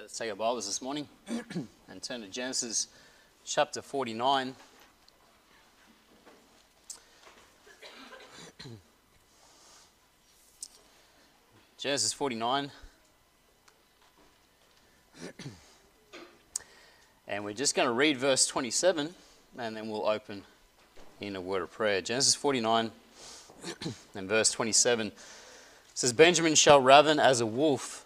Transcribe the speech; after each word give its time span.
let's 0.00 0.16
take 0.16 0.30
our 0.30 0.36
Bibles 0.36 0.64
this 0.64 0.80
morning 0.80 1.08
and 1.88 2.00
turn 2.00 2.20
to 2.20 2.28
Genesis 2.28 2.86
chapter 3.44 3.82
49. 3.82 4.54
Genesis 11.78 12.12
49. 12.12 12.70
and 17.26 17.44
we're 17.44 17.52
just 17.52 17.74
going 17.74 17.88
to 17.88 17.92
read 17.92 18.16
verse 18.18 18.46
27 18.46 19.12
and 19.58 19.76
then 19.76 19.88
we'll 19.88 20.06
open 20.06 20.44
in 21.20 21.34
a 21.34 21.40
word 21.40 21.62
of 21.62 21.72
prayer. 21.72 22.00
Genesis 22.00 22.36
49 22.36 22.92
and 24.14 24.28
verse 24.28 24.52
27 24.52 25.10
says, 25.94 26.12
Benjamin 26.12 26.54
shall 26.54 26.80
raven 26.80 27.18
as 27.18 27.40
a 27.40 27.46
wolf 27.46 28.04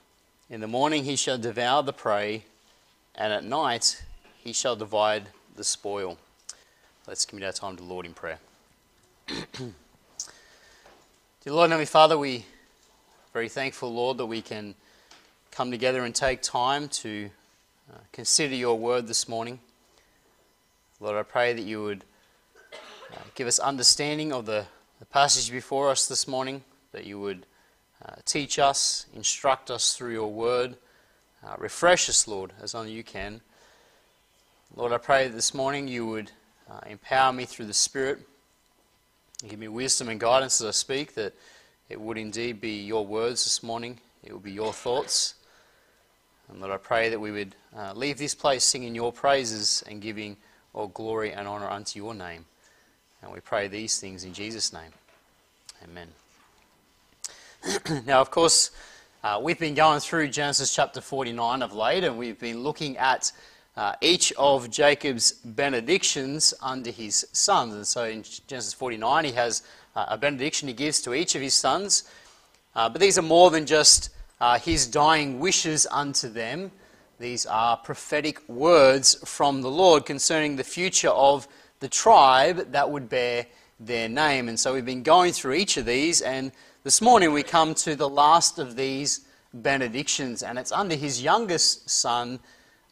in 0.51 0.61
the 0.61 0.67
morning 0.67 1.05
he 1.05 1.17
shall 1.17 1.39
devour 1.39 1.83
the 1.83 1.93
prey, 1.93 2.45
and 3.15 3.33
at 3.33 3.45
night 3.45 4.03
he 4.43 4.53
shall 4.53 4.77
divide 4.77 5.29
the 5.57 5.65
spoil. 5.65 6.19
Let's 7.07 7.25
commit 7.25 7.45
our 7.45 7.53
time 7.53 7.77
to 7.77 7.83
the 7.83 7.89
Lord 7.89 8.07
in 8.07 8.15
prayer. 8.15 8.39
Dear 9.29 9.73
Lord 11.47 11.65
and 11.65 11.73
Heavenly 11.73 11.87
Father, 11.87 12.17
we 12.17 12.39
are 12.39 12.43
very 13.33 13.49
thankful, 13.49 13.93
Lord, 13.93 14.19
that 14.19 14.27
we 14.27 14.43
can 14.43 14.75
come 15.51 15.71
together 15.71 16.05
and 16.05 16.15
take 16.15 16.43
time 16.43 16.89
to 16.89 17.31
uh, 17.93 17.99
consider 18.13 18.55
your 18.55 18.79
word 18.79 19.07
this 19.07 19.29
morning. 19.29 19.59
Lord, 21.01 21.17
I 21.17 21.25
pray 21.25 21.53
that 21.53 21.63
you 21.63 21.83
would 21.83 22.05
uh, 23.13 23.17
give 23.35 23.49
us 23.49 23.59
understanding 23.59 24.33
of 24.33 24.47
the, 24.47 24.67
the 24.99 25.07
passage 25.07 25.51
before 25.51 25.91
us 25.91 26.07
this 26.07 26.29
morning, 26.29 26.63
that 26.93 27.05
you 27.05 27.19
would 27.19 27.45
uh, 28.05 28.15
teach 28.25 28.59
us, 28.59 29.07
instruct 29.15 29.71
us 29.71 29.95
through 29.95 30.13
your 30.13 30.31
word. 30.31 30.77
Uh, 31.47 31.55
refresh 31.59 32.09
us, 32.09 32.29
Lord, 32.29 32.53
as 32.63 32.75
only 32.75 32.93
you 32.93 33.03
can. 33.03 33.41
Lord, 34.75 34.93
I 34.93 34.99
pray 34.99 35.29
this 35.29 35.53
morning 35.53 35.89
you 35.89 36.07
would 36.07 36.31
uh, 36.71 36.81
empower 36.87 37.33
me 37.33 37.45
through 37.45 37.67
the 37.67 37.75
Spirit. 37.75 38.21
Give 39.47 39.59
me 39.59 39.69
wisdom 39.69 40.09
and 40.09 40.21
guidance 40.21 40.61
as 40.61 40.69
I 40.69 40.71
speak, 40.71 41.15
that 41.15 41.35
it 41.89 42.01
would 42.01 42.17
indeed 42.17 42.61
be 42.61 42.83
your 42.83 43.05
words 43.05 43.45
this 43.45 43.63
morning, 43.63 43.99
it 44.25 44.33
would 44.33 44.43
be 44.43 44.53
your 44.53 44.73
thoughts. 44.73 45.35
And 46.49 46.61
Lord, 46.61 46.73
I 46.73 46.77
pray 46.77 47.09
that 47.09 47.21
we 47.21 47.31
would 47.31 47.55
uh, 47.77 47.93
leave 47.95 48.19
this 48.19 48.35
place 48.35 48.65
singing 48.65 48.95
your 48.95 49.13
praises 49.13 49.83
and 49.87 50.01
giving 50.01 50.37
all 50.75 50.89
glory 50.89 51.33
and 51.33 51.47
honour 51.47 51.69
unto 51.69 51.99
your 51.99 52.15
name. 52.15 52.47
And 53.23 53.33
we 53.33 53.41
pray 53.41 53.69
these 53.69 53.99
things 54.01 54.25
in 54.25 54.33
Jesus' 54.33 54.73
name. 54.73 54.93
Amen. 55.85 56.09
now, 58.07 58.21
of 58.21 58.31
course, 58.31 58.71
uh, 59.23 59.39
we've 59.41 59.59
been 59.59 59.75
going 59.75 60.01
through 60.01 60.29
Genesis 60.29 60.75
chapter 60.75 61.01
49 61.01 61.63
of 61.63 61.73
late, 61.73 62.03
and 62.03 62.19
we've 62.19 62.39
been 62.39 62.61
looking 62.61 62.97
at 62.97 63.31
uh, 63.77 63.95
each 64.01 64.33
of 64.33 64.69
Jacob's 64.69 65.33
benedictions 65.33 66.53
under 66.61 66.91
his 66.91 67.27
sons. 67.33 67.75
And 67.75 67.87
so 67.87 68.05
in 68.05 68.25
Genesis 68.47 68.73
49, 68.73 69.25
he 69.27 69.33
has 69.33 69.63
uh, 69.95 70.07
a 70.09 70.19
benediction 70.19 70.69
he 70.69 70.75
gives 70.75 71.01
to 71.03 71.15
each 71.15 71.35
of 71.35 71.43
his 71.43 71.55
sons. 71.55 72.05
Uh, 72.75 72.89
but 72.89 73.01
these 73.01 73.17
are 73.17 73.23
more 73.23 73.51
than 73.51 73.65
just 73.65 74.11
uh, 74.41 74.59
his 74.59 74.87
dying 74.87 75.39
wishes 75.39 75.87
unto 75.91 76.29
them, 76.29 76.73
these 77.21 77.47
are 77.47 77.77
prophetic 77.77 78.49
words 78.49 79.15
from 79.25 79.63
the 79.63 79.71
Lord 79.71 80.05
concerning 80.05 80.57
the 80.57 80.65
future 80.65 81.11
of 81.11 81.47
the 81.79 81.89
tribe 81.89 82.73
that 82.73 82.91
would 82.91 83.09
bear 83.09 83.47
their 83.79 84.09
name. 84.09 84.49
And 84.49 84.59
so 84.59 84.75
we've 84.75 84.85
been 84.85 85.05
going 85.05 85.33
through 85.33 85.55
each 85.55 85.77
of 85.77 85.87
these 85.87 86.21
and 86.21 86.51
this 86.85 87.01
morning 87.01 87.33
we 87.33 87.45
come 87.45 87.75
to 87.75 87.95
the 87.95 88.09
last 88.09 88.59
of 88.59 88.75
these 88.75 89.21
benedictions, 89.55 90.43
and 90.43 90.59
it's 90.59 90.73
under 90.73 90.97
his 90.97 91.23
youngest 91.23 91.89
son, 91.89 92.41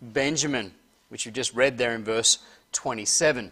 Benjamin, 0.00 0.72
which 1.08 1.26
we 1.26 1.32
just 1.32 1.52
read 1.54 1.76
there 1.76 1.92
in 1.94 2.04
verse 2.04 2.38
27. 2.72 3.50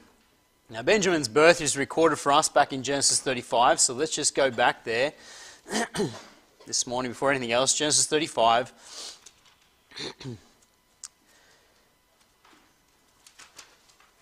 Now, 0.71 0.82
Benjamin's 0.82 1.28
birth 1.28 1.60
is 1.60 1.77
recorded 1.77 2.21
for 2.21 2.31
us 2.31 2.48
back 2.48 2.72
in 2.72 2.84
Genesis 2.84 3.21
35, 3.21 3.81
so 3.81 3.94
let's 3.94 4.15
just 4.15 4.37
go 4.37 4.48
back 4.50 4.84
there 4.84 5.12
this 6.66 6.87
morning 6.87 7.10
before 7.10 7.31
anything 7.31 7.50
else. 7.50 7.75
Genesis 7.75 8.06
35. 8.06 8.72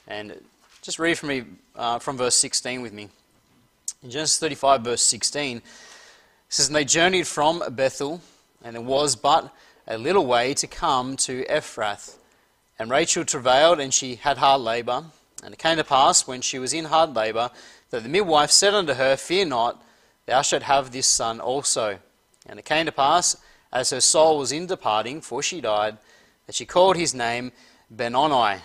and 0.09 0.41
just 0.81 0.99
read 0.99 1.19
for 1.19 1.27
me 1.27 1.45
uh, 1.75 1.99
from 1.99 2.17
verse 2.17 2.37
16 2.37 2.81
with 2.81 2.95
me. 2.95 3.11
In 4.03 4.11
Genesis 4.11 4.39
35, 4.39 4.83
verse 4.83 5.03
16, 5.03 5.57
it 5.57 5.63
says, 6.49 6.69
And 6.69 6.77
they 6.77 6.85
journeyed 6.85 7.27
from 7.27 7.63
Bethel, 7.71 8.21
and 8.63 8.77
it 8.77 8.83
was 8.83 9.17
but 9.17 9.55
a 9.87 9.99
little 9.99 10.27
way 10.27 10.55
to 10.55 10.67
come 10.67 11.17
to 11.19 11.45
Ephrath. 11.45 12.17
And 12.79 12.91
Rachel 12.91 13.25
travailed, 13.25 13.81
and 13.81 13.93
she 13.93 14.17
had 14.17 14.39
hard 14.39 14.61
labour. 14.61 15.05
And 15.43 15.55
it 15.55 15.59
came 15.59 15.77
to 15.77 15.85
pass, 15.85 16.27
when 16.27 16.41
she 16.41 16.59
was 16.59 16.73
in 16.73 16.87
hard 16.87 17.15
labour, 17.15 17.51
that 17.91 18.03
the 18.03 18.09
midwife 18.09 18.51
said 18.51 18.75
unto 18.75 18.95
her, 18.95 19.17
Fear 19.17 19.47
not, 19.47 19.83
thou 20.27 20.43
shalt 20.43 20.65
have 20.65 20.91
this 20.91 21.07
son 21.07 21.41
also. 21.41 21.99
And 22.47 22.59
it 22.59 22.65
came 22.65 22.87
to 22.87 22.93
pass, 22.93 23.37
as 23.73 23.91
her 23.91 24.01
soul 24.01 24.39
was 24.39 24.53
in 24.53 24.67
departing, 24.67 25.21
for 25.21 25.43
she 25.43 25.61
died, 25.61 25.99
that 26.47 26.55
she 26.55 26.65
called 26.65 26.97
his 26.97 27.15
name 27.15 27.53
Benoni, 27.91 28.61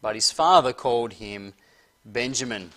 but 0.00 0.14
his 0.14 0.30
father 0.30 0.72
called 0.72 1.14
him 1.14 1.54
Benjamin. 2.04 2.70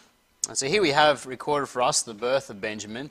And 0.48 0.58
so 0.58 0.68
here 0.68 0.82
we 0.82 0.92
have 0.92 1.26
recorded 1.26 1.68
for 1.68 1.82
us 1.82 2.02
the 2.02 2.14
birth 2.14 2.50
of 2.50 2.62
Benjamin. 2.62 3.10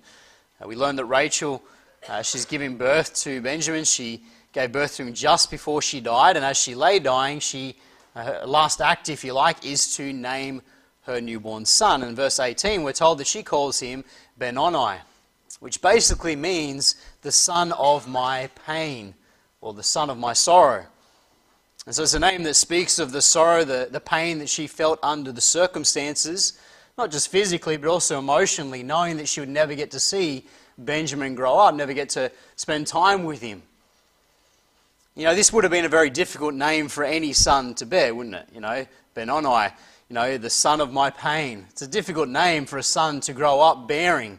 Uh, 0.63 0.67
we 0.67 0.75
learned 0.75 0.99
that 0.99 1.05
Rachel, 1.05 1.63
uh, 2.09 2.23
she's 2.23 2.47
giving 2.47 2.77
birth 2.77 3.15
to 3.17 3.41
Benjamin. 3.43 3.85
She 3.85 4.23
gave 4.53 4.73
birth 4.73 4.97
to 4.97 5.03
him 5.03 5.13
just 5.13 5.51
before 5.51 5.83
she 5.83 6.01
died, 6.01 6.37
and 6.37 6.45
as 6.45 6.57
she 6.57 6.75
lay 6.75 6.99
dying, 6.99 7.41
she, 7.41 7.77
uh, 8.15 8.25
her 8.25 8.47
last 8.47 8.81
act, 8.81 9.09
if 9.11 9.23
you 9.23 9.35
like, 9.35 9.67
is 9.67 9.95
to 9.97 10.13
name 10.13 10.63
her 11.03 11.21
newborn 11.21 11.67
son. 11.67 12.03
In 12.03 12.15
verse 12.15 12.41
18, 12.41 12.83
we're 12.83 12.93
told 12.93 13.19
that 13.19 13.27
she 13.27 13.43
calls 13.43 13.81
him 13.81 14.03
Benoni, 14.39 14.97
which 15.61 15.83
basically 15.83 16.37
means 16.37 16.95
the 17.21 17.33
son 17.33 17.73
of 17.73 18.09
my 18.09 18.49
pain, 18.67 19.15
or 19.61 19.75
the 19.75 19.83
son 19.83 20.09
of 20.09 20.17
my 20.17 20.33
sorrow. 20.33 20.87
And 21.85 21.95
so 21.95 22.03
it's 22.03 22.15
a 22.15 22.19
name 22.19 22.43
that 22.45 22.55
speaks 22.55 22.99
of 22.99 23.13
the 23.13 23.23
sorrow, 23.23 23.63
the, 23.63 23.89
the 23.91 24.01
pain 24.01 24.39
that 24.39 24.49
she 24.49 24.67
felt 24.67 24.99
under 25.03 25.33
the 25.33 25.41
circumstances 25.41 26.59
not 26.99 27.11
just 27.11 27.29
physically, 27.29 27.77
but 27.77 27.89
also 27.89 28.19
emotionally, 28.19 28.83
knowing 28.83 29.19
that 29.19 29.29
she 29.29 29.41
would 29.41 29.49
never 29.49 29.75
get 29.75 29.91
to 29.91 30.01
see 30.01 30.47
Benjamin 30.79 31.35
grow 31.35 31.57
up, 31.57 31.75
never 31.75 31.93
get 31.93 32.09
to 32.11 32.31
spend 32.57 32.87
time 32.87 33.25
with 33.25 33.41
him. 33.41 33.63
You 35.15 35.25
know, 35.25 35.35
this 35.35 35.53
would 35.53 35.65
have 35.65 35.71
been 35.71 35.85
a 35.85 35.91
very 35.91 36.11
difficult 36.11 36.55
name 36.55 36.89
for 36.89 37.05
any 37.05 37.33
son 37.33 37.75
to 37.77 37.87
bear, 37.87 38.15
wouldn't 38.15 38.35
it? 38.35 38.49
You 38.53 38.61
know, 38.61 38.87
Benoni, 39.15 39.69
you 40.09 40.15
know, 40.15 40.37
the 40.39 40.51
son 40.51 40.81
of 40.81 40.93
my 40.93 41.11
pain. 41.11 41.67
It's 41.71 41.83
a 41.83 41.87
difficult 41.87 42.29
name 42.29 42.67
for 42.67 42.79
a 42.79 42.83
son 42.83 43.21
to 43.21 43.33
grow 43.33 43.61
up 43.61 43.89
bearing. 43.89 44.39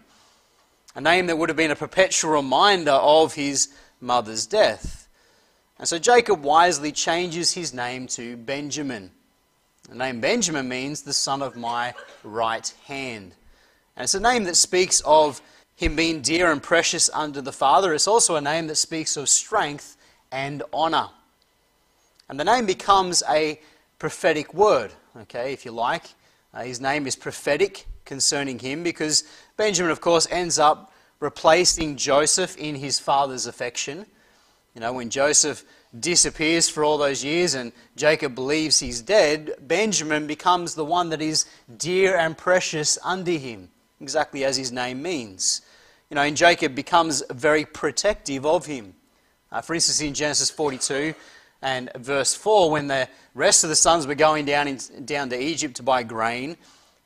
A 0.95 1.01
name 1.01 1.27
that 1.27 1.37
would 1.37 1.49
have 1.49 1.57
been 1.57 1.71
a 1.71 1.75
perpetual 1.75 2.31
reminder 2.31 2.91
of 2.91 3.33
his 3.33 3.69
mother's 4.01 4.45
death. 4.45 5.07
And 5.79 5.87
so 5.87 5.99
Jacob 5.99 6.43
wisely 6.43 6.91
changes 6.91 7.53
his 7.53 7.73
name 7.73 8.07
to 8.07 8.35
Benjamin. 8.37 9.11
The 9.89 9.95
name 9.95 10.19
Benjamin 10.19 10.67
means 10.67 11.01
the 11.01 11.13
son 11.13 11.41
of 11.41 11.55
my 11.55 11.93
right 12.23 12.73
hand. 12.87 13.33
And 13.95 14.03
it's 14.03 14.15
a 14.15 14.19
name 14.19 14.43
that 14.43 14.57
speaks 14.57 15.01
of 15.05 15.41
him 15.75 15.95
being 15.95 16.21
dear 16.21 16.51
and 16.51 16.61
precious 16.61 17.09
unto 17.13 17.39
the 17.39 17.53
Father. 17.53 17.93
It's 17.93 18.07
also 18.07 18.35
a 18.35 18.41
name 18.41 18.67
that 18.67 18.75
speaks 18.75 19.15
of 19.15 19.29
strength 19.29 19.95
and 20.29 20.61
honor. 20.73 21.09
And 22.27 22.37
the 22.37 22.43
name 22.43 22.65
becomes 22.65 23.23
a 23.29 23.61
prophetic 23.97 24.53
word, 24.53 24.91
okay, 25.21 25.53
if 25.53 25.63
you 25.63 25.71
like. 25.71 26.03
Uh, 26.53 26.63
his 26.63 26.81
name 26.81 27.07
is 27.07 27.15
prophetic 27.15 27.85
concerning 28.03 28.59
him 28.59 28.83
because 28.83 29.23
Benjamin, 29.55 29.91
of 29.91 30.01
course, 30.01 30.27
ends 30.29 30.59
up 30.59 30.91
replacing 31.21 31.95
Joseph 31.95 32.57
in 32.57 32.75
his 32.75 32.99
father's 32.99 33.47
affection. 33.47 34.05
You 34.75 34.81
know, 34.81 34.91
when 34.91 35.09
Joseph 35.09 35.63
disappears 35.99 36.69
for 36.69 36.83
all 36.83 36.97
those 36.97 37.23
years 37.23 37.53
and 37.53 37.71
Jacob 37.95 38.35
believes 38.35 38.79
he's 38.79 39.01
dead, 39.01 39.53
Benjamin 39.61 40.27
becomes 40.27 40.75
the 40.75 40.85
one 40.85 41.09
that 41.09 41.21
is 41.21 41.45
dear 41.77 42.17
and 42.17 42.37
precious 42.37 42.97
unto 43.03 43.37
him, 43.37 43.69
exactly 44.01 44.43
as 44.43 44.57
his 44.57 44.71
name 44.71 45.01
means. 45.01 45.61
You 46.09 46.15
know, 46.15 46.21
and 46.21 46.37
Jacob 46.37 46.75
becomes 46.75 47.23
very 47.29 47.65
protective 47.65 48.45
of 48.45 48.65
him. 48.65 48.95
Uh, 49.51 49.61
for 49.61 49.73
instance, 49.73 50.01
in 50.01 50.13
Genesis 50.13 50.49
42 50.49 51.13
and 51.61 51.91
verse 51.95 52.33
4, 52.33 52.71
when 52.71 52.87
the 52.87 53.07
rest 53.33 53.63
of 53.63 53.69
the 53.69 53.75
sons 53.75 54.07
were 54.07 54.15
going 54.15 54.45
down, 54.45 54.67
in, 54.67 54.79
down 55.05 55.29
to 55.29 55.41
Egypt 55.41 55.75
to 55.75 55.83
buy 55.83 56.03
grain, 56.03 56.57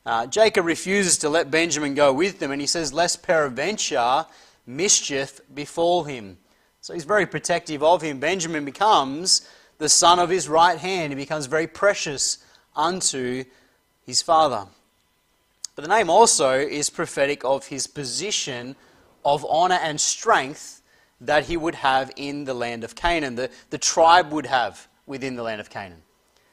uh, 0.05 0.25
Jacob 0.25 0.65
refuses 0.65 1.19
to 1.19 1.29
let 1.29 1.51
Benjamin 1.51 1.93
go 1.93 2.11
with 2.11 2.39
them, 2.39 2.51
and 2.51 2.59
he 2.59 2.67
says, 2.67 2.91
Lest 2.91 3.21
peradventure 3.21 4.25
mischief 4.65 5.41
befall 5.53 6.03
him. 6.03 6.37
So 6.91 6.95
he's 6.95 7.05
very 7.05 7.25
protective 7.25 7.81
of 7.83 8.01
him. 8.01 8.19
Benjamin 8.19 8.65
becomes 8.65 9.47
the 9.77 9.87
son 9.87 10.19
of 10.19 10.29
his 10.29 10.49
right 10.49 10.77
hand. 10.77 11.13
He 11.13 11.15
becomes 11.15 11.45
very 11.45 11.65
precious 11.65 12.39
unto 12.75 13.45
his 14.05 14.21
father. 14.21 14.67
But 15.73 15.83
the 15.83 15.87
name 15.87 16.09
also 16.09 16.51
is 16.51 16.89
prophetic 16.89 17.45
of 17.45 17.67
his 17.67 17.87
position 17.87 18.75
of 19.23 19.45
honor 19.49 19.79
and 19.81 20.01
strength 20.01 20.81
that 21.21 21.45
he 21.45 21.55
would 21.55 21.75
have 21.75 22.11
in 22.17 22.43
the 22.43 22.53
land 22.53 22.83
of 22.83 22.93
Canaan, 22.93 23.35
the, 23.35 23.49
the 23.69 23.77
tribe 23.77 24.33
would 24.33 24.47
have 24.47 24.89
within 25.05 25.37
the 25.37 25.43
land 25.43 25.61
of 25.61 25.69
Canaan. 25.69 26.01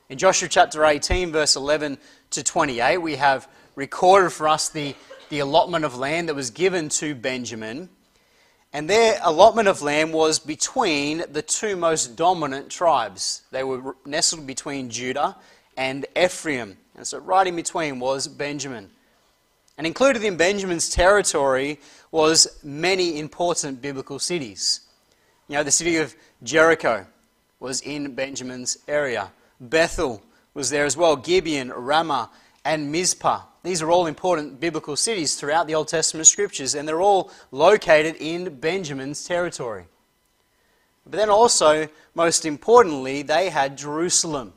In 0.09 0.19
Joshua 0.19 0.49
chapter 0.49 0.85
18, 0.85 1.33
verse 1.33 1.57
11 1.57 1.99
to 2.31 2.45
28, 2.45 2.99
we 2.99 3.17
have 3.17 3.49
recorded 3.75 4.31
for 4.31 4.47
us 4.47 4.69
the, 4.69 4.95
the 5.31 5.41
allotment 5.41 5.85
of 5.85 5.99
land 5.99 6.29
that 6.29 6.37
was 6.37 6.51
given 6.51 6.89
to 6.91 7.17
Benjamin. 7.17 7.89
And 8.73 8.89
their 8.89 9.19
allotment 9.23 9.69
of 9.69 9.81
land 9.81 10.13
was 10.13 10.39
between 10.39 11.25
the 11.31 11.43
two 11.43 11.75
most 11.77 12.17
dominant 12.17 12.71
tribes. 12.71 13.43
They 13.51 13.65
were 13.65 13.97
nestled 14.05 14.47
between 14.47 14.91
Judah 14.91 15.37
and 15.77 16.05
Ephraim. 16.17 16.77
And 16.95 17.07
so, 17.07 17.19
right 17.19 17.47
in 17.47 17.57
between 17.57 17.99
was 17.99 18.29
Benjamin. 18.29 18.91
And 19.79 19.87
included 19.87 20.25
in 20.25 20.37
Benjamin's 20.37 20.91
territory 20.91 21.79
was 22.11 22.59
many 22.63 23.19
important 23.19 23.81
biblical 23.81 24.19
cities. 24.19 24.81
You 25.47 25.57
know, 25.57 25.63
the 25.63 25.71
city 25.71 25.97
of 25.97 26.15
Jericho 26.43 27.07
was 27.61 27.81
in 27.81 28.15
Benjamin's 28.15 28.79
area. 28.87 29.31
Bethel 29.61 30.23
was 30.53 30.71
there 30.71 30.85
as 30.85 30.97
well, 30.97 31.17
Gibeon, 31.17 31.71
Ramah, 31.71 32.31
and 32.69 32.93
Mizpah. 32.93 33.41
These 33.63 33.81
are 33.81 33.91
all 33.91 34.07
important 34.07 34.61
biblical 34.61 34.95
cities 34.95 35.37
throughout 35.37 35.67
the 35.67 35.75
Old 35.75 35.89
Testament 35.89 36.27
scriptures, 36.27 36.75
and 36.75 36.87
they're 36.87 37.01
all 37.01 37.31
located 37.51 38.17
in 38.17 38.57
Benjamin's 38.61 39.25
territory. 39.25 39.87
But 41.07 41.13
then 41.13 41.31
also, 41.31 41.89
most 42.15 42.45
importantly, 42.45 43.23
they 43.23 43.49
had 43.49 43.79
Jerusalem 43.79 44.53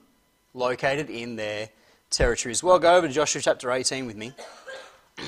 located 0.54 1.10
in 1.10 1.38
their 1.38 1.70
territory 2.10 2.52
as 2.52 2.62
well. 2.62 2.78
Go 2.80 2.98
over 2.98 3.08
to 3.08 3.14
Joshua 3.14 3.42
chapter 3.42 3.72
18 3.72 4.06
with 4.06 4.18
me. 4.18 4.34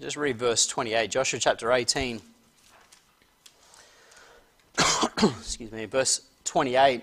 Just 0.00 0.16
read 0.16 0.38
verse 0.38 0.66
28, 0.66 1.10
Joshua 1.10 1.38
chapter 1.38 1.70
18. 1.70 2.22
Excuse 5.22 5.72
me, 5.72 5.84
verse 5.84 6.22
28. 6.46 7.02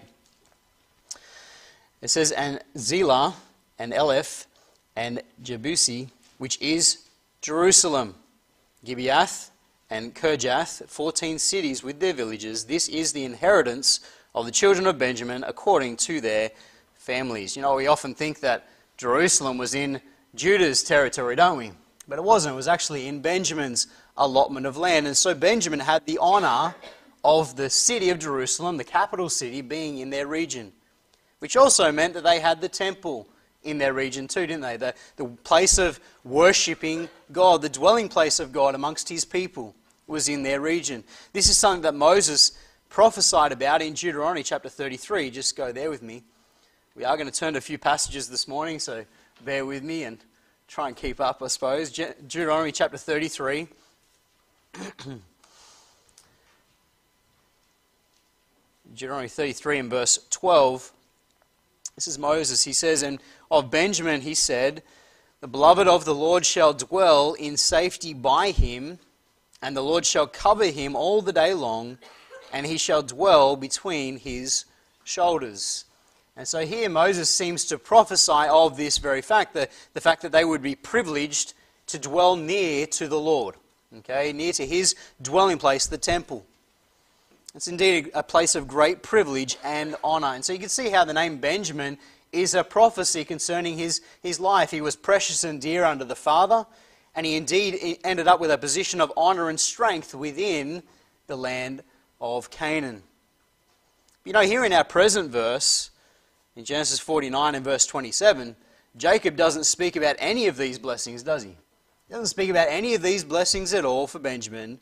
It 2.01 2.09
says, 2.09 2.31
And 2.31 2.59
Zelah, 2.77 3.35
and 3.77 3.93
Eleph, 3.93 4.47
and 4.95 5.21
Jebusi, 5.43 6.09
which 6.37 6.59
is 6.61 7.05
Jerusalem, 7.41 8.15
Gibeath, 8.85 9.49
and 9.89 10.15
Kirjath, 10.15 10.87
14 10.89 11.37
cities 11.37 11.83
with 11.83 11.99
their 11.99 12.13
villages. 12.13 12.65
This 12.65 12.89
is 12.89 13.13
the 13.13 13.25
inheritance 13.25 13.99
of 14.33 14.45
the 14.45 14.51
children 14.51 14.87
of 14.87 14.97
Benjamin 14.97 15.43
according 15.45 15.97
to 15.97 16.19
their 16.19 16.51
families. 16.95 17.55
You 17.55 17.61
know, 17.61 17.75
we 17.75 17.87
often 17.87 18.15
think 18.15 18.39
that 18.39 18.67
Jerusalem 18.97 19.57
was 19.57 19.75
in 19.75 20.01
Judah's 20.35 20.83
territory, 20.83 21.35
don't 21.35 21.57
we? 21.57 21.71
But 22.07 22.17
it 22.17 22.23
wasn't. 22.23 22.53
It 22.53 22.55
was 22.55 22.67
actually 22.67 23.07
in 23.07 23.21
Benjamin's 23.21 23.87
allotment 24.17 24.65
of 24.65 24.77
land. 24.77 25.05
And 25.05 25.15
so 25.15 25.33
Benjamin 25.33 25.79
had 25.79 26.05
the 26.05 26.17
honor 26.17 26.75
of 27.23 27.55
the 27.55 27.69
city 27.69 28.09
of 28.09 28.19
Jerusalem, 28.19 28.77
the 28.77 28.83
capital 28.83 29.29
city, 29.29 29.61
being 29.61 29.99
in 29.99 30.09
their 30.09 30.27
region 30.27 30.73
which 31.43 31.57
also 31.57 31.91
meant 31.91 32.13
that 32.13 32.23
they 32.23 32.39
had 32.39 32.61
the 32.61 32.69
temple 32.69 33.27
in 33.63 33.77
their 33.77 33.91
region 33.91 34.29
too, 34.29 34.47
didn't 34.47 34.61
they? 34.61 34.77
The, 34.77 34.93
the 35.17 35.25
place 35.25 35.77
of 35.77 35.99
worshipping 36.23 37.09
God, 37.33 37.61
the 37.61 37.67
dwelling 37.67 38.07
place 38.07 38.39
of 38.39 38.53
God 38.53 38.75
amongst 38.75 39.09
his 39.09 39.25
people 39.25 39.75
was 40.07 40.29
in 40.29 40.43
their 40.43 40.61
region. 40.61 41.03
This 41.33 41.49
is 41.49 41.57
something 41.57 41.81
that 41.81 41.95
Moses 41.95 42.53
prophesied 42.87 43.51
about 43.51 43.81
in 43.81 43.91
Deuteronomy 43.91 44.41
chapter 44.41 44.69
33. 44.69 45.31
Just 45.31 45.57
go 45.57 45.73
there 45.73 45.89
with 45.89 46.01
me. 46.01 46.23
We 46.95 47.03
are 47.03 47.17
going 47.17 47.29
to 47.29 47.37
turn 47.37 47.51
to 47.55 47.57
a 47.57 47.61
few 47.61 47.77
passages 47.77 48.29
this 48.29 48.47
morning, 48.47 48.79
so 48.79 49.03
bear 49.43 49.65
with 49.65 49.83
me 49.83 50.05
and 50.05 50.19
try 50.69 50.87
and 50.87 50.95
keep 50.95 51.19
up, 51.19 51.43
I 51.43 51.47
suppose. 51.47 51.91
Deuteronomy 51.91 52.71
chapter 52.71 52.95
33. 52.95 53.67
Deuteronomy 58.93 59.27
33 59.27 59.79
and 59.79 59.89
verse 59.89 60.19
12. 60.29 60.91
This 61.95 62.07
is 62.07 62.19
Moses. 62.19 62.63
He 62.63 62.73
says, 62.73 63.01
And 63.01 63.19
of 63.49 63.71
Benjamin 63.71 64.21
he 64.21 64.35
said, 64.35 64.83
The 65.41 65.47
beloved 65.47 65.87
of 65.87 66.05
the 66.05 66.13
Lord 66.13 66.45
shall 66.45 66.73
dwell 66.73 67.33
in 67.33 67.57
safety 67.57 68.13
by 68.13 68.51
him, 68.51 68.99
and 69.63 69.75
the 69.75 69.81
Lord 69.81 70.05
shall 70.05 70.27
cover 70.27 70.65
him 70.65 70.95
all 70.95 71.23
the 71.23 71.33
day 71.33 71.55
long, 71.55 71.97
and 72.51 72.67
he 72.67 72.77
shall 72.77 73.01
dwell 73.01 73.55
between 73.55 74.17
his 74.17 74.65
shoulders. 75.03 75.85
And 76.37 76.47
so 76.47 76.63
here 76.63 76.87
Moses 76.87 77.31
seems 77.31 77.65
to 77.65 77.79
prophesy 77.79 78.47
of 78.47 78.77
this 78.77 78.99
very 78.99 79.23
fact, 79.23 79.55
the, 79.55 79.69
the 79.95 80.01
fact 80.01 80.21
that 80.21 80.31
they 80.31 80.45
would 80.45 80.61
be 80.61 80.75
privileged 80.75 81.55
to 81.87 81.97
dwell 81.97 82.35
near 82.35 82.85
to 82.87 83.07
the 83.07 83.19
Lord, 83.19 83.55
okay, 83.97 84.31
near 84.33 84.53
to 84.53 84.67
his 84.67 84.95
dwelling 85.19 85.57
place, 85.57 85.87
the 85.87 85.97
temple. 85.97 86.45
It's 87.55 87.67
indeed 87.67 88.09
a 88.15 88.23
place 88.23 88.55
of 88.55 88.67
great 88.67 89.03
privilege 89.03 89.57
and 89.63 89.95
honor. 90.03 90.27
And 90.27 90.43
so 90.43 90.53
you 90.53 90.59
can 90.59 90.69
see 90.69 90.89
how 90.89 91.05
the 91.05 91.13
name 91.13 91.37
Benjamin 91.37 91.99
is 92.31 92.55
a 92.55 92.63
prophecy 92.63 93.23
concerning 93.23 93.77
his, 93.77 94.01
his 94.21 94.39
life. 94.39 94.71
He 94.71 94.81
was 94.81 94.95
precious 94.95 95.43
and 95.43 95.61
dear 95.61 95.83
unto 95.83 96.03
the 96.03 96.15
Father, 96.15 96.65
and 97.15 97.27
he 97.27 97.35
indeed 97.35 97.99
ended 98.03 98.27
up 98.27 98.39
with 98.39 98.49
a 98.49 98.57
position 98.57 98.99
of 98.99 99.13
honor 99.15 99.49
and 99.49 99.59
strength 99.59 100.15
within 100.15 100.81
the 101.27 101.37
land 101.37 101.83
of 102.19 102.49
Canaan. 102.49 103.03
You 104.25 104.33
know, 104.33 104.41
here 104.41 104.65
in 104.65 104.73
our 104.73 104.83
present 104.83 105.29
verse, 105.29 105.91
in 106.55 106.65
Genesis 106.65 106.97
49 106.99 107.53
and 107.53 107.63
verse 107.63 107.85
27, 107.85 108.55
Jacob 108.97 109.35
doesn't 109.35 109.65
speak 109.65 109.95
about 109.95 110.15
any 110.17 110.47
of 110.47 110.57
these 110.57 110.79
blessings, 110.79 111.21
does 111.21 111.43
he? 111.43 111.49
He 111.49 112.13
doesn't 112.13 112.27
speak 112.27 112.49
about 112.49 112.67
any 112.69 112.95
of 112.95 113.03
these 113.03 113.23
blessings 113.23 113.75
at 113.75 113.85
all 113.85 114.07
for 114.07 114.19
Benjamin. 114.19 114.79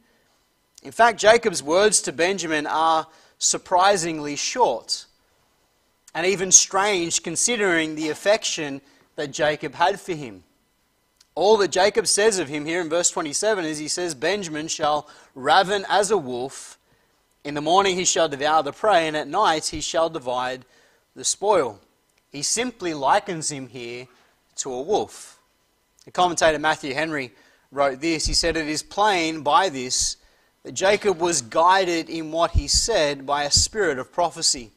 In 0.84 0.92
fact, 0.92 1.20
Jacob's 1.20 1.62
words 1.62 2.02
to 2.04 2.12
Benjamin 2.12 2.66
are 2.66 3.08
surprisingly 3.38 4.36
short 4.36 5.06
and 6.14 6.26
even 6.26 6.52
strange 6.52 7.24
considering 7.24 7.96
the 7.96 8.10
affection 8.10 8.82
that 9.16 9.32
Jacob 9.32 9.76
had 9.76 10.00
for 10.00 10.14
him. 10.14 10.44
All 11.36 11.58
that 11.58 11.72
Jacob 11.72 12.08
says 12.08 12.40
of 12.40 12.50
him 12.50 12.66
here 12.66 12.82
in 12.82 12.90
verse 12.90 13.10
27 13.10 13.64
is 13.64 13.78
he 13.78 13.88
says, 13.88 14.14
Benjamin 14.16 14.68
shall 14.68 15.08
raven 15.34 15.86
as 15.88 16.12
a 16.12 16.18
wolf. 16.18 16.78
In 17.44 17.54
the 17.54 17.62
morning 17.62 17.96
he 17.96 18.06
shall 18.06 18.28
devour 18.28 18.64
the 18.64 18.74
prey, 18.74 19.08
and 19.08 19.16
at 19.16 19.28
night 19.28 19.68
he 19.68 19.82
shall 19.82 20.10
divide 20.10 20.66
the 21.16 21.24
spoil. 21.24 21.80
He 22.32 22.42
simply 22.42 22.94
likens 22.94 23.52
him 23.52 23.68
here 23.68 24.08
to 24.58 24.74
a 24.74 24.82
wolf. 24.82 25.40
The 26.06 26.12
commentator 26.12 26.60
Matthew 26.60 26.94
Henry 26.94 27.32
wrote 27.72 28.02
this. 28.02 28.26
He 28.26 28.34
said, 28.34 28.58
It 28.58 28.68
is 28.68 28.84
plain 28.84 29.42
by 29.42 29.70
this 29.70 30.18
that 30.64 30.74
Jacob 30.74 31.20
was 31.20 31.42
guided 31.42 32.10
in 32.10 32.32
what 32.32 32.52
he 32.52 32.68
said 32.68 33.26
by 33.26 33.44
a 33.44 33.52
spirit 33.52 33.98
of 33.98 34.12
prophecy 34.12 34.72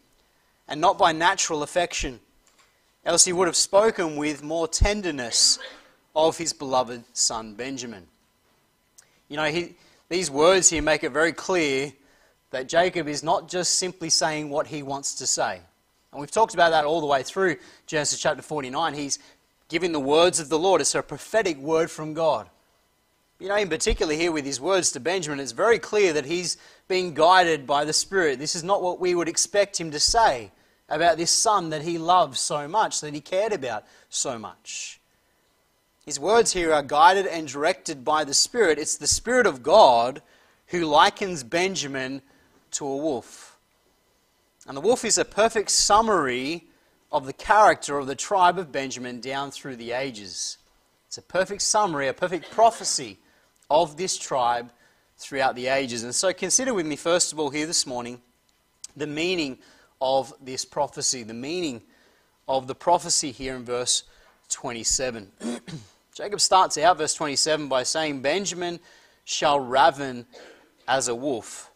and 0.66 0.80
not 0.80 0.98
by 0.98 1.12
natural 1.12 1.62
affection, 1.62 2.20
else 3.04 3.24
he 3.24 3.32
would 3.32 3.46
have 3.46 3.56
spoken 3.56 4.16
with 4.16 4.42
more 4.42 4.66
tenderness 4.66 5.58
of 6.16 6.38
his 6.38 6.52
beloved 6.52 7.04
son 7.12 7.54
Benjamin. 7.54 8.06
You 9.28 9.36
know, 9.36 9.44
he, 9.44 9.74
these 10.08 10.30
words 10.30 10.70
here 10.70 10.82
make 10.82 11.04
it 11.04 11.10
very 11.10 11.32
clear 11.32 11.92
that 12.50 12.68
Jacob 12.68 13.08
is 13.08 13.22
not 13.22 13.48
just 13.48 13.74
simply 13.74 14.08
saying 14.08 14.48
what 14.48 14.68
he 14.68 14.82
wants 14.82 15.16
to 15.16 15.26
say. 15.26 15.60
And 16.12 16.20
we've 16.20 16.30
talked 16.30 16.54
about 16.54 16.70
that 16.70 16.84
all 16.84 17.00
the 17.00 17.06
way 17.06 17.22
through 17.22 17.56
Genesis 17.86 18.20
chapter 18.20 18.42
49. 18.42 18.94
He's 18.94 19.18
giving 19.68 19.92
the 19.92 20.00
words 20.00 20.38
of 20.38 20.48
the 20.48 20.58
Lord. 20.58 20.80
It's 20.80 20.94
a 20.94 21.02
prophetic 21.02 21.58
word 21.58 21.90
from 21.90 22.14
God. 22.14 22.48
You 23.44 23.50
know, 23.50 23.56
in 23.56 23.68
particular 23.68 24.14
here 24.14 24.32
with 24.32 24.46
his 24.46 24.58
words 24.58 24.90
to 24.92 25.00
Benjamin, 25.00 25.38
it's 25.38 25.52
very 25.52 25.78
clear 25.78 26.14
that 26.14 26.24
he's 26.24 26.56
being 26.88 27.12
guided 27.12 27.66
by 27.66 27.84
the 27.84 27.92
Spirit. 27.92 28.38
This 28.38 28.56
is 28.56 28.64
not 28.64 28.82
what 28.82 28.98
we 28.98 29.14
would 29.14 29.28
expect 29.28 29.78
him 29.78 29.90
to 29.90 30.00
say 30.00 30.50
about 30.88 31.18
this 31.18 31.30
son 31.30 31.68
that 31.68 31.82
he 31.82 31.98
loved 31.98 32.38
so 32.38 32.66
much, 32.66 33.02
that 33.02 33.12
he 33.12 33.20
cared 33.20 33.52
about 33.52 33.84
so 34.08 34.38
much. 34.38 34.98
His 36.06 36.18
words 36.18 36.54
here 36.54 36.72
are 36.72 36.82
guided 36.82 37.26
and 37.26 37.46
directed 37.46 38.02
by 38.02 38.24
the 38.24 38.32
Spirit. 38.32 38.78
It's 38.78 38.96
the 38.96 39.06
Spirit 39.06 39.46
of 39.46 39.62
God 39.62 40.22
who 40.68 40.86
likens 40.86 41.44
Benjamin 41.44 42.22
to 42.70 42.86
a 42.86 42.96
wolf. 42.96 43.58
And 44.66 44.74
the 44.74 44.80
wolf 44.80 45.04
is 45.04 45.18
a 45.18 45.24
perfect 45.26 45.70
summary 45.70 46.64
of 47.12 47.26
the 47.26 47.34
character 47.34 47.98
of 47.98 48.06
the 48.06 48.16
tribe 48.16 48.58
of 48.58 48.72
Benjamin 48.72 49.20
down 49.20 49.50
through 49.50 49.76
the 49.76 49.92
ages. 49.92 50.56
It's 51.08 51.18
a 51.18 51.22
perfect 51.22 51.60
summary, 51.60 52.08
a 52.08 52.14
perfect 52.14 52.50
prophecy 52.50 53.18
of 53.70 53.96
this 53.96 54.16
tribe 54.16 54.70
throughout 55.16 55.54
the 55.54 55.68
ages. 55.68 56.02
And 56.02 56.14
so 56.14 56.32
consider 56.32 56.74
with 56.74 56.86
me, 56.86 56.96
first 56.96 57.32
of 57.32 57.38
all, 57.38 57.50
here 57.50 57.66
this 57.66 57.86
morning, 57.86 58.20
the 58.96 59.06
meaning 59.06 59.58
of 60.00 60.32
this 60.40 60.64
prophecy, 60.64 61.22
the 61.22 61.34
meaning 61.34 61.82
of 62.48 62.66
the 62.66 62.74
prophecy 62.74 63.30
here 63.30 63.56
in 63.56 63.64
verse 63.64 64.04
27. 64.50 65.30
Jacob 66.14 66.40
starts 66.40 66.78
out, 66.78 66.98
verse 66.98 67.14
27, 67.14 67.68
by 67.68 67.82
saying, 67.82 68.20
Benjamin 68.20 68.78
shall 69.24 69.58
raven 69.58 70.26
as 70.86 71.08
a 71.08 71.14
wolf. 71.14 71.70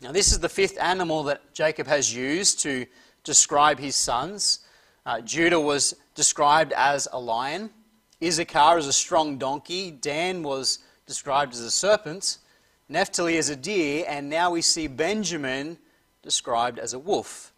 Now, 0.00 0.12
this 0.12 0.30
is 0.30 0.38
the 0.38 0.48
fifth 0.48 0.78
animal 0.80 1.24
that 1.24 1.54
Jacob 1.54 1.86
has 1.88 2.14
used 2.14 2.60
to 2.60 2.86
describe 3.24 3.80
his 3.80 3.96
sons. 3.96 4.60
Uh, 5.04 5.20
Judah 5.20 5.58
was 5.58 5.96
described 6.14 6.72
as 6.76 7.08
a 7.12 7.18
lion, 7.18 7.70
Issachar 8.22 8.78
as 8.78 8.86
a 8.86 8.92
strong 8.92 9.38
donkey, 9.38 9.90
Dan 9.90 10.42
was 10.42 10.80
described 11.08 11.54
as 11.54 11.60
a 11.60 11.70
serpent, 11.70 12.38
Naphtali 12.88 13.36
as 13.38 13.48
a 13.48 13.56
deer, 13.56 14.04
and 14.06 14.30
now 14.30 14.52
we 14.52 14.62
see 14.62 14.86
Benjamin 14.86 15.78
described 16.22 16.78
as 16.78 16.92
a 16.92 16.98
wolf. 16.98 17.52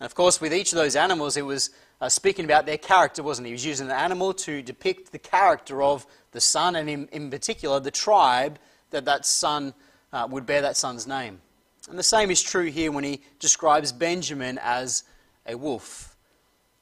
And 0.00 0.04
of 0.04 0.14
course, 0.14 0.40
with 0.40 0.52
each 0.52 0.72
of 0.72 0.76
those 0.76 0.96
animals, 0.96 1.36
it 1.36 1.46
was 1.46 1.70
uh, 2.00 2.08
speaking 2.08 2.44
about 2.44 2.66
their 2.66 2.76
character, 2.76 3.22
wasn't 3.22 3.46
he? 3.46 3.50
He 3.50 3.54
was 3.54 3.64
using 3.64 3.86
an 3.86 3.92
animal 3.92 4.34
to 4.34 4.62
depict 4.62 5.12
the 5.12 5.18
character 5.18 5.82
of 5.82 6.06
the 6.32 6.40
son, 6.40 6.76
and 6.76 6.90
in, 6.90 7.08
in 7.12 7.30
particular, 7.30 7.80
the 7.80 7.90
tribe 7.90 8.58
that 8.90 9.04
that 9.06 9.24
son 9.24 9.72
uh, 10.12 10.26
would 10.30 10.44
bear 10.44 10.62
that 10.62 10.76
son's 10.76 11.06
name. 11.06 11.40
And 11.88 11.98
the 11.98 12.02
same 12.02 12.30
is 12.30 12.42
true 12.42 12.66
here 12.66 12.92
when 12.92 13.04
he 13.04 13.22
describes 13.38 13.92
Benjamin 13.92 14.58
as 14.62 15.04
a 15.46 15.56
wolf. 15.56 16.16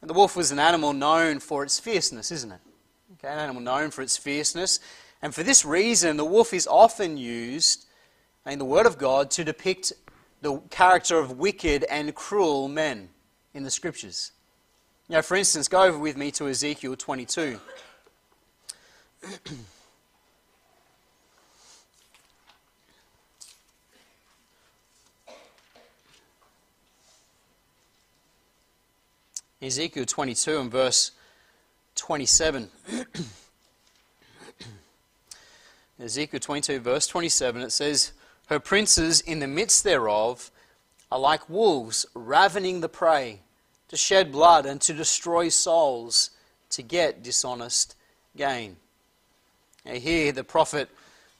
And 0.00 0.10
the 0.10 0.14
wolf 0.14 0.34
was 0.34 0.50
an 0.50 0.58
animal 0.58 0.92
known 0.92 1.40
for 1.40 1.62
its 1.62 1.78
fierceness, 1.78 2.32
isn't 2.32 2.52
it? 2.52 2.60
Okay, 3.14 3.32
an 3.32 3.38
animal 3.38 3.62
known 3.62 3.90
for 3.90 4.02
its 4.02 4.16
fierceness. 4.16 4.80
And 5.22 5.34
for 5.34 5.42
this 5.42 5.64
reason, 5.64 6.16
the 6.16 6.24
wolf 6.24 6.52
is 6.52 6.66
often 6.66 7.16
used 7.16 7.86
in 8.46 8.58
the 8.58 8.64
Word 8.64 8.86
of 8.86 8.98
God 8.98 9.30
to 9.32 9.44
depict 9.44 9.92
the 10.42 10.58
character 10.70 11.18
of 11.18 11.38
wicked 11.38 11.84
and 11.84 12.14
cruel 12.14 12.68
men 12.68 13.08
in 13.54 13.64
the 13.64 13.70
Scriptures. 13.70 14.32
Now, 15.08 15.22
for 15.22 15.36
instance, 15.36 15.68
go 15.68 15.82
over 15.82 15.98
with 15.98 16.16
me 16.16 16.30
to 16.32 16.48
Ezekiel 16.48 16.96
22. 16.96 17.58
Ezekiel 29.62 30.04
22 30.04 30.58
and 30.58 30.70
verse 30.70 31.12
27. 31.94 32.68
Ezekiel 35.98 36.40
22, 36.40 36.80
verse 36.80 37.06
27, 37.06 37.62
it 37.62 37.70
says, 37.70 38.12
Her 38.46 38.60
princes 38.60 39.20
in 39.20 39.38
the 39.38 39.46
midst 39.46 39.84
thereof 39.84 40.50
are 41.10 41.18
like 41.18 41.48
wolves 41.48 42.04
ravening 42.14 42.80
the 42.80 42.88
prey, 42.88 43.40
to 43.88 43.96
shed 43.96 44.32
blood 44.32 44.66
and 44.66 44.80
to 44.82 44.92
destroy 44.92 45.48
souls, 45.48 46.30
to 46.70 46.82
get 46.82 47.22
dishonest 47.22 47.96
gain. 48.36 48.76
Now 49.84 49.94
here 49.94 50.32
the 50.32 50.44
prophet 50.44 50.90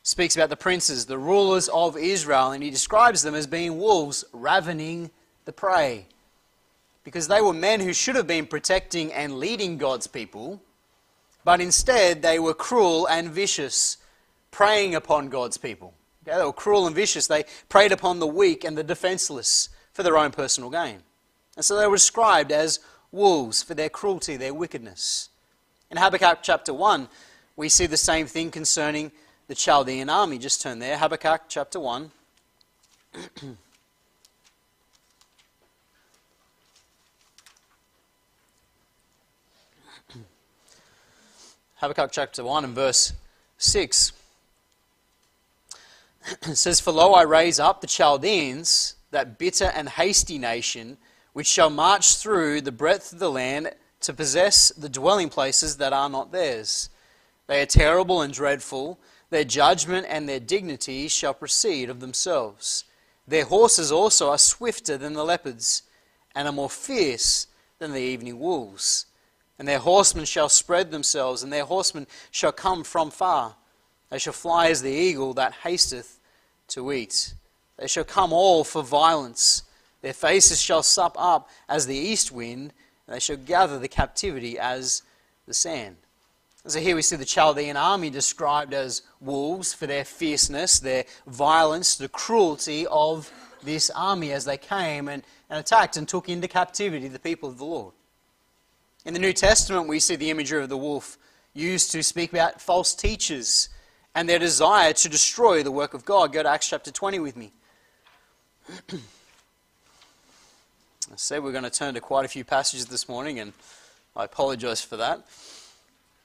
speaks 0.03 0.37
about 0.37 0.51
the 0.51 0.57
princes, 0.57 1.07
the 1.07 1.19
rulers 1.19 1.69
of 1.69 1.97
Israel, 1.97 2.53
and 2.53 2.63
he 2.63 2.71
describes 2.71 3.23
them 3.23 3.35
as 3.35 3.47
being 3.47 3.79
wolves 3.79 4.25
ravening 4.33 5.11
the 5.45 5.53
prey 5.53 6.07
because 7.07 7.29
they 7.29 7.41
were 7.41 7.53
men 7.53 7.79
who 7.79 7.93
should 7.93 8.17
have 8.17 8.27
been 8.27 8.49
protecting 8.49 9.13
and 9.13 9.39
leading 9.39 9.79
God's 9.79 10.09
people, 10.09 10.61
but 11.45 11.61
instead 11.61 12.21
they 12.21 12.41
were 12.41 12.53
cruel 12.53 13.07
and 13.07 13.31
vicious, 13.31 13.99
preying 14.57 14.95
upon 14.95 15.29
God's 15.29 15.59
people. 15.59 15.93
Okay, 16.27 16.35
they 16.39 16.43
were 16.43 16.51
cruel 16.51 16.87
and 16.87 16.97
vicious. 16.97 17.27
They 17.27 17.45
preyed 17.69 17.93
upon 17.93 18.21
the 18.21 18.27
weak 18.27 18.65
and 18.65 18.75
the 18.79 18.83
defenseless 18.83 19.69
for 19.93 20.03
their 20.03 20.17
own 20.17 20.31
personal 20.31 20.71
gain. 20.71 21.03
And 21.57 21.65
so 21.65 21.77
they 21.77 21.87
were 21.87 21.97
described 21.97 22.51
as 22.51 22.81
wolves 23.13 23.63
for 23.63 23.75
their 23.75 23.91
cruelty, 23.91 24.39
their 24.39 24.55
wickedness. 24.55 25.29
In 25.91 25.99
Habakkuk 25.99 26.39
chapter 26.41 26.73
1, 26.73 27.07
we 27.55 27.69
see 27.69 27.85
the 27.85 27.99
same 27.99 28.27
thing 28.27 28.51
concerning 28.51 29.13
the 29.47 29.55
Chaldean 29.55 30.09
army. 30.09 30.39
Just 30.39 30.63
turn 30.63 30.79
there, 30.79 30.97
Habakkuk 30.97 31.43
chapter 31.51 31.79
1. 31.79 32.11
Habakkuk 41.77 42.11
chapter 42.11 42.43
1 42.43 42.65
and 42.65 42.75
verse 42.75 43.13
6. 43.59 44.13
It 46.27 46.57
says, 46.57 46.81
For 46.81 46.93
lo, 46.93 47.13
I 47.13 47.23
raise 47.23 47.61
up 47.61 47.81
the 47.81 47.87
Chaldeans, 47.87 48.97
that 49.11 49.39
bitter 49.39 49.67
and 49.67 49.89
hasty 49.89 50.39
nation, 50.39 50.99
which 51.33 51.47
shall 51.47 51.71
march 51.71 52.17
through 52.17 52.61
the 52.61 52.73
breadth 52.73 53.13
of 53.13 53.19
the 53.19 53.31
land 53.31 53.71
to 54.01 54.13
possess 54.13 54.71
the 54.71 54.89
dwelling 54.89 55.29
places 55.29 55.77
that 55.77 55.93
are 55.93 56.09
not 56.09 56.33
theirs. 56.33 56.91
They 57.47 57.63
are 57.63 57.67
terrible 57.67 58.23
and 58.23 58.33
dreadful. 58.33 58.99
Their 59.31 59.45
judgment 59.45 60.07
and 60.09 60.29
their 60.29 60.41
dignity 60.41 61.09
shall 61.09 61.35
proceed 61.35 61.91
of 61.91 62.01
themselves. 62.01 62.85
Their 63.29 63.45
horses 63.45 63.93
also 63.93 64.31
are 64.31 64.39
swifter 64.39 64.97
than 64.97 65.13
the 65.13 65.25
leopards, 65.25 65.83
and 66.35 66.47
are 66.47 66.53
more 66.53 66.71
fierce 66.71 67.47
than 67.79 67.93
the 67.93 68.01
evening 68.01 68.39
wolves. 68.39 69.07
And 69.59 69.67
their 69.67 69.79
horsemen 69.79 70.25
shall 70.25 70.49
spread 70.49 70.91
themselves, 70.91 71.43
and 71.43 71.53
their 71.53 71.65
horsemen 71.65 72.07
shall 72.31 72.53
come 72.53 72.85
from 72.85 73.11
far. 73.11 73.57
They 74.11 74.19
shall 74.19 74.33
fly 74.33 74.69
as 74.69 74.83
the 74.83 74.93
eagle 74.93 75.35
that 75.35 75.53
hasteth 75.53 76.16
to 76.69 76.93
eat. 76.93 77.35
They 77.79 77.89
shall 77.89 78.05
come 78.05 78.33
all 78.33 78.65
for 78.65 78.83
violence. 78.83 79.63
Their 80.03 80.13
faces 80.13 80.61
shall 80.61 80.83
sup 80.83 81.17
up 81.19 81.51
as 81.69 81.87
the 81.87 81.97
east 81.97 82.33
wind, 82.33 82.73
and 83.07 83.15
they 83.15 83.21
shall 83.21 83.37
gather 83.37 83.79
the 83.79 83.89
captivity 83.89 84.59
as 84.59 85.03
the 85.47 85.55
sand. 85.55 85.97
So 86.67 86.81
here 86.81 86.97
we 86.97 87.03
see 87.03 87.15
the 87.15 87.25
Chaldean 87.25 87.77
army 87.77 88.11
described 88.11 88.75
as 88.75 89.03
wolves 89.21 89.73
for 89.73 89.87
their 89.87 90.05
fierceness, 90.05 90.81
their 90.81 91.05
violence, 91.29 91.95
the 91.95 92.09
cruelty 92.09 92.89
of 92.89 93.31
this 93.63 93.89
army 93.91 94.33
as 94.33 94.45
they 94.45 94.57
came 94.57 95.07
and, 95.07 95.23
and 95.49 95.61
attacked 95.61 95.97
and 95.97 96.09
took 96.09 96.29
into 96.29 96.49
captivity 96.49 97.07
the 97.07 97.21
people 97.21 97.49
of 97.49 97.59
the 97.59 97.65
Lord. 97.65 97.95
In 99.05 99.15
the 99.15 99.21
New 99.21 99.33
Testament, 99.33 99.87
we 99.87 100.01
see 100.01 100.17
the 100.17 100.31
imagery 100.31 100.61
of 100.61 100.69
the 100.69 100.77
wolf 100.77 101.19
used 101.55 101.93
to 101.93 102.03
speak 102.03 102.33
about 102.33 102.61
false 102.61 102.97
teachers 102.97 103.69
and 104.17 104.29
their 104.29 104.39
desire 104.39 104.93
to 104.95 105.09
destroy 105.11 105.63
the 105.63 105.71
work 105.71 105.93
of 105.93 106.07
God. 106.07 106.33
Go 106.33 106.43
to 106.43 106.49
Acts 106.49 106.71
chapter 106.71 106.91
20 106.91 107.19
with 107.19 107.37
me. 107.37 107.53
I 108.91 108.97
said 111.17 111.45
we're 111.45 111.53
going 111.53 111.65
to 111.65 111.71
turn 111.71 111.93
to 111.95 112.01
quite 112.01 112.25
a 112.25 112.29
few 112.29 112.43
passages 112.43 112.87
this 112.87 113.11
morning, 113.11 113.39
and 113.39 113.53
I 114.17 114.25
apologize 114.25 114.81
for 114.81 114.97
that. 114.97 115.27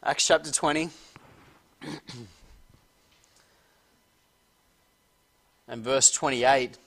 Acts 0.02 0.26
chapter 0.26 0.50
20. 0.54 0.90
and 5.68 5.84
verse 5.84 6.10
28 6.12 6.78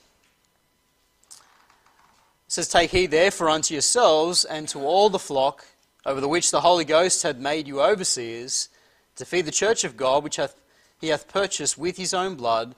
says, 2.49 2.66
Take 2.66 2.92
heed 2.92 3.11
therefore 3.11 3.50
unto 3.50 3.75
yourselves 3.75 4.46
and 4.46 4.66
to 4.68 4.78
all 4.78 5.11
the 5.11 5.18
flock 5.18 5.66
over 6.06 6.23
the 6.23 6.28
which 6.28 6.50
the 6.50 6.62
Holy 6.62 6.87
Ghost 6.87 7.23
hath 7.25 7.37
made 7.37 7.68
you 7.68 7.82
overseers, 7.82 8.70
to 9.16 9.26
feed 9.26 9.44
the 9.44 9.52
church 9.52 9.84
of 9.84 9.99
God, 9.99 10.25
which 10.25 10.37
hath, 10.37 10.56
he 11.04 11.11
hath 11.11 11.28
purchased 11.28 11.78
with 11.78 11.96
his 11.96 12.12
own 12.14 12.34
blood. 12.34 12.75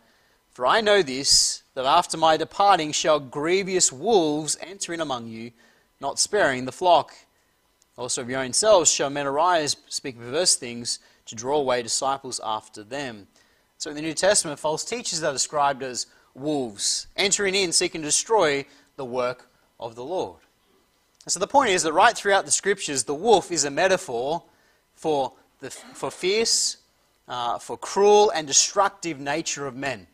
For 0.50 0.66
I 0.66 0.80
know 0.80 1.02
this, 1.02 1.62
that 1.74 1.84
after 1.84 2.16
my 2.16 2.36
departing 2.36 2.92
shall 2.92 3.20
grievous 3.20 3.92
wolves 3.92 4.56
enter 4.60 4.92
in 4.92 5.00
among 5.00 5.28
you, 5.28 5.52
not 6.00 6.18
sparing 6.18 6.64
the 6.64 6.72
flock. 6.72 7.14
Also 7.96 8.22
of 8.22 8.28
your 8.28 8.40
own 8.40 8.52
selves 8.52 8.92
shall 8.92 9.10
men 9.10 9.26
arise, 9.26 9.76
speak 9.88 10.18
perverse 10.18 10.56
things, 10.56 10.98
to 11.26 11.34
draw 11.34 11.56
away 11.56 11.82
disciples 11.82 12.40
after 12.44 12.82
them. 12.82 13.26
So 13.78 13.90
in 13.90 13.96
the 13.96 14.02
New 14.02 14.14
Testament, 14.14 14.58
false 14.58 14.84
teachers 14.84 15.22
are 15.22 15.32
described 15.32 15.82
as 15.82 16.06
wolves, 16.34 17.06
entering 17.16 17.54
in, 17.54 17.72
seeking 17.72 18.02
to 18.02 18.08
destroy 18.08 18.64
the 18.96 19.04
work 19.04 19.48
of 19.78 19.94
the 19.94 20.04
Lord. 20.04 20.40
And 21.24 21.32
so 21.32 21.40
the 21.40 21.46
point 21.46 21.70
is 21.70 21.82
that 21.82 21.92
right 21.92 22.16
throughout 22.16 22.44
the 22.44 22.50
scriptures, 22.50 23.04
the 23.04 23.14
wolf 23.14 23.50
is 23.50 23.64
a 23.64 23.70
metaphor 23.70 24.42
for, 24.94 25.32
the, 25.60 25.70
for 25.70 26.10
fierce, 26.10 26.78
uh, 27.28 27.58
for 27.58 27.76
cruel 27.76 28.30
and 28.30 28.46
destructive 28.46 29.18
nature 29.18 29.66
of 29.66 29.74
men. 29.74 30.06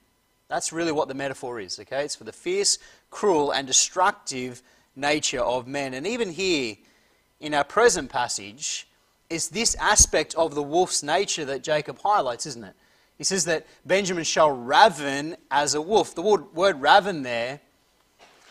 That's 0.49 0.73
really 0.73 0.93
what 0.93 1.09
the 1.09 1.15
metaphor 1.15 1.61
is, 1.61 1.79
okay? 1.81 2.05
It's 2.05 2.17
for 2.17 2.25
the 2.25 2.33
fierce, 2.33 2.79
cruel, 3.11 3.53
and 3.53 3.67
destructive 3.67 4.63
nature 4.95 5.41
of 5.41 5.67
men. 5.67 5.95
And 5.95 6.07
even 6.07 6.31
here, 6.31 6.77
in 7.41 7.55
our 7.55 7.65
present 7.65 8.11
passage, 8.11 8.87
it's 9.31 9.49
this 9.49 9.75
aspect 9.77 10.35
of 10.35 10.55
the 10.55 10.63
wolf's 10.63 11.03
nature 11.03 11.45
that 11.47 11.63
Jacob 11.63 11.99
highlights, 12.03 12.47
isn't 12.47 12.65
it? 12.65 12.75
He 13.17 13.25
says 13.25 13.45
that 13.47 13.67
Benjamin 13.87 14.25
shall 14.25 14.51
raven 14.51 15.37
as 15.51 15.75
a 15.75 15.81
wolf. 15.81 16.15
The 16.15 16.23
word, 16.23 16.55
word 16.55 16.81
raven 16.81 17.23
there, 17.23 17.61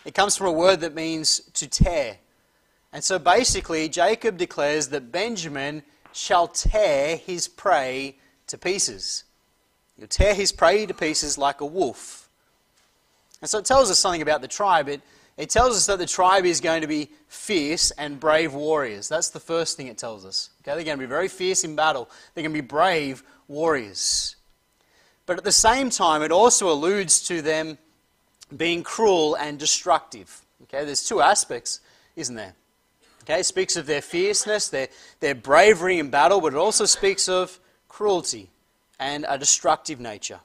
it 0.06 0.16
comes 0.16 0.36
from 0.36 0.48
a 0.48 0.52
word 0.52 0.82
that 0.82 0.96
means 0.96 1.40
to 1.54 1.68
tear. 1.68 2.18
And 2.94 3.04
so 3.04 3.20
basically, 3.20 3.88
Jacob 3.90 4.38
declares 4.38 4.88
that 4.90 5.12
Benjamin 5.12 5.84
shall 6.14 6.48
tear 6.48 7.16
his 7.16 7.48
prey 7.48 8.18
to 8.52 8.58
pieces. 8.58 9.24
He'll 9.98 10.08
tear 10.08 10.34
his 10.34 10.52
prey 10.52 10.86
to 10.86 10.94
pieces 10.94 11.38
like 11.38 11.62
a 11.62 11.66
wolf. 11.66 12.30
And 13.42 13.50
so 13.50 13.58
it 13.58 13.66
tells 13.66 13.90
us 13.90 14.00
something 14.00 14.22
about 14.22 14.42
the 14.42 14.48
tribe. 14.48 14.88
It, 14.88 15.02
it 15.38 15.50
tells 15.50 15.76
us 15.76 15.88
that 15.88 15.98
the 15.98 16.06
tribe 16.06 16.46
is 16.46 16.62
going 16.62 16.82
to 16.82 16.88
be 16.88 17.10
fierce 17.28 17.92
and 17.92 18.20
brave 18.20 18.54
warriors. 18.54 19.10
That's 19.10 19.30
the 19.30 19.40
first 19.40 19.78
thing 19.78 19.88
it 19.88 19.98
tells 19.98 20.26
us. 20.26 20.52
Okay, 20.62 20.76
they're 20.76 20.86
going 20.86 20.98
to 20.98 21.04
be 21.04 21.10
very 21.10 21.28
fierce 21.28 21.64
in 21.64 21.76
battle. 21.76 22.10
They're 22.34 22.44
going 22.44 22.56
to 22.56 22.62
be 22.62 22.68
brave 22.68 23.24
warriors. 23.48 24.36
But 25.26 25.38
at 25.38 25.44
the 25.44 25.52
same 25.52 25.90
time, 25.90 26.22
it 26.22 26.32
also 26.32 26.72
alludes 26.72 27.22
to 27.28 27.42
them 27.42 27.78
being 28.56 28.84
cruel 28.84 29.36
and 29.36 29.58
destructive. 29.58 30.42
Okay, 30.64 30.84
there's 30.84 31.04
two 31.04 31.22
aspects, 31.22 31.80
isn't 32.16 32.36
there? 32.36 32.54
Okay, 33.24 33.40
it 33.40 33.46
speaks 33.46 33.76
of 33.76 33.86
their 33.86 34.02
fierceness, 34.02 34.68
their, 34.68 34.90
their 35.20 35.36
bravery 35.36 36.00
in 36.00 36.10
battle, 36.10 36.42
but 36.42 36.54
it 36.54 36.58
also 36.58 36.86
speaks 36.86 37.30
of 37.30 37.60
cruelty 37.92 38.50
and 39.00 39.26
a 39.28 39.38
destructive 39.38 40.00
nature. 40.00 40.40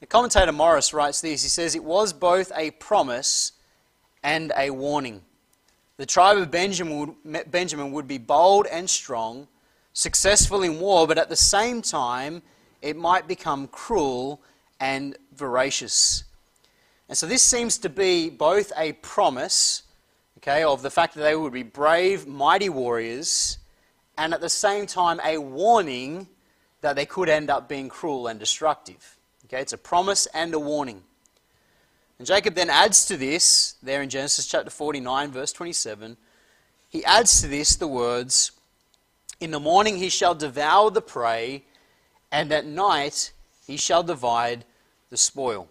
The 0.00 0.06
commentator 0.06 0.52
Morris 0.52 0.92
writes 0.92 1.22
this 1.22 1.42
he 1.42 1.48
says, 1.48 1.74
It 1.74 1.82
was 1.82 2.12
both 2.12 2.52
a 2.54 2.72
promise 2.72 3.52
and 4.22 4.52
a 4.54 4.68
warning. 4.68 5.22
The 5.96 6.04
tribe 6.04 6.36
of 6.36 6.50
Benjamin 6.50 7.16
would, 7.24 7.50
Benjamin 7.50 7.90
would 7.92 8.06
be 8.06 8.18
bold 8.18 8.66
and 8.66 8.88
strong, 8.88 9.48
successful 9.94 10.62
in 10.62 10.78
war, 10.78 11.06
but 11.06 11.16
at 11.16 11.30
the 11.30 11.36
same 11.36 11.80
time, 11.80 12.42
it 12.82 12.96
might 12.96 13.26
become 13.26 13.66
cruel 13.68 14.42
and 14.78 15.16
voracious. 15.34 16.24
And 17.08 17.16
so 17.16 17.26
this 17.26 17.42
seems 17.42 17.78
to 17.78 17.88
be 17.88 18.28
both 18.28 18.72
a 18.76 18.92
promise, 18.92 19.84
okay, 20.36 20.64
of 20.64 20.82
the 20.82 20.90
fact 20.90 21.14
that 21.14 21.22
they 21.22 21.34
would 21.34 21.54
be 21.54 21.62
brave, 21.62 22.26
mighty 22.26 22.68
warriors, 22.68 23.56
and 24.18 24.34
at 24.34 24.42
the 24.42 24.50
same 24.50 24.84
time 24.84 25.18
a 25.24 25.38
warning 25.38 26.28
that 26.80 26.96
they 26.96 27.06
could 27.06 27.28
end 27.28 27.50
up 27.50 27.68
being 27.68 27.88
cruel 27.88 28.26
and 28.26 28.38
destructive. 28.38 29.16
Okay, 29.46 29.60
it's 29.60 29.72
a 29.72 29.78
promise 29.78 30.26
and 30.26 30.52
a 30.54 30.58
warning. 30.58 31.02
And 32.18 32.26
Jacob 32.26 32.54
then 32.54 32.70
adds 32.70 33.06
to 33.06 33.16
this, 33.16 33.76
there 33.82 34.02
in 34.02 34.08
Genesis 34.08 34.46
chapter 34.46 34.70
49, 34.70 35.30
verse 35.30 35.52
27, 35.52 36.16
he 36.88 37.04
adds 37.04 37.40
to 37.40 37.48
this 37.48 37.76
the 37.76 37.86
words, 37.86 38.52
In 39.40 39.50
the 39.50 39.60
morning 39.60 39.98
he 39.98 40.08
shall 40.08 40.34
devour 40.34 40.90
the 40.90 41.00
prey, 41.00 41.64
and 42.32 42.52
at 42.52 42.66
night 42.66 43.32
he 43.66 43.76
shall 43.76 44.02
divide 44.02 44.64
the 45.10 45.16
spoil. 45.16 45.68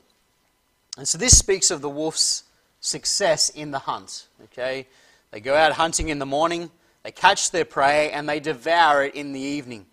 And 0.98 1.08
so 1.08 1.18
this 1.18 1.38
speaks 1.38 1.70
of 1.70 1.82
the 1.82 1.90
wolf's 1.90 2.44
success 2.80 3.50
in 3.50 3.72
the 3.72 3.80
hunt. 3.80 4.28
Okay? 4.46 4.88
They 5.32 5.40
go 5.40 5.56
out 5.56 5.74
hunting 5.74 6.10
in 6.10 6.20
the 6.20 6.26
morning, 6.26 6.72
they 7.04 7.12
catch 7.12 7.52
their 7.52 7.66
prey, 7.66 8.12
and 8.12 8.28
they 8.28 8.40
devour 8.40 9.04
it 9.04 9.16
in 9.16 9.34
the 9.34 9.40
evening. 9.40 9.86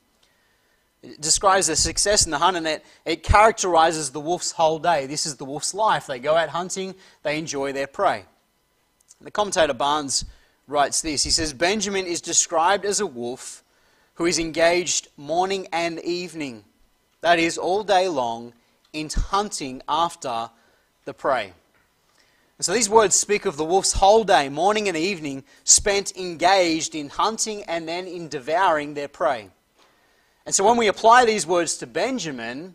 It 1.04 1.20
describes 1.20 1.66
their 1.66 1.76
success 1.76 2.24
in 2.24 2.30
the 2.30 2.38
hunt 2.38 2.56
and 2.56 2.66
it, 2.66 2.84
it 3.04 3.22
characterizes 3.22 4.10
the 4.10 4.20
wolf's 4.20 4.52
whole 4.52 4.78
day. 4.78 5.06
This 5.06 5.26
is 5.26 5.36
the 5.36 5.44
wolf's 5.44 5.74
life. 5.74 6.06
They 6.06 6.18
go 6.18 6.34
out 6.34 6.48
hunting, 6.48 6.94
they 7.22 7.38
enjoy 7.38 7.72
their 7.72 7.86
prey. 7.86 8.24
The 9.20 9.30
commentator 9.30 9.74
Barnes 9.74 10.24
writes 10.66 11.00
this 11.00 11.24
He 11.24 11.30
says, 11.30 11.52
Benjamin 11.52 12.06
is 12.06 12.20
described 12.20 12.84
as 12.84 13.00
a 13.00 13.06
wolf 13.06 13.62
who 14.14 14.26
is 14.26 14.38
engaged 14.38 15.08
morning 15.16 15.66
and 15.72 16.00
evening, 16.00 16.64
that 17.20 17.38
is, 17.38 17.58
all 17.58 17.82
day 17.82 18.08
long, 18.08 18.52
in 18.92 19.10
hunting 19.10 19.82
after 19.88 20.50
the 21.04 21.12
prey. 21.12 21.52
And 22.56 22.64
so 22.64 22.72
these 22.72 22.88
words 22.88 23.16
speak 23.16 23.44
of 23.44 23.56
the 23.56 23.64
wolf's 23.64 23.94
whole 23.94 24.22
day, 24.22 24.48
morning 24.48 24.88
and 24.88 24.96
evening, 24.96 25.42
spent 25.64 26.16
engaged 26.16 26.94
in 26.94 27.08
hunting 27.08 27.64
and 27.64 27.88
then 27.88 28.06
in 28.06 28.28
devouring 28.28 28.94
their 28.94 29.08
prey. 29.08 29.50
And 30.46 30.54
so 30.54 30.64
when 30.64 30.76
we 30.76 30.88
apply 30.88 31.24
these 31.24 31.46
words 31.46 31.76
to 31.78 31.86
Benjamin, 31.86 32.74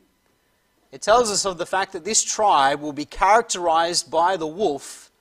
it 0.91 1.01
tells 1.01 1.29
us 1.29 1.45
of 1.45 1.57
the 1.57 1.65
fact 1.65 1.93
that 1.93 2.03
this 2.03 2.23
tribe 2.23 2.81
will 2.81 2.93
be 2.93 3.05
characterized 3.05 4.09
by 4.09 4.37
the 4.37 4.47
wolf 4.47 5.11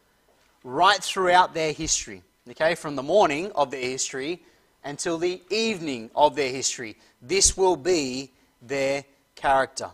right 0.64 1.02
throughout 1.02 1.54
their 1.54 1.72
history. 1.72 2.22
Okay, 2.50 2.74
from 2.74 2.96
the 2.96 3.02
morning 3.02 3.52
of 3.54 3.70
their 3.70 3.82
history 3.82 4.40
until 4.82 5.18
the 5.18 5.42
evening 5.50 6.10
of 6.16 6.34
their 6.34 6.50
history. 6.50 6.96
This 7.20 7.56
will 7.56 7.76
be 7.76 8.32
their 8.62 9.04
character. 9.34 9.90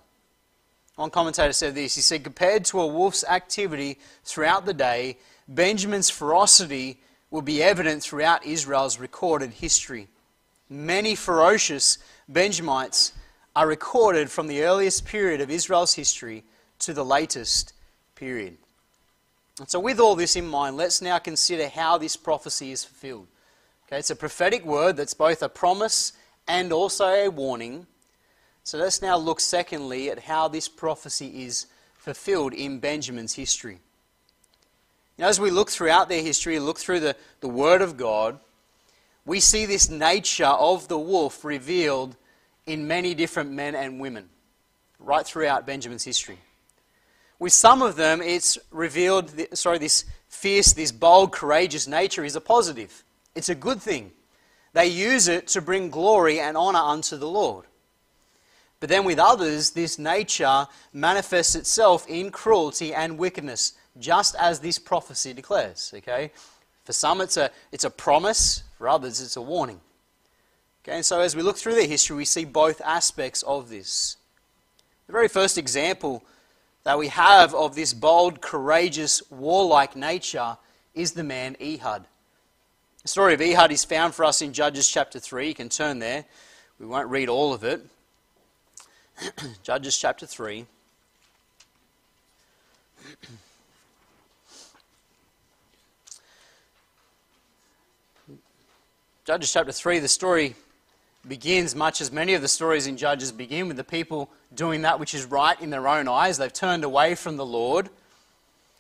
One 0.95 1.11
commentator 1.11 1.53
said 1.53 1.75
this. 1.75 1.97
He 1.97 2.01
said, 2.01 2.23
compared 2.23 2.65
to 2.67 2.81
a 2.81 2.87
wolf's 2.87 3.25
activity 3.25 3.99
throughout 4.25 4.67
the 4.67 4.75
day, 4.75 5.19
Benjamin's 5.49 6.11
ferocity 6.11 7.01
will 7.31 7.43
be 7.43 7.61
evident 7.61 8.03
throughout 8.03 8.47
Israel's 8.47 9.01
recorded 9.01 9.51
history. 9.51 10.07
Many 10.69 11.15
ferocious 11.15 11.99
Benjamites 12.29 13.13
are 13.55 13.67
recorded 13.67 14.31
from 14.31 14.47
the 14.47 14.63
earliest 14.63 15.05
period 15.05 15.41
of 15.41 15.51
Israel's 15.51 15.95
history 15.95 16.45
to 16.81 16.93
the 16.93 17.05
latest 17.05 17.73
period. 18.15 18.57
And 19.61 19.69
so, 19.69 19.79
with 19.79 20.01
all 20.01 20.17
this 20.17 20.35
in 20.35 20.47
mind, 20.47 20.77
let's 20.77 21.01
now 21.01 21.19
consider 21.19 21.69
how 21.69 21.99
this 21.99 22.17
prophecy 22.17 22.73
is 22.73 22.85
fulfilled. 22.85 23.29
Okay, 23.87 23.99
it's 23.99 24.11
a 24.11 24.17
prophetic 24.17 24.65
word 24.65 24.97
that's 24.97 25.15
both 25.15 25.43
a 25.43 25.49
promise 25.49 26.13
and 26.49 26.73
also 26.73 27.07
a 27.07 27.29
warning. 27.29 27.87
So, 28.65 28.79
let's 28.79 29.01
now 29.01 29.17
look, 29.17 29.39
secondly, 29.39 30.11
at 30.11 30.21
how 30.21 30.49
this 30.49 30.69
prophecy 30.69 31.45
is 31.45 31.67
fulfilled 31.97 32.53
in 32.53 32.81
Benjamin's 32.81 33.35
history. 33.35 33.79
Now, 35.19 35.29
as 35.29 35.39
we 35.39 35.53
look 35.53 35.71
throughout 35.71 36.09
their 36.09 36.23
history, 36.23 36.59
look 36.59 36.79
through 36.79 37.01
the, 37.01 37.15
the 37.41 37.49
Word 37.49 37.83
of 37.83 37.97
God, 37.97 38.41
we 39.27 39.41
see 39.41 39.67
this 39.67 39.89
nature 39.89 40.45
of 40.45 40.89
the 40.89 40.99
wolf 40.99 41.45
revealed 41.45 42.17
in 42.67 42.87
many 42.87 43.15
different 43.15 43.51
men 43.51 43.75
and 43.75 44.01
women 44.01 44.29
right 44.99 45.27
throughout 45.27 45.67
Benjamin's 45.67 46.05
history. 46.05 46.39
With 47.39 47.53
some 47.53 47.83
of 47.83 47.97
them, 47.97 48.23
it's 48.23 48.59
revealed, 48.71 49.33
sorry, 49.55 49.79
this 49.79 50.05
fierce, 50.29 50.73
this 50.73 50.93
bold, 50.93 51.33
courageous 51.33 51.87
nature 51.87 52.25
is 52.25 52.37
a 52.37 52.41
positive. 52.41 53.05
It's 53.35 53.49
a 53.49 53.55
good 53.55 53.83
thing. 53.83 54.13
They 54.73 54.87
use 54.87 55.29
it 55.29 55.49
to 55.49 55.61
bring 55.61 55.91
glory 55.91 56.41
and 56.41 56.57
honor 56.57 56.81
unto 56.81 57.17
the 57.17 57.29
Lord. 57.29 57.65
But 58.81 58.89
then 58.89 59.05
with 59.05 59.19
others, 59.19 59.71
this 59.71 59.99
nature 59.99 60.67
manifests 60.93 61.55
itself 61.55 62.07
in 62.09 62.31
cruelty 62.31 62.93
and 62.93 63.19
wickedness, 63.19 63.73
just 63.99 64.35
as 64.37 64.61
this 64.61 64.79
prophecy 64.79 65.33
declares. 65.33 65.93
Okay? 65.97 66.33
For 66.85 66.93
some, 66.93 67.21
it's 67.21 67.37
a, 67.37 67.51
it's 67.73 67.85
a 67.85 67.91
promise, 67.91 68.63
for 68.85 68.91
others, 68.91 69.19
it's 69.23 69.37
a 69.37 69.41
warning. 69.41 69.81
Okay, 70.83 70.97
and 70.97 71.07
so 71.07 71.23
as 71.23 71.35
we 71.35 71.41
look 71.41 71.57
through 71.57 71.75
their 71.75 71.87
history, 71.87 72.19
we 72.19 72.27
see 72.27 72.45
both 72.45 72.83
aspects 72.83 73.43
of 73.45 73.71
this. 73.71 74.19
The 75.07 75.13
very 75.15 75.29
first 75.29 75.57
example 75.57 76.23
that 76.83 76.99
we 76.99 77.09
have 77.09 77.55
of 77.55 77.75
this 77.75 77.95
bold, 77.95 78.43
courageous, 78.43 79.23
warlike 79.31 79.97
nature 79.97 80.59
is 80.93 81.13
the 81.13 81.25
man 81.25 81.57
Ehud. 81.63 82.05
The 83.01 83.09
story 83.09 83.33
of 83.33 83.41
Ehud 83.41 83.73
is 83.73 83.87
found 83.87 84.15
for 84.15 84.23
us 84.23 84.43
in 84.43 84.53
Judges 84.53 84.87
chapter 84.87 85.19
3. 85.19 85.49
You 85.49 85.55
can 85.55 85.71
turn 85.71 85.99
there. 85.99 86.27
We 86.79 86.85
won't 86.85 87.09
read 87.09 87.31
all 87.31 87.55
of 87.55 87.65
it. 87.65 87.87
Judges 89.63 89.97
chapter 89.97 90.27
3. 90.27 90.67
Judges 99.25 99.55
chapter 99.55 99.73
3, 99.73 100.01
the 100.01 100.09
story 100.09 100.55
begins 101.27 101.75
much 101.75 102.03
as 102.03 102.13
many 102.13 102.35
of 102.35 102.43
the 102.43 102.49
stories 102.49 102.87
in 102.87 102.99
Judges 102.99 103.33
begin 103.33 103.69
with 103.69 103.79
the 103.79 103.83
people 103.83 104.29
doing 104.55 104.83
that 104.83 105.01
which 105.01 105.15
is 105.15 105.25
right 105.25 105.59
in 105.63 105.71
their 105.71 105.89
own 105.89 106.09
eyes. 106.09 106.37
They've 106.37 106.53
turned 106.53 106.85
away 106.85 107.15
from 107.15 107.39
the 107.39 107.47
Lord. 107.47 107.89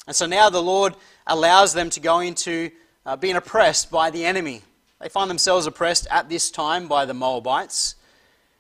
And 0.06 0.14
so 0.14 0.26
now 0.26 0.50
the 0.50 0.62
Lord 0.62 0.96
allows 1.26 1.72
them 1.72 1.88
to 1.88 1.98
go 1.98 2.20
into 2.20 2.70
uh, 3.06 3.16
being 3.16 3.36
oppressed 3.36 3.90
by 3.90 4.10
the 4.10 4.26
enemy. 4.26 4.60
They 5.00 5.08
find 5.08 5.30
themselves 5.30 5.66
oppressed 5.66 6.06
at 6.10 6.28
this 6.28 6.50
time 6.50 6.88
by 6.88 7.06
the 7.06 7.14
Moabites. 7.14 7.94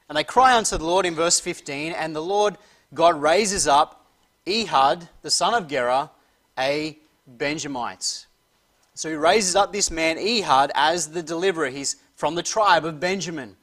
And 0.08 0.16
they 0.16 0.24
cry 0.24 0.56
unto 0.56 0.78
the 0.78 0.86
Lord 0.86 1.04
in 1.04 1.14
verse 1.14 1.38
15, 1.38 1.92
and 1.92 2.16
the 2.16 2.22
Lord 2.22 2.56
God 2.94 3.20
raises 3.20 3.66
up 3.66 4.06
Ehud, 4.46 5.10
the 5.20 5.30
son 5.30 5.52
of 5.52 5.68
Gera, 5.68 6.10
a 6.58 6.96
Benjamite. 7.26 8.23
So 8.94 9.10
he 9.10 9.16
raises 9.16 9.56
up 9.56 9.72
this 9.72 9.90
man, 9.90 10.18
Ehud, 10.18 10.70
as 10.74 11.08
the 11.08 11.22
deliverer. 11.22 11.68
He's 11.68 11.96
from 12.14 12.36
the 12.36 12.42
tribe 12.42 12.84
of 12.84 13.00
Benjamin. 13.00 13.56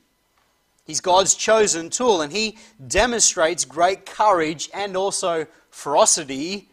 He's 0.86 1.00
God's 1.00 1.36
chosen 1.36 1.90
tool, 1.90 2.22
and 2.22 2.34
he 2.34 2.58
demonstrates 2.86 3.64
great 3.64 4.06
courage 4.06 4.70
and 4.74 4.98
also 4.98 5.48
ferocity 5.70 6.70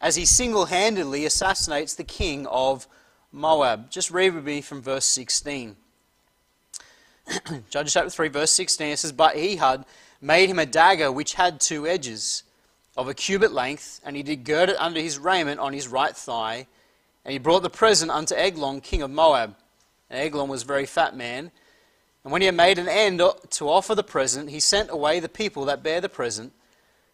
as 0.00 0.14
he 0.14 0.24
single 0.24 0.66
handedly 0.66 1.24
assassinates 1.24 1.94
the 1.94 2.04
king 2.04 2.46
of 2.46 2.86
Moab. 3.32 3.90
Just 3.90 4.10
read 4.10 4.34
with 4.34 4.44
me 4.44 4.60
from 4.60 4.80
verse 4.80 5.04
16. 5.04 5.76
Judges 7.70 7.92
chapter 7.92 8.10
3, 8.10 8.28
verse 8.28 8.52
16, 8.52 8.88
it 8.88 8.98
says, 8.98 9.12
But 9.12 9.36
Ehud 9.36 9.84
made 10.20 10.48
him 10.48 10.58
a 10.58 10.66
dagger 10.66 11.10
which 11.10 11.34
had 11.34 11.60
two 11.60 11.86
edges, 11.86 12.44
of 12.96 13.08
a 13.08 13.14
cubit 13.14 13.52
length, 13.52 14.00
and 14.04 14.16
he 14.16 14.22
did 14.22 14.44
gird 14.44 14.68
it 14.68 14.76
under 14.78 15.00
his 15.00 15.18
raiment 15.18 15.60
on 15.60 15.72
his 15.72 15.88
right 15.88 16.16
thigh. 16.16 16.66
And 17.28 17.34
he 17.34 17.38
brought 17.38 17.62
the 17.62 17.68
present 17.68 18.10
unto 18.10 18.34
Eglon, 18.34 18.80
king 18.80 19.02
of 19.02 19.10
Moab. 19.10 19.54
And 20.08 20.18
Eglon 20.18 20.48
was 20.48 20.62
a 20.62 20.66
very 20.66 20.86
fat 20.86 21.14
man. 21.14 21.50
And 22.24 22.32
when 22.32 22.40
he 22.40 22.46
had 22.46 22.54
made 22.54 22.78
an 22.78 22.88
end 22.88 23.20
to 23.50 23.68
offer 23.68 23.94
the 23.94 24.02
present, 24.02 24.48
he 24.48 24.60
sent 24.60 24.88
away 24.88 25.20
the 25.20 25.28
people 25.28 25.66
that 25.66 25.82
bare 25.82 26.00
the 26.00 26.08
present. 26.08 26.54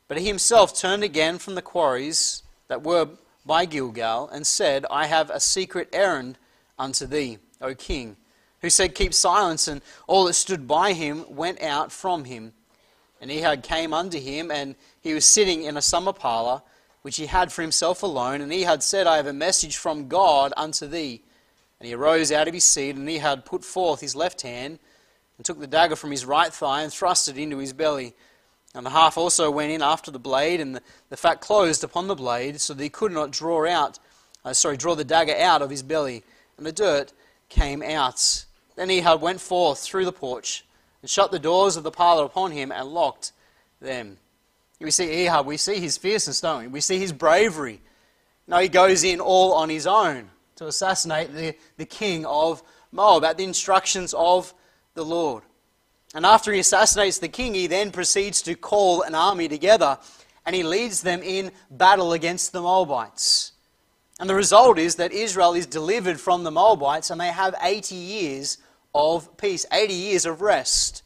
But 0.07 0.18
he 0.18 0.29
himself 0.29 0.72
turned 0.72 1.03
again 1.03 1.38
from 1.38 1.57
the 1.57 1.62
quarries 1.62 2.44
that 2.68 2.85
were 2.85 3.09
by 3.44 3.64
Gilgal, 3.64 4.29
and 4.29 4.46
said, 4.46 4.87
I 4.88 5.07
have 5.07 5.31
a 5.31 5.40
secret 5.40 5.88
errand 5.92 6.38
unto 6.79 7.07
thee, 7.07 7.38
O 7.61 7.74
king. 7.74 8.16
Who 8.61 8.70
said, 8.70 8.94
Keep 8.94 9.14
silence, 9.14 9.66
and 9.66 9.83
all 10.07 10.27
that 10.27 10.35
stood 10.35 10.68
by 10.68 10.92
him 10.92 11.24
went 11.29 11.61
out 11.61 11.90
from 11.90 12.27
him. 12.27 12.53
And 13.20 13.33
Ehud 13.33 13.64
came 13.64 13.92
unto 13.92 14.20
him, 14.20 14.53
and 14.53 14.77
he 15.00 15.12
was 15.12 15.24
sitting 15.24 15.64
in 15.64 15.77
a 15.77 15.83
summer 15.83 16.12
parlour, 16.12 16.62
which 17.05 17.19
he 17.19 17.27
had 17.27 17.53
for 17.53 17.61
himself 17.61 18.03
alone. 18.03 18.40
And 18.40 18.51
Ehud 18.51 18.83
said, 18.83 19.07
I 19.07 19.19
have 19.19 19.27
a 19.27 19.33
message 19.35 19.77
from 19.77 20.09
God 20.09 20.55
unto 20.57 20.87
thee. 20.87 21.21
And 21.79 21.87
he 21.87 21.93
arose 21.93 22.33
out 22.33 22.49
of 22.49 22.55
his 22.55 22.64
seat, 22.64 22.97
and 22.97 23.07
Ehud 23.07 23.45
put 23.45 23.62
forth 23.62 24.01
his 24.01 24.17
left 24.17 24.40
hand, 24.40 24.79
and 25.37 25.45
took 25.45 25.61
the 25.61 25.67
dagger 25.67 25.97
from 25.97 26.12
his 26.12 26.25
right 26.25 26.51
thigh, 26.51 26.81
and 26.81 26.90
thrust 26.90 27.29
it 27.29 27.37
into 27.37 27.59
his 27.59 27.75
belly. 27.75 28.14
And 28.75 28.87
the 28.87 28.90
half 28.90 29.19
also 29.19 29.51
went 29.51 29.71
in 29.71 29.83
after 29.83 30.11
the 30.11 30.19
blade, 30.19 30.61
and 30.61 30.77
the, 30.77 30.81
the 31.11 31.19
fat 31.19 31.43
closed 31.43 31.85
upon 31.85 32.07
the 32.07 32.14
blade, 32.14 32.59
so 32.59 32.73
that 32.73 32.83
he 32.83 32.88
could 32.88 33.12
not 33.12 33.31
draw 33.31 33.69
out, 33.69 33.99
uh, 34.43 34.55
sorry, 34.55 34.79
draw 34.79 34.95
the 34.95 35.05
dagger 35.05 35.37
out 35.37 35.61
of 35.61 35.69
his 35.69 35.83
belly. 35.83 36.23
And 36.57 36.64
the 36.64 36.73
dirt 36.73 37.12
came 37.51 37.83
out. 37.83 38.47
Then 38.77 38.90
Ehud 38.90 39.21
went 39.21 39.43
forth 39.43 39.81
through 39.81 40.07
the 40.07 40.11
porch, 40.11 40.64
and 41.03 41.11
shut 41.11 41.33
the 41.33 41.38
doors 41.38 41.77
of 41.77 41.83
the 41.83 41.90
parlor 41.90 42.25
upon 42.25 42.53
him, 42.53 42.73
and 42.73 42.88
locked 42.88 43.33
them. 43.79 44.17
We 44.85 44.90
see 44.90 45.27
Ehud, 45.27 45.47
we 45.47 45.57
see 45.57 45.81
his 45.81 45.97
fierceness, 45.97 46.42
don't 46.42 46.62
we? 46.62 46.68
We 46.68 46.81
see 46.83 46.99
his 46.99 47.12
bravery. 47.12 47.81
No, 48.47 48.59
he 48.59 48.68
goes 48.68 49.03
in 49.03 49.18
all 49.18 49.55
on 49.55 49.70
his 49.70 49.87
own 49.87 50.29
to 50.57 50.66
assassinate 50.66 51.35
the, 51.35 51.57
the 51.79 51.87
king 51.87 52.27
of 52.27 52.62
Moab 52.92 53.25
at 53.25 53.38
the 53.38 53.44
instructions 53.44 54.12
of 54.12 54.53
the 54.92 55.05
Lord. 55.05 55.42
And 56.14 56.27
after 56.27 56.53
he 56.53 56.61
assassinates 56.61 57.18
the 57.18 57.29
king, 57.29 57.55
he 57.55 57.66
then 57.66 57.92
proceeds 57.92 58.42
to 58.42 58.55
call 58.55 59.01
an 59.01 59.14
army 59.14 59.49
together 59.49 59.99
and 60.44 60.55
he 60.55 60.62
leads 60.62 61.01
them 61.01 61.23
in 61.23 61.51
battle 61.70 62.12
against 62.12 62.53
the 62.53 62.61
Moabites. 62.61 63.53
And 64.20 64.29
the 64.29 64.35
result 64.35 64.79
is 64.79 64.97
that 64.97 65.12
Israel 65.12 65.55
is 65.55 65.66
delivered 65.66 66.20
from 66.20 66.44
the 66.44 66.51
Moabites 66.51 67.11
and 67.11 67.18
they 67.18 67.29
have 67.29 67.55
80 67.62 67.94
years 67.94 68.59
of 68.94 69.35
peace, 69.38 69.64
80 69.73 69.94
years 69.94 70.27
of 70.27 70.42
rest 70.42 71.03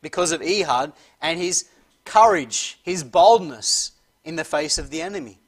because 0.00 0.32
of 0.32 0.40
Ehud 0.40 0.94
and 1.20 1.38
his 1.38 1.66
courage, 2.10 2.76
his 2.82 3.04
boldness 3.04 3.92
in 4.24 4.34
the 4.34 4.42
face 4.42 4.78
of 4.78 4.90
the 4.90 5.00
enemy. 5.00 5.38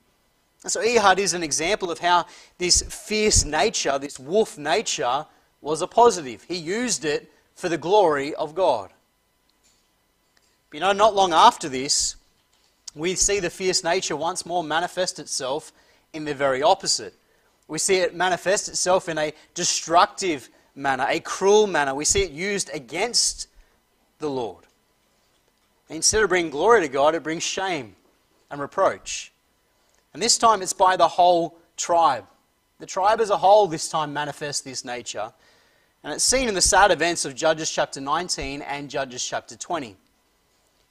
And 0.63 0.71
so 0.71 0.81
Ehud 0.81 1.19
is 1.19 1.35
an 1.35 1.43
example 1.43 1.91
of 1.91 1.99
how 1.99 2.27
this 2.59 2.83
fierce 2.83 3.45
nature, 3.45 3.99
this 3.99 4.17
wolf 4.17 4.57
nature, 4.57 5.27
was 5.61 5.83
a 5.83 5.89
positive. 5.89 6.45
He 6.45 6.55
used 6.55 7.05
it 7.05 7.33
for 7.57 7.69
the 7.69 7.79
glory 7.79 8.33
of 8.37 8.55
God. 8.55 8.91
But 10.71 10.77
you 10.77 10.81
know, 10.81 10.93
not 10.93 11.17
long 11.17 11.33
after 11.33 11.69
this, 11.69 12.15
we 12.95 13.17
see 13.17 13.41
the 13.41 13.51
fierce 13.51 13.83
nature 13.83 14.15
once 14.15 14.47
more 14.47 14.63
manifest 14.63 15.19
itself 15.19 15.73
in 16.13 16.25
the 16.25 16.35
very 16.35 16.63
opposite. 16.63 17.15
We 17.67 17.79
see 17.79 17.97
it 17.97 18.15
manifest 18.15 18.69
itself 18.69 19.09
in 19.09 19.19
a 19.19 19.33
destructive 19.55 20.49
manner, 20.77 21.07
a 21.09 21.19
cruel 21.19 21.67
manner. 21.67 21.93
We 21.93 22.05
see 22.05 22.23
it 22.23 22.31
used 22.31 22.71
against 22.73 23.49
the 24.21 24.31
Lord. 24.31 24.65
Instead 25.97 26.23
of 26.23 26.29
bringing 26.29 26.51
glory 26.51 26.81
to 26.81 26.89
God, 26.89 27.15
it 27.15 27.23
brings 27.23 27.43
shame 27.43 27.97
and 28.51 28.61
reproach. 28.61 29.33
And 30.15 30.23
this 30.23 30.39
time 30.39 30.63
it's 30.63 30.73
by 30.73 30.97
the 30.97 31.09
whole 31.09 31.59
tribe. 31.77 32.25
The 32.79 32.87
tribe 32.87 33.21
as 33.21 33.31
a 33.31 33.37
whole 33.37 33.67
this 33.67 33.89
time 33.89 34.13
manifests 34.13 34.63
this 34.63 34.85
nature. 34.85 35.33
And 36.05 36.13
it's 36.13 36.25
seen 36.25 36.49
in 36.49 36.55
the 36.55 36.61
sad 36.61 36.91
events 36.91 37.25
of 37.25 37.35
Judges 37.35 37.71
chapter 37.71 38.01
19 38.01 38.63
and 38.63 38.91
Judges 38.91 39.25
chapter 39.25 39.57
20, 39.57 39.97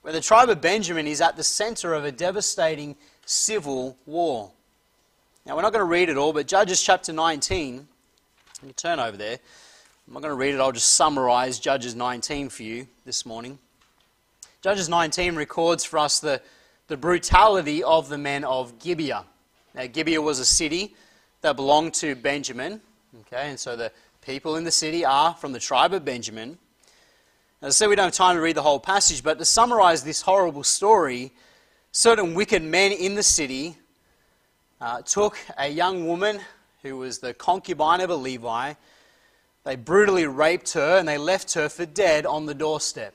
where 0.02 0.14
the 0.14 0.22
tribe 0.22 0.50
of 0.50 0.62
Benjamin 0.62 1.06
is 1.06 1.20
at 1.20 1.36
the 1.36 1.44
center 1.44 1.94
of 1.94 2.06
a 2.06 2.12
devastating 2.12 2.96
civil 3.26 3.98
war. 4.06 4.52
Now, 5.46 5.56
we're 5.56 5.64
not 5.64 5.74
going 5.74 5.82
to 5.82 5.86
read 5.86 6.10
it 6.10 6.18
all, 6.18 6.32
but 6.32 6.48
Judges 6.48 6.82
chapter 6.82 7.12
19, 7.12 7.88
you 8.64 8.74
turn 8.74 9.00
over 9.00 9.18
there. 9.18 9.40
I'm 10.08 10.14
not 10.14 10.22
going 10.22 10.32
to 10.32 10.36
read 10.36 10.54
it, 10.54 10.60
I'll 10.60 10.72
just 10.72 10.94
summarize 10.94 11.60
Judges 11.60 11.94
19 11.94 12.50
for 12.50 12.64
you 12.64 12.88
this 13.06 13.26
morning. 13.26 13.60
Judges 14.62 14.89
19 14.89 15.36
records 15.36 15.84
for 15.84 16.00
us 16.00 16.19
the 16.19 16.41
the 16.91 16.97
brutality 16.97 17.82
of 17.86 18.10
the 18.10 18.17
men 18.17 18.43
of 18.43 18.78
Gibeah. 18.78 19.24
Now, 19.74 19.88
Gibeah 19.88 20.21
was 20.21 20.39
a 20.39 20.45
city 20.45 20.93
that 21.39 21.56
belonged 21.56 21.93
to 21.93 22.15
Benjamin. 22.15 22.82
Okay, 23.21 23.50
and 23.50 23.58
so 23.58 23.78
the 23.78 23.93
people 24.21 24.58
in 24.58 24.65
the 24.65 24.71
city 24.71 25.06
are 25.06 25.34
from 25.34 25.54
the 25.54 25.60
tribe 25.60 25.93
of 25.93 26.04
Benjamin. 26.04 26.58
As 27.62 27.76
I 27.76 27.78
said, 27.78 27.88
we 27.88 27.95
don't 27.95 28.08
have 28.08 28.13
time 28.13 28.36
to 28.36 28.41
read 28.41 28.58
the 28.58 28.62
whole 28.62 28.80
passage, 28.80 29.24
but 29.24 29.39
to 29.39 29.45
summarize 29.45 30.04
this 30.04 30.21
horrible 30.21 30.65
story, 30.65 31.32
certain 31.93 32.34
wicked 32.34 32.62
men 32.62 32.91
in 32.91 33.15
the 33.15 33.24
city 33.24 33.78
uh, 34.82 35.02
took 35.04 35.38
a 35.58 35.69
young 35.69 36.10
woman 36.10 36.41
who 36.82 36.97
was 36.97 37.19
the 37.19 37.34
concubine 37.34 38.02
of 38.02 38.10
a 38.10 38.15
Levi. 38.15 38.74
They 39.63 39.78
brutally 39.78 40.28
raped 40.28 40.74
her 40.74 40.97
and 40.97 41.08
they 41.08 41.17
left 41.17 41.54
her 41.54 41.69
for 41.69 41.86
dead 41.86 42.26
on 42.26 42.47
the 42.47 42.54
doorstep. 42.54 43.13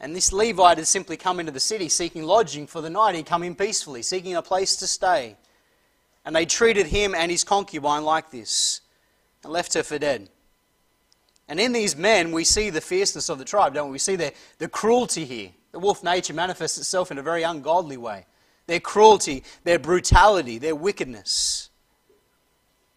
And 0.00 0.14
this 0.14 0.32
Levite 0.32 0.78
had 0.78 0.86
simply 0.86 1.16
come 1.16 1.40
into 1.40 1.52
the 1.52 1.60
city 1.60 1.88
seeking 1.88 2.22
lodging 2.22 2.66
for 2.66 2.80
the 2.80 2.90
night. 2.90 3.14
He'd 3.14 3.26
come 3.26 3.42
in 3.42 3.54
peacefully, 3.54 4.02
seeking 4.02 4.36
a 4.36 4.42
place 4.42 4.76
to 4.76 4.86
stay. 4.86 5.36
And 6.24 6.36
they 6.36 6.46
treated 6.46 6.86
him 6.86 7.14
and 7.14 7.30
his 7.30 7.42
concubine 7.42 8.04
like 8.04 8.30
this 8.30 8.80
and 9.42 9.52
left 9.52 9.74
her 9.74 9.82
for 9.82 9.98
dead. 9.98 10.28
And 11.48 11.58
in 11.58 11.72
these 11.72 11.96
men, 11.96 12.30
we 12.30 12.44
see 12.44 12.70
the 12.70 12.80
fierceness 12.80 13.28
of 13.28 13.38
the 13.38 13.44
tribe, 13.44 13.74
don't 13.74 13.88
we? 13.88 13.92
We 13.92 13.98
see 13.98 14.16
the, 14.16 14.32
the 14.58 14.68
cruelty 14.68 15.24
here. 15.24 15.50
The 15.72 15.78
wolf 15.78 16.04
nature 16.04 16.34
manifests 16.34 16.78
itself 16.78 17.10
in 17.10 17.18
a 17.18 17.22
very 17.22 17.42
ungodly 17.42 17.96
way. 17.96 18.26
Their 18.66 18.80
cruelty, 18.80 19.44
their 19.64 19.78
brutality, 19.78 20.58
their 20.58 20.74
wickedness. 20.74 21.70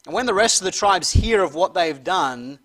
And 0.05 0.13
when 0.13 0.25
the 0.25 0.33
rest 0.33 0.61
of 0.61 0.65
the 0.65 0.71
tribes 0.71 1.11
hear 1.11 1.41
of 1.43 1.55
what 1.55 1.73
they've 1.73 2.03
done, 2.03 2.59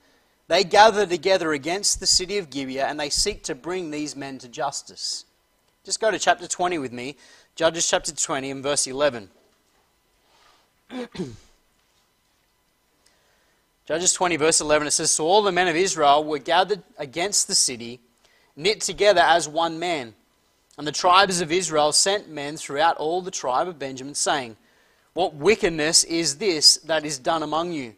they 0.48 0.64
gather 0.64 1.06
together 1.06 1.52
against 1.52 2.00
the 2.00 2.06
city 2.06 2.38
of 2.38 2.50
Gibeah 2.50 2.86
and 2.86 2.98
they 2.98 3.10
seek 3.10 3.42
to 3.44 3.54
bring 3.54 3.90
these 3.90 4.14
men 4.16 4.38
to 4.38 4.48
justice. 4.48 5.24
Just 5.84 6.00
go 6.00 6.10
to 6.10 6.18
chapter 6.18 6.46
20 6.46 6.78
with 6.78 6.92
me, 6.92 7.16
Judges 7.54 7.88
chapter 7.88 8.12
20 8.14 8.50
and 8.50 8.62
verse 8.62 8.86
11. 8.86 9.30
Judges 13.86 14.12
20, 14.12 14.36
verse 14.36 14.60
11, 14.60 14.88
it 14.88 14.90
says 14.90 15.10
So 15.10 15.24
all 15.26 15.42
the 15.42 15.52
men 15.52 15.68
of 15.68 15.76
Israel 15.76 16.24
were 16.24 16.38
gathered 16.38 16.82
against 16.98 17.48
the 17.48 17.54
city, 17.54 18.00
knit 18.56 18.80
together 18.80 19.20
as 19.22 19.48
one 19.48 19.78
man. 19.78 20.14
And 20.76 20.86
the 20.86 20.92
tribes 20.92 21.40
of 21.40 21.50
Israel 21.50 21.92
sent 21.92 22.28
men 22.28 22.56
throughout 22.56 22.96
all 22.98 23.22
the 23.22 23.30
tribe 23.30 23.68
of 23.68 23.78
Benjamin, 23.78 24.14
saying, 24.14 24.56
What 25.14 25.34
wickedness 25.34 26.04
is 26.04 26.36
this 26.36 26.76
that 26.78 27.06
is 27.06 27.18
done 27.18 27.42
among 27.42 27.72
you? 27.72 27.94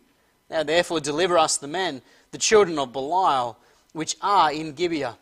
Now 0.50 0.62
therefore 0.62 1.00
deliver 1.00 1.37
us 1.37 1.56
the 1.56 1.66
men 1.66 2.02
the 2.30 2.38
children 2.38 2.78
of 2.78 2.92
Belial, 2.92 3.58
which 3.92 4.16
are 4.20 4.52
in 4.52 4.72
Gibeah, 4.72 5.16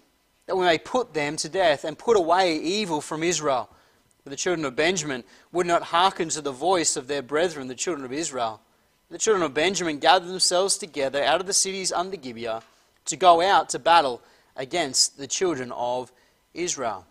that 0.47 0.57
we 0.57 0.65
may 0.65 0.79
put 0.79 1.15
them 1.15 1.37
to 1.37 1.49
death 1.49 1.85
and 1.85 1.99
put 1.99 2.17
away 2.17 2.57
evil 2.57 3.01
from 3.01 3.23
Israel. 3.23 3.69
For 4.23 4.31
the 4.31 4.37
children 4.37 4.65
of 4.65 4.75
Benjamin 4.75 5.25
would 5.53 5.67
not 5.67 5.85
hearken 5.85 6.29
to 6.31 6.41
the 6.41 6.53
voice 6.53 6.97
of 6.97 7.07
their 7.07 7.23
brethren, 7.23 7.69
the 7.69 7.75
children 7.75 8.05
of 8.05 8.13
Israel. 8.13 8.61
The 9.11 9.19
children 9.19 9.45
of 9.45 9.55
Benjamin 9.55 9.99
gathered 9.99 10.29
themselves 10.29 10.77
together 10.79 11.23
out 11.23 11.41
of 11.41 11.47
the 11.47 11.53
cities 11.53 11.93
under 11.93 12.17
Gibeah 12.17 12.63
to 13.05 13.17
go 13.17 13.41
out 13.41 13.69
to 13.71 13.79
battle 13.79 14.21
against 14.57 15.17
the 15.17 15.29
children 15.29 15.71
of 15.73 16.11
Israel. 16.55 17.07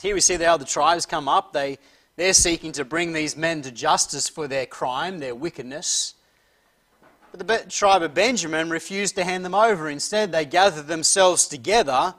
Here 0.00 0.14
we 0.14 0.20
see 0.20 0.36
how 0.36 0.56
the 0.56 0.64
tribes 0.64 1.04
come 1.04 1.28
up. 1.28 1.52
They, 1.52 1.78
they're 2.16 2.32
seeking 2.32 2.72
to 2.72 2.84
bring 2.84 3.12
these 3.12 3.36
men 3.36 3.62
to 3.62 3.70
justice 3.70 4.28
for 4.28 4.48
their 4.48 4.66
crime, 4.66 5.18
their 5.18 5.34
wickedness. 5.34 6.14
But 7.36 7.48
the 7.48 7.68
tribe 7.68 8.02
of 8.02 8.14
Benjamin 8.14 8.70
refused 8.70 9.16
to 9.16 9.24
hand 9.24 9.44
them 9.44 9.56
over. 9.56 9.88
Instead, 9.88 10.30
they 10.30 10.44
gathered 10.44 10.86
themselves 10.86 11.48
together 11.48 12.14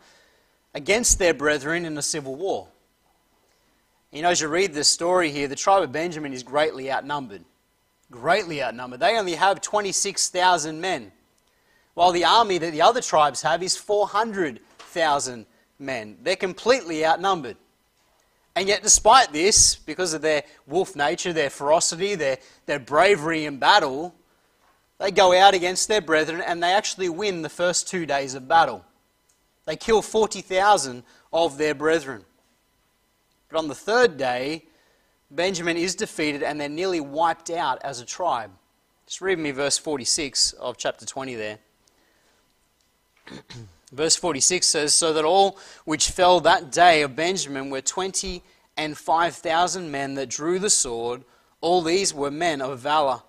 against 0.73 1.19
their 1.19 1.33
brethren 1.33 1.85
in 1.85 1.97
a 1.97 2.01
civil 2.01 2.35
war. 2.35 2.67
You 4.11 4.23
know, 4.23 4.29
as 4.29 4.41
you 4.41 4.49
read 4.49 4.73
this 4.73 4.89
story 4.89 5.31
here, 5.31 5.47
the 5.47 5.55
tribe 5.55 5.83
of 5.83 5.93
Benjamin 5.93 6.33
is 6.33 6.43
greatly 6.43 6.91
outnumbered. 6.91 7.45
Greatly 8.11 8.61
outnumbered. 8.61 8.99
They 8.99 9.17
only 9.17 9.35
have 9.35 9.61
26,000 9.61 10.81
men, 10.81 11.13
while 11.93 12.11
the 12.11 12.25
army 12.25 12.57
that 12.57 12.71
the 12.71 12.81
other 12.81 13.01
tribes 13.01 13.41
have 13.41 13.63
is 13.63 13.77
400,000 13.77 15.45
men. 15.79 16.17
They're 16.23 16.35
completely 16.35 17.05
outnumbered. 17.05 17.55
And 18.53 18.67
yet, 18.67 18.83
despite 18.83 19.31
this, 19.31 19.77
because 19.77 20.13
of 20.13 20.21
their 20.21 20.43
wolf 20.67 20.93
nature, 20.93 21.31
their 21.31 21.49
ferocity, 21.49 22.15
their, 22.15 22.37
their 22.65 22.79
bravery 22.79 23.45
in 23.45 23.59
battle, 23.59 24.13
they 24.99 25.11
go 25.11 25.33
out 25.37 25.53
against 25.53 25.87
their 25.87 26.01
brethren 26.01 26.41
and 26.41 26.61
they 26.63 26.71
actually 26.73 27.09
win 27.09 27.41
the 27.41 27.49
first 27.49 27.87
two 27.87 28.05
days 28.05 28.33
of 28.33 28.47
battle. 28.47 28.85
They 29.65 29.75
kill 29.75 30.01
40,000 30.01 31.03
of 31.33 31.57
their 31.57 31.73
brethren. 31.73 32.23
But 33.49 33.57
on 33.57 33.67
the 33.67 33.75
third 33.75 34.17
day, 34.17 34.65
Benjamin 35.31 35.77
is 35.77 35.95
defeated 35.95 36.43
and 36.43 36.59
they're 36.59 36.69
nearly 36.69 36.99
wiped 36.99 37.49
out 37.49 37.81
as 37.83 37.99
a 37.99 38.05
tribe. 38.05 38.51
Just 39.05 39.21
read 39.21 39.37
me 39.37 39.51
verse 39.51 39.77
46 39.77 40.53
of 40.53 40.77
chapter 40.77 41.05
20 41.05 41.35
there. 41.35 41.59
verse 43.91 44.15
46 44.15 44.65
says, 44.65 44.93
So 44.93 45.13
that 45.13 45.25
all 45.25 45.57
which 45.83 46.09
fell 46.09 46.39
that 46.41 46.71
day 46.71 47.01
of 47.01 47.15
Benjamin 47.15 47.69
were 47.69 47.81
20 47.81 48.41
and 48.77 48.97
5,000 48.97 49.91
men 49.91 50.15
that 50.15 50.29
drew 50.29 50.59
the 50.59 50.69
sword. 50.69 51.23
All 51.61 51.81
these 51.81 52.13
were 52.13 52.31
men 52.31 52.61
of 52.61 52.79
valor. 52.79 53.21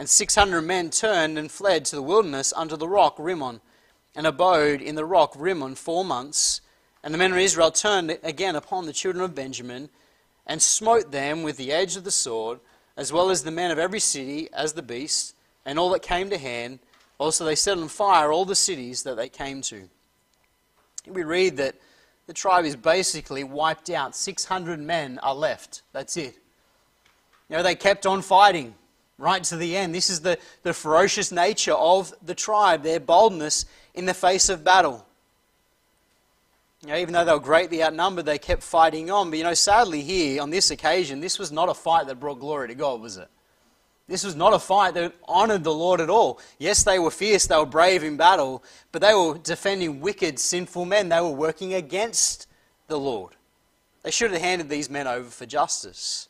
And 0.00 0.08
600 0.08 0.62
men 0.62 0.88
turned 0.88 1.36
and 1.36 1.50
fled 1.50 1.84
to 1.84 1.96
the 1.96 2.00
wilderness 2.00 2.54
under 2.56 2.74
the 2.74 2.88
rock 2.88 3.16
Rimmon, 3.18 3.60
and 4.16 4.26
abode 4.26 4.80
in 4.80 4.94
the 4.94 5.04
rock 5.04 5.34
Rimmon 5.36 5.74
four 5.74 6.06
months. 6.06 6.62
And 7.04 7.12
the 7.12 7.18
men 7.18 7.32
of 7.32 7.36
Israel 7.36 7.70
turned 7.70 8.18
again 8.22 8.56
upon 8.56 8.86
the 8.86 8.94
children 8.94 9.22
of 9.22 9.34
Benjamin, 9.34 9.90
and 10.46 10.62
smote 10.62 11.12
them 11.12 11.42
with 11.42 11.58
the 11.58 11.70
edge 11.70 11.96
of 11.96 12.04
the 12.04 12.10
sword, 12.10 12.60
as 12.96 13.12
well 13.12 13.28
as 13.28 13.42
the 13.42 13.50
men 13.50 13.70
of 13.70 13.78
every 13.78 14.00
city, 14.00 14.48
as 14.54 14.72
the 14.72 14.80
beast. 14.80 15.34
and 15.66 15.78
all 15.78 15.90
that 15.90 16.00
came 16.00 16.30
to 16.30 16.38
hand. 16.38 16.78
Also, 17.18 17.44
they 17.44 17.54
set 17.54 17.76
on 17.76 17.88
fire 17.88 18.32
all 18.32 18.46
the 18.46 18.54
cities 18.54 19.02
that 19.02 19.18
they 19.18 19.28
came 19.28 19.60
to. 19.60 19.86
We 21.06 21.24
read 21.24 21.58
that 21.58 21.74
the 22.26 22.32
tribe 22.32 22.64
is 22.64 22.74
basically 22.74 23.44
wiped 23.44 23.90
out. 23.90 24.16
600 24.16 24.80
men 24.80 25.18
are 25.18 25.34
left. 25.34 25.82
That's 25.92 26.16
it. 26.16 26.38
You 27.50 27.58
know, 27.58 27.62
they 27.62 27.74
kept 27.74 28.06
on 28.06 28.22
fighting 28.22 28.74
right 29.20 29.44
to 29.44 29.56
the 29.56 29.76
end. 29.76 29.94
This 29.94 30.10
is 30.10 30.20
the, 30.20 30.38
the 30.62 30.72
ferocious 30.72 31.30
nature 31.30 31.74
of 31.74 32.12
the 32.24 32.34
tribe, 32.34 32.82
their 32.82 33.00
boldness 33.00 33.66
in 33.94 34.06
the 34.06 34.14
face 34.14 34.48
of 34.48 34.64
battle. 34.64 35.06
You 36.82 36.88
know, 36.88 36.96
even 36.96 37.12
though 37.12 37.24
they 37.24 37.32
were 37.32 37.40
greatly 37.40 37.84
outnumbered, 37.84 38.24
they 38.24 38.38
kept 38.38 38.62
fighting 38.62 39.10
on. 39.10 39.28
But 39.30 39.38
you 39.38 39.44
know, 39.44 39.54
sadly, 39.54 40.00
here 40.00 40.40
on 40.40 40.50
this 40.50 40.70
occasion, 40.70 41.20
this 41.20 41.38
was 41.38 41.52
not 41.52 41.68
a 41.68 41.74
fight 41.74 42.06
that 42.06 42.18
brought 42.18 42.40
glory 42.40 42.68
to 42.68 42.74
God, 42.74 43.02
was 43.02 43.18
it? 43.18 43.28
This 44.08 44.24
was 44.24 44.34
not 44.34 44.54
a 44.54 44.58
fight 44.58 44.94
that 44.94 45.14
honored 45.28 45.62
the 45.62 45.72
Lord 45.72 46.00
at 46.00 46.10
all. 46.10 46.40
Yes, 46.58 46.82
they 46.82 46.98
were 46.98 47.12
fierce, 47.12 47.46
they 47.46 47.56
were 47.56 47.66
brave 47.66 48.02
in 48.02 48.16
battle, 48.16 48.64
but 48.90 49.02
they 49.02 49.14
were 49.14 49.38
defending 49.38 50.00
wicked, 50.00 50.40
sinful 50.40 50.84
men. 50.84 51.10
They 51.10 51.20
were 51.20 51.30
working 51.30 51.74
against 51.74 52.48
the 52.88 52.98
Lord. 52.98 53.34
They 54.02 54.10
should 54.10 54.32
have 54.32 54.40
handed 54.40 54.68
these 54.68 54.90
men 54.90 55.06
over 55.06 55.28
for 55.28 55.46
justice. 55.46 56.29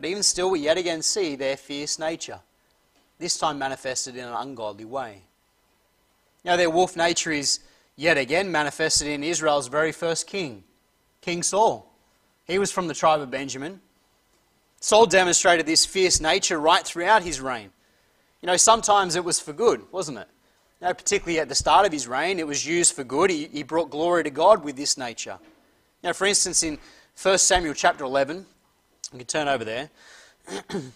But 0.00 0.08
even 0.08 0.22
still, 0.22 0.50
we 0.50 0.60
yet 0.60 0.78
again 0.78 1.02
see 1.02 1.36
their 1.36 1.58
fierce 1.58 1.98
nature, 1.98 2.40
this 3.18 3.36
time 3.36 3.58
manifested 3.58 4.16
in 4.16 4.24
an 4.24 4.32
ungodly 4.32 4.86
way. 4.86 5.20
Now, 6.42 6.56
their 6.56 6.70
wolf 6.70 6.96
nature 6.96 7.32
is 7.32 7.60
yet 7.96 8.16
again 8.16 8.50
manifested 8.50 9.08
in 9.08 9.22
Israel's 9.22 9.68
very 9.68 9.92
first 9.92 10.26
king, 10.26 10.64
King 11.20 11.42
Saul. 11.42 11.92
He 12.46 12.58
was 12.58 12.72
from 12.72 12.88
the 12.88 12.94
tribe 12.94 13.20
of 13.20 13.30
Benjamin. 13.30 13.82
Saul 14.80 15.04
demonstrated 15.04 15.66
this 15.66 15.84
fierce 15.84 16.18
nature 16.18 16.58
right 16.58 16.82
throughout 16.82 17.22
his 17.22 17.38
reign. 17.38 17.68
You 18.40 18.46
know, 18.46 18.56
sometimes 18.56 19.16
it 19.16 19.24
was 19.26 19.38
for 19.38 19.52
good, 19.52 19.82
wasn't 19.92 20.16
it? 20.16 20.28
You 20.80 20.86
know, 20.86 20.94
particularly 20.94 21.40
at 21.40 21.50
the 21.50 21.54
start 21.54 21.84
of 21.84 21.92
his 21.92 22.08
reign, 22.08 22.38
it 22.38 22.46
was 22.46 22.66
used 22.66 22.96
for 22.96 23.04
good. 23.04 23.28
He, 23.28 23.48
he 23.48 23.62
brought 23.62 23.90
glory 23.90 24.24
to 24.24 24.30
God 24.30 24.64
with 24.64 24.76
this 24.76 24.96
nature. 24.96 25.38
Now, 26.02 26.14
for 26.14 26.26
instance, 26.26 26.62
in 26.62 26.78
1 27.22 27.36
Samuel 27.36 27.74
chapter 27.74 28.04
11, 28.04 28.46
you 29.12 29.18
can 29.18 29.26
turn 29.26 29.48
over 29.48 29.64
there. 29.64 29.90
in 30.68 30.92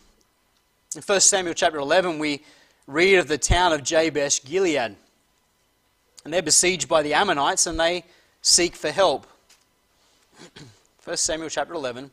1 1.04 1.20
Samuel 1.20 1.54
chapter 1.54 1.78
11, 1.78 2.18
we 2.18 2.44
read 2.86 3.16
of 3.16 3.26
the 3.28 3.38
town 3.38 3.72
of 3.72 3.82
Jabesh 3.82 4.44
Gilead. 4.44 4.96
And 6.24 6.32
they're 6.32 6.42
besieged 6.42 6.88
by 6.88 7.02
the 7.02 7.12
Ammonites 7.14 7.66
and 7.66 7.78
they 7.78 8.04
seek 8.40 8.76
for 8.76 8.90
help. 8.90 9.26
1 11.04 11.16
Samuel 11.16 11.48
chapter 11.50 11.74
11. 11.74 12.04
I 12.04 12.08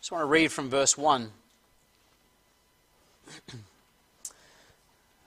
Just 0.00 0.10
want 0.10 0.22
to 0.22 0.26
read 0.26 0.50
from 0.50 0.70
verse 0.70 0.96
1. 0.96 1.30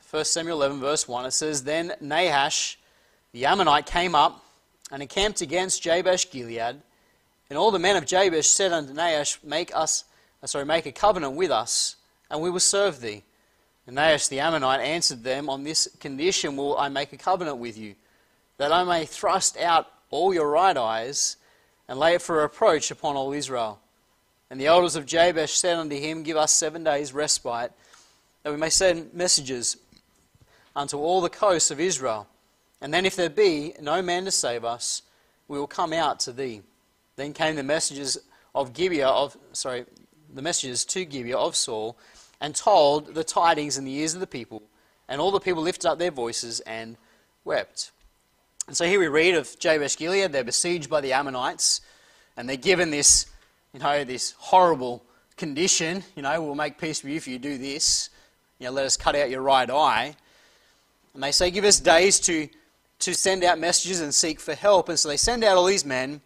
1 0.10 0.26
Samuel 0.26 0.58
11, 0.58 0.80
verse 0.80 1.08
1, 1.08 1.26
it 1.26 1.32
says, 1.32 1.64
Then 1.64 1.94
Nahash, 2.02 2.78
the 3.32 3.46
Ammonite, 3.46 3.86
came 3.86 4.14
up 4.14 4.44
and 4.92 5.02
encamped 5.02 5.40
against 5.42 5.82
Jabesh 5.82 6.30
Gilead. 6.32 6.82
And 7.52 7.58
all 7.58 7.70
the 7.70 7.80
men 7.80 7.98
of 7.98 8.06
Jabesh 8.06 8.48
said 8.48 8.72
unto 8.72 8.94
Nahash, 8.94 9.38
Make 9.44 9.76
us, 9.76 10.06
uh, 10.42 10.48
sorry, 10.48 10.64
make 10.64 10.86
a 10.86 10.92
covenant 10.94 11.34
with 11.34 11.52
us, 11.52 11.98
and 12.30 12.42
we 12.42 12.50
will 12.50 12.62
serve 12.62 13.02
thee. 13.02 13.24
And 13.86 13.98
Nahash 13.98 14.30
the 14.30 14.40
Ammonite 14.40 14.80
answered 14.80 15.26
them, 15.26 15.50
On 15.50 15.66
this 15.66 15.90
condition 16.00 16.56
will 16.56 16.78
I 16.78 16.88
make 16.88 17.12
a 17.12 17.18
covenant 17.18 17.58
with 17.58 17.78
you, 17.78 17.96
that 18.56 18.72
I 18.72 18.86
may 18.86 19.06
thrust 19.06 19.58
out 19.58 19.88
all 20.12 20.34
your 20.34 20.50
right 20.50 20.78
eyes, 20.78 21.36
and 21.90 22.00
lay 22.00 22.16
it 22.16 22.22
for 22.22 22.38
reproach 22.38 22.90
upon 22.90 23.18
all 23.18 23.34
Israel. 23.34 23.82
And 24.50 24.58
the 24.58 24.68
elders 24.68 24.96
of 24.96 25.06
Jabesh 25.06 25.58
said 25.58 25.76
unto 25.76 25.98
him, 25.98 26.24
Give 26.24 26.38
us 26.38 26.54
seven 26.54 26.86
days' 26.86 27.12
respite, 27.12 27.74
that 28.44 28.52
we 28.54 28.58
may 28.58 28.70
send 28.70 29.14
messages 29.14 29.76
unto 30.74 30.98
all 30.98 31.20
the 31.20 31.30
coasts 31.30 31.70
of 31.70 31.82
Israel. 31.82 32.28
And 32.80 32.94
then, 32.94 33.06
if 33.06 33.18
there 33.18 33.30
be 33.30 33.74
no 33.82 34.02
man 34.02 34.24
to 34.24 34.32
save 34.32 34.64
us, 34.64 35.02
we 35.50 35.60
will 35.60 35.68
come 35.68 35.92
out 35.92 36.22
to 36.22 36.32
thee. 36.32 36.62
Then 37.16 37.34
came 37.34 37.56
the 37.56 37.64
messages 37.64 38.18
of 38.54 38.74
Gibeah 38.74 39.10
of 39.10 39.38
sorry, 39.54 39.86
the 40.34 40.42
messages 40.42 40.86
to 40.86 41.06
Gibeah 41.06 41.38
of 41.38 41.56
Saul, 41.56 41.98
and 42.40 42.56
told 42.56 43.14
the 43.14 43.24
tidings 43.24 43.78
in 43.78 43.86
the 43.86 43.94
ears 43.94 44.14
of 44.14 44.20
the 44.20 44.28
people, 44.28 44.64
and 45.08 45.22
all 45.22 45.32
the 45.32 45.40
people 45.40 45.62
lifted 45.62 45.88
up 45.88 46.00
their 46.00 46.12
voices 46.12 46.60
and 46.62 46.98
wept. 47.44 47.92
And 48.68 48.78
so 48.78 48.86
here 48.86 49.00
we 49.00 49.08
read 49.08 49.36
of 49.36 49.58
Jabesh 49.60 49.98
Gilead, 49.98 50.32
they're 50.32 50.44
besieged 50.44 50.90
by 50.90 51.02
the 51.02 51.14
Ammonites, 51.14 51.82
and 52.38 52.48
they're 52.48 52.56
given 52.56 52.92
this, 52.92 53.26
you 53.74 53.80
know, 53.80 54.04
this 54.04 54.34
horrible 54.38 55.04
condition, 55.38 56.04
you 56.16 56.22
know, 56.22 56.42
we'll 56.42 56.56
make 56.56 56.78
peace 56.78 57.04
with 57.04 57.12
you 57.12 57.18
if 57.18 57.28
you 57.28 57.40
do 57.40 57.58
this, 57.58 58.10
you 58.60 58.68
know, 58.68 58.72
let 58.72 58.86
us 58.86 58.96
cut 58.96 59.16
out 59.16 59.30
your 59.30 59.42
right 59.42 59.70
eye. 59.70 60.16
And 61.14 61.24
they 61.24 61.32
say, 61.32 61.52
give 61.52 61.66
us 61.66 61.80
days 61.80 62.20
to, 62.22 62.48
to 63.00 63.14
send 63.14 63.44
out 63.44 63.60
messages 63.60 64.02
and 64.02 64.14
seek 64.14 64.40
for 64.40 64.54
help. 64.54 64.88
And 64.88 64.98
so 64.98 65.10
they 65.10 65.18
send 65.18 65.44
out 65.44 65.58
all 65.58 65.66
these 65.66 65.84
men, 65.84 66.22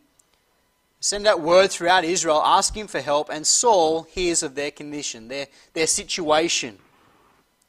send 1.06 1.28
out 1.28 1.40
word 1.40 1.70
throughout 1.70 2.04
Israel 2.04 2.42
asking 2.44 2.88
for 2.88 3.00
help, 3.00 3.30
and 3.30 3.46
Saul 3.46 4.08
hears 4.10 4.42
of 4.42 4.56
their 4.56 4.72
condition, 4.72 5.28
their, 5.28 5.46
their 5.74 5.86
situation. 5.86 6.80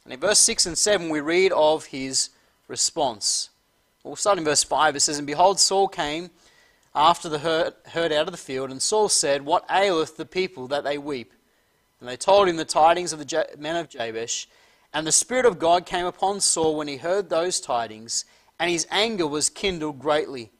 And 0.04 0.14
in 0.14 0.18
verse 0.18 0.38
6 0.38 0.64
and 0.64 0.78
7, 0.78 1.10
we 1.10 1.20
read 1.20 1.52
of 1.52 1.84
his 1.84 2.30
response. 2.66 3.50
We'll 4.02 4.16
start 4.16 4.38
in 4.38 4.44
verse 4.44 4.64
5. 4.64 4.96
It 4.96 5.00
says, 5.00 5.18
And 5.18 5.26
behold, 5.26 5.60
Saul 5.60 5.86
came 5.86 6.30
after 6.94 7.28
the 7.28 7.40
herd, 7.40 7.74
herd 7.88 8.10
out 8.10 8.26
of 8.26 8.32
the 8.32 8.38
field, 8.38 8.70
and 8.70 8.80
Saul 8.80 9.10
said, 9.10 9.44
What 9.44 9.66
aileth 9.68 10.16
the 10.16 10.24
people 10.24 10.66
that 10.68 10.84
they 10.84 10.96
weep? 10.96 11.34
And 12.00 12.08
they 12.08 12.16
told 12.16 12.48
him 12.48 12.56
the 12.56 12.64
tidings 12.64 13.12
of 13.12 13.18
the 13.18 13.48
men 13.58 13.76
of 13.76 13.90
Jabesh. 13.90 14.48
And 14.94 15.06
the 15.06 15.12
Spirit 15.12 15.44
of 15.44 15.58
God 15.58 15.84
came 15.84 16.06
upon 16.06 16.40
Saul 16.40 16.74
when 16.74 16.88
he 16.88 16.96
heard 16.96 17.28
those 17.28 17.60
tidings, 17.60 18.24
and 18.58 18.70
his 18.70 18.86
anger 18.90 19.26
was 19.26 19.50
kindled 19.50 19.98
greatly. 19.98 20.52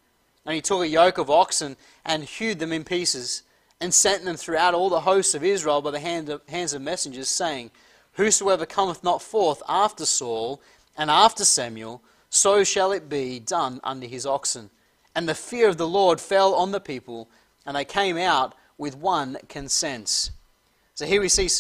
And 0.46 0.54
he 0.54 0.60
took 0.60 0.82
a 0.82 0.88
yoke 0.88 1.18
of 1.18 1.28
oxen 1.28 1.76
and 2.04 2.24
hewed 2.24 2.60
them 2.60 2.72
in 2.72 2.84
pieces, 2.84 3.42
and 3.80 3.92
sent 3.92 4.24
them 4.24 4.36
throughout 4.36 4.72
all 4.72 4.88
the 4.88 5.00
hosts 5.00 5.34
of 5.34 5.44
Israel 5.44 5.82
by 5.82 5.90
the 5.90 6.00
hand 6.00 6.30
of, 6.30 6.40
hands 6.48 6.72
of 6.72 6.80
messengers, 6.80 7.28
saying, 7.28 7.70
Whosoever 8.12 8.64
cometh 8.64 9.04
not 9.04 9.20
forth 9.20 9.62
after 9.68 10.06
Saul 10.06 10.62
and 10.96 11.10
after 11.10 11.44
Samuel, 11.44 12.00
so 12.30 12.64
shall 12.64 12.92
it 12.92 13.08
be 13.08 13.38
done 13.38 13.80
under 13.84 14.06
his 14.06 14.24
oxen. 14.24 14.70
And 15.14 15.28
the 15.28 15.34
fear 15.34 15.68
of 15.68 15.76
the 15.76 15.88
Lord 15.88 16.20
fell 16.20 16.54
on 16.54 16.72
the 16.72 16.80
people, 16.80 17.28
and 17.66 17.76
they 17.76 17.84
came 17.84 18.16
out 18.16 18.54
with 18.78 18.96
one 18.96 19.36
consent. 19.48 20.30
So 20.94 21.04
here 21.04 21.20
we 21.20 21.28
see, 21.28 21.50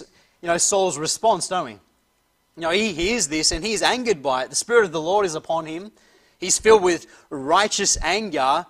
you 0.40 0.48
know, 0.48 0.56
Saul's 0.56 0.96
response, 0.96 1.48
don't 1.48 1.66
we? 1.66 1.72
You 1.72 2.62
know, 2.62 2.70
he 2.70 2.94
hears 2.94 3.28
this 3.28 3.52
and 3.52 3.64
he's 3.64 3.82
angered 3.82 4.22
by 4.22 4.44
it. 4.44 4.50
The 4.50 4.56
Spirit 4.56 4.86
of 4.86 4.92
the 4.92 5.00
Lord 5.00 5.26
is 5.26 5.34
upon 5.34 5.66
him. 5.66 5.92
He's 6.38 6.58
filled 6.58 6.82
with 6.82 7.06
righteous 7.28 7.98
anger 8.02 8.64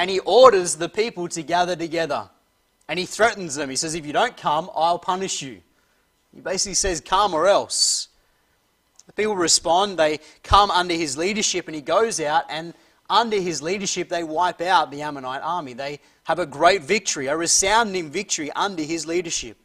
and 0.00 0.08
he 0.08 0.18
orders 0.20 0.76
the 0.76 0.88
people 0.88 1.28
to 1.28 1.42
gather 1.42 1.76
together. 1.76 2.30
And 2.88 2.98
he 2.98 3.04
threatens 3.04 3.56
them. 3.56 3.68
He 3.68 3.76
says, 3.76 3.94
If 3.94 4.06
you 4.06 4.14
don't 4.14 4.34
come, 4.34 4.70
I'll 4.74 4.98
punish 4.98 5.42
you. 5.42 5.60
He 6.34 6.40
basically 6.40 6.72
says, 6.72 7.02
Come 7.02 7.34
or 7.34 7.46
else. 7.46 8.08
The 9.06 9.12
people 9.12 9.36
respond. 9.36 9.98
They 9.98 10.20
come 10.42 10.70
under 10.70 10.94
his 10.94 11.18
leadership, 11.18 11.68
and 11.68 11.74
he 11.74 11.82
goes 11.82 12.18
out, 12.18 12.44
and 12.48 12.72
under 13.10 13.38
his 13.38 13.60
leadership, 13.60 14.08
they 14.08 14.24
wipe 14.24 14.62
out 14.62 14.90
the 14.90 15.02
Ammonite 15.02 15.42
army. 15.42 15.74
They 15.74 16.00
have 16.24 16.38
a 16.38 16.46
great 16.46 16.82
victory, 16.82 17.26
a 17.26 17.36
resounding 17.36 18.10
victory 18.10 18.50
under 18.52 18.82
his 18.82 19.06
leadership. 19.06 19.58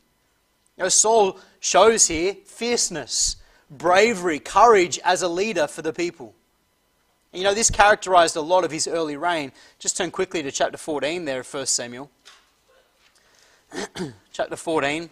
Now, 0.78 0.90
Saul 0.90 1.40
shows 1.62 2.08
here 2.08 2.36
fierceness, 2.46 3.38
bravery, 3.72 4.40
courage 4.40 5.00
as 5.06 5.22
a 5.22 5.30
leader 5.30 5.66
for 5.66 5.82
the 5.82 5.94
people. 5.94 6.36
You 7.36 7.44
know, 7.44 7.54
this 7.54 7.70
characterized 7.70 8.38
a 8.38 8.42
lot 8.42 8.64
of 8.64 8.72
his 8.72 8.88
early 8.88 9.18
reign. 9.18 9.52
Just 9.78 9.98
turn 9.98 10.10
quickly 10.10 10.42
to 10.42 10.52
chapter 10.52 10.78
14 10.78 11.26
there 11.26 11.42
of 11.42 11.54
1 11.54 11.66
Samuel. 11.66 12.10
chapter 14.32 14.56
14, 14.56 15.10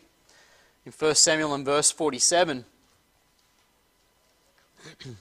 in 0.86 0.92
1 0.94 1.16
Samuel 1.16 1.54
and 1.54 1.66
verse 1.66 1.92
47. 1.92 2.64
it 5.06 5.16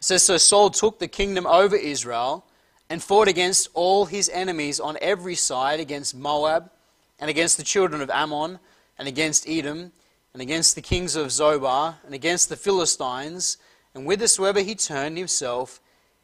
says, 0.00 0.22
So 0.22 0.36
Saul 0.36 0.68
took 0.68 0.98
the 0.98 1.08
kingdom 1.08 1.46
over 1.46 1.76
Israel 1.76 2.44
and 2.90 3.02
fought 3.02 3.28
against 3.28 3.70
all 3.72 4.04
his 4.04 4.28
enemies 4.28 4.78
on 4.78 4.98
every 5.00 5.34
side, 5.34 5.80
against 5.80 6.14
Moab, 6.14 6.70
and 7.18 7.30
against 7.30 7.56
the 7.56 7.62
children 7.62 8.02
of 8.02 8.10
Ammon, 8.10 8.58
and 8.98 9.08
against 9.08 9.48
Edom, 9.48 9.92
and 10.34 10.42
against 10.42 10.74
the 10.74 10.82
kings 10.82 11.16
of 11.16 11.28
Zobah, 11.28 11.94
and 12.04 12.14
against 12.14 12.50
the 12.50 12.56
Philistines 12.56 13.56
and 13.98 14.06
whithersoever 14.06 14.60
he 14.60 14.74
turned 14.74 15.18
himself, 15.18 15.80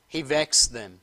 he 0.07 0.23
vexed 0.23 0.73
them. 0.73 1.01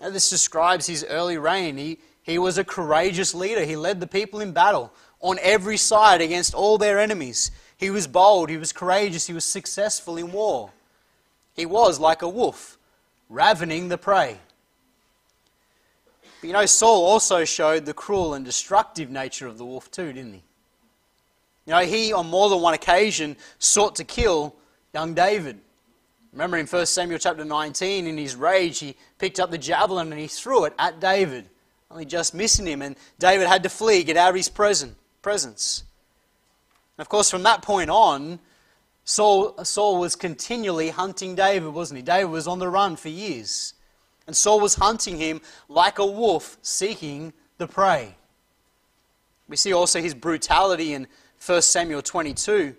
Now, 0.00 0.10
this 0.10 0.28
describes 0.28 0.86
his 0.86 1.04
early 1.08 1.38
reign. 1.38 1.78
He, 1.78 1.98
he 2.22 2.38
was 2.38 2.58
a 2.58 2.64
courageous 2.64 3.34
leader. 3.34 3.64
He 3.64 3.74
led 3.74 4.00
the 4.00 4.06
people 4.06 4.40
in 4.40 4.52
battle 4.52 4.92
on 5.20 5.38
every 5.40 5.78
side 5.78 6.20
against 6.20 6.54
all 6.54 6.76
their 6.76 7.00
enemies. 7.00 7.50
He 7.78 7.88
was 7.88 8.06
bold, 8.06 8.50
he 8.50 8.58
was 8.58 8.72
courageous, 8.72 9.26
he 9.26 9.32
was 9.32 9.46
successful 9.46 10.18
in 10.18 10.30
war. 10.30 10.70
He 11.54 11.64
was 11.64 11.98
like 11.98 12.20
a 12.20 12.28
wolf, 12.28 12.78
ravening 13.30 13.88
the 13.88 13.98
prey. 13.98 14.36
But 16.40 16.46
you 16.46 16.52
know, 16.52 16.66
Saul 16.66 17.06
also 17.06 17.44
showed 17.46 17.86
the 17.86 17.94
cruel 17.94 18.34
and 18.34 18.44
destructive 18.44 19.10
nature 19.10 19.46
of 19.46 19.56
the 19.56 19.64
wolf, 19.64 19.90
too, 19.90 20.12
didn't 20.12 20.34
he? 20.34 20.42
You 21.64 21.72
know, 21.72 21.80
he 21.80 22.12
on 22.12 22.26
more 22.26 22.50
than 22.50 22.60
one 22.60 22.74
occasion 22.74 23.36
sought 23.58 23.96
to 23.96 24.04
kill 24.04 24.54
young 24.92 25.14
David. 25.14 25.60
Remember 26.34 26.56
in 26.56 26.66
1 26.66 26.86
Samuel 26.86 27.20
chapter 27.20 27.44
19, 27.44 28.08
in 28.08 28.18
his 28.18 28.34
rage, 28.34 28.80
he 28.80 28.96
picked 29.18 29.38
up 29.38 29.52
the 29.52 29.58
javelin 29.58 30.10
and 30.10 30.20
he 30.20 30.26
threw 30.26 30.64
it 30.64 30.74
at 30.80 30.98
David, 30.98 31.48
only 31.92 32.04
just 32.04 32.34
missing 32.34 32.66
him, 32.66 32.82
and 32.82 32.96
David 33.20 33.46
had 33.46 33.62
to 33.62 33.68
flee, 33.68 34.02
get 34.02 34.16
out 34.16 34.30
of 34.30 34.34
his 34.34 34.48
presence. 34.48 35.84
And 36.98 36.98
of 36.98 37.08
course, 37.08 37.30
from 37.30 37.44
that 37.44 37.62
point 37.62 37.88
on, 37.88 38.40
Saul, 39.04 39.62
Saul 39.64 40.00
was 40.00 40.16
continually 40.16 40.88
hunting 40.88 41.36
David, 41.36 41.72
wasn't 41.72 41.98
he? 41.98 42.02
David 42.02 42.30
was 42.30 42.48
on 42.48 42.58
the 42.58 42.68
run 42.68 42.96
for 42.96 43.10
years. 43.10 43.74
And 44.26 44.36
Saul 44.36 44.58
was 44.58 44.74
hunting 44.74 45.18
him 45.18 45.40
like 45.68 46.00
a 46.00 46.06
wolf 46.06 46.58
seeking 46.62 47.32
the 47.58 47.68
prey. 47.68 48.16
We 49.48 49.56
see 49.56 49.72
also 49.72 50.00
his 50.00 50.14
brutality 50.14 50.94
in 50.94 51.06
1 51.46 51.62
Samuel 51.62 52.02
22 52.02 52.74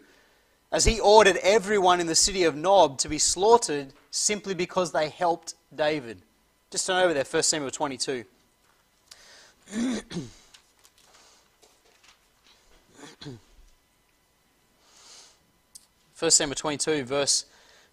as 0.76 0.84
he 0.84 1.00
ordered 1.00 1.38
everyone 1.38 2.02
in 2.02 2.08
the 2.08 2.14
city 2.14 2.44
of 2.44 2.54
Nob 2.54 2.98
to 2.98 3.08
be 3.08 3.18
slaughtered 3.18 3.94
simply 4.12 4.54
because 4.54 4.92
they 4.92 5.08
helped 5.08 5.54
David. 5.74 6.22
Just 6.70 6.86
turn 6.86 7.02
over 7.02 7.14
there, 7.14 7.24
1 7.24 7.44
Samuel 7.44 7.72
22. 7.72 8.26
First 16.14 16.36
Samuel 16.36 16.56
22, 16.56 17.06
verse 17.06 17.46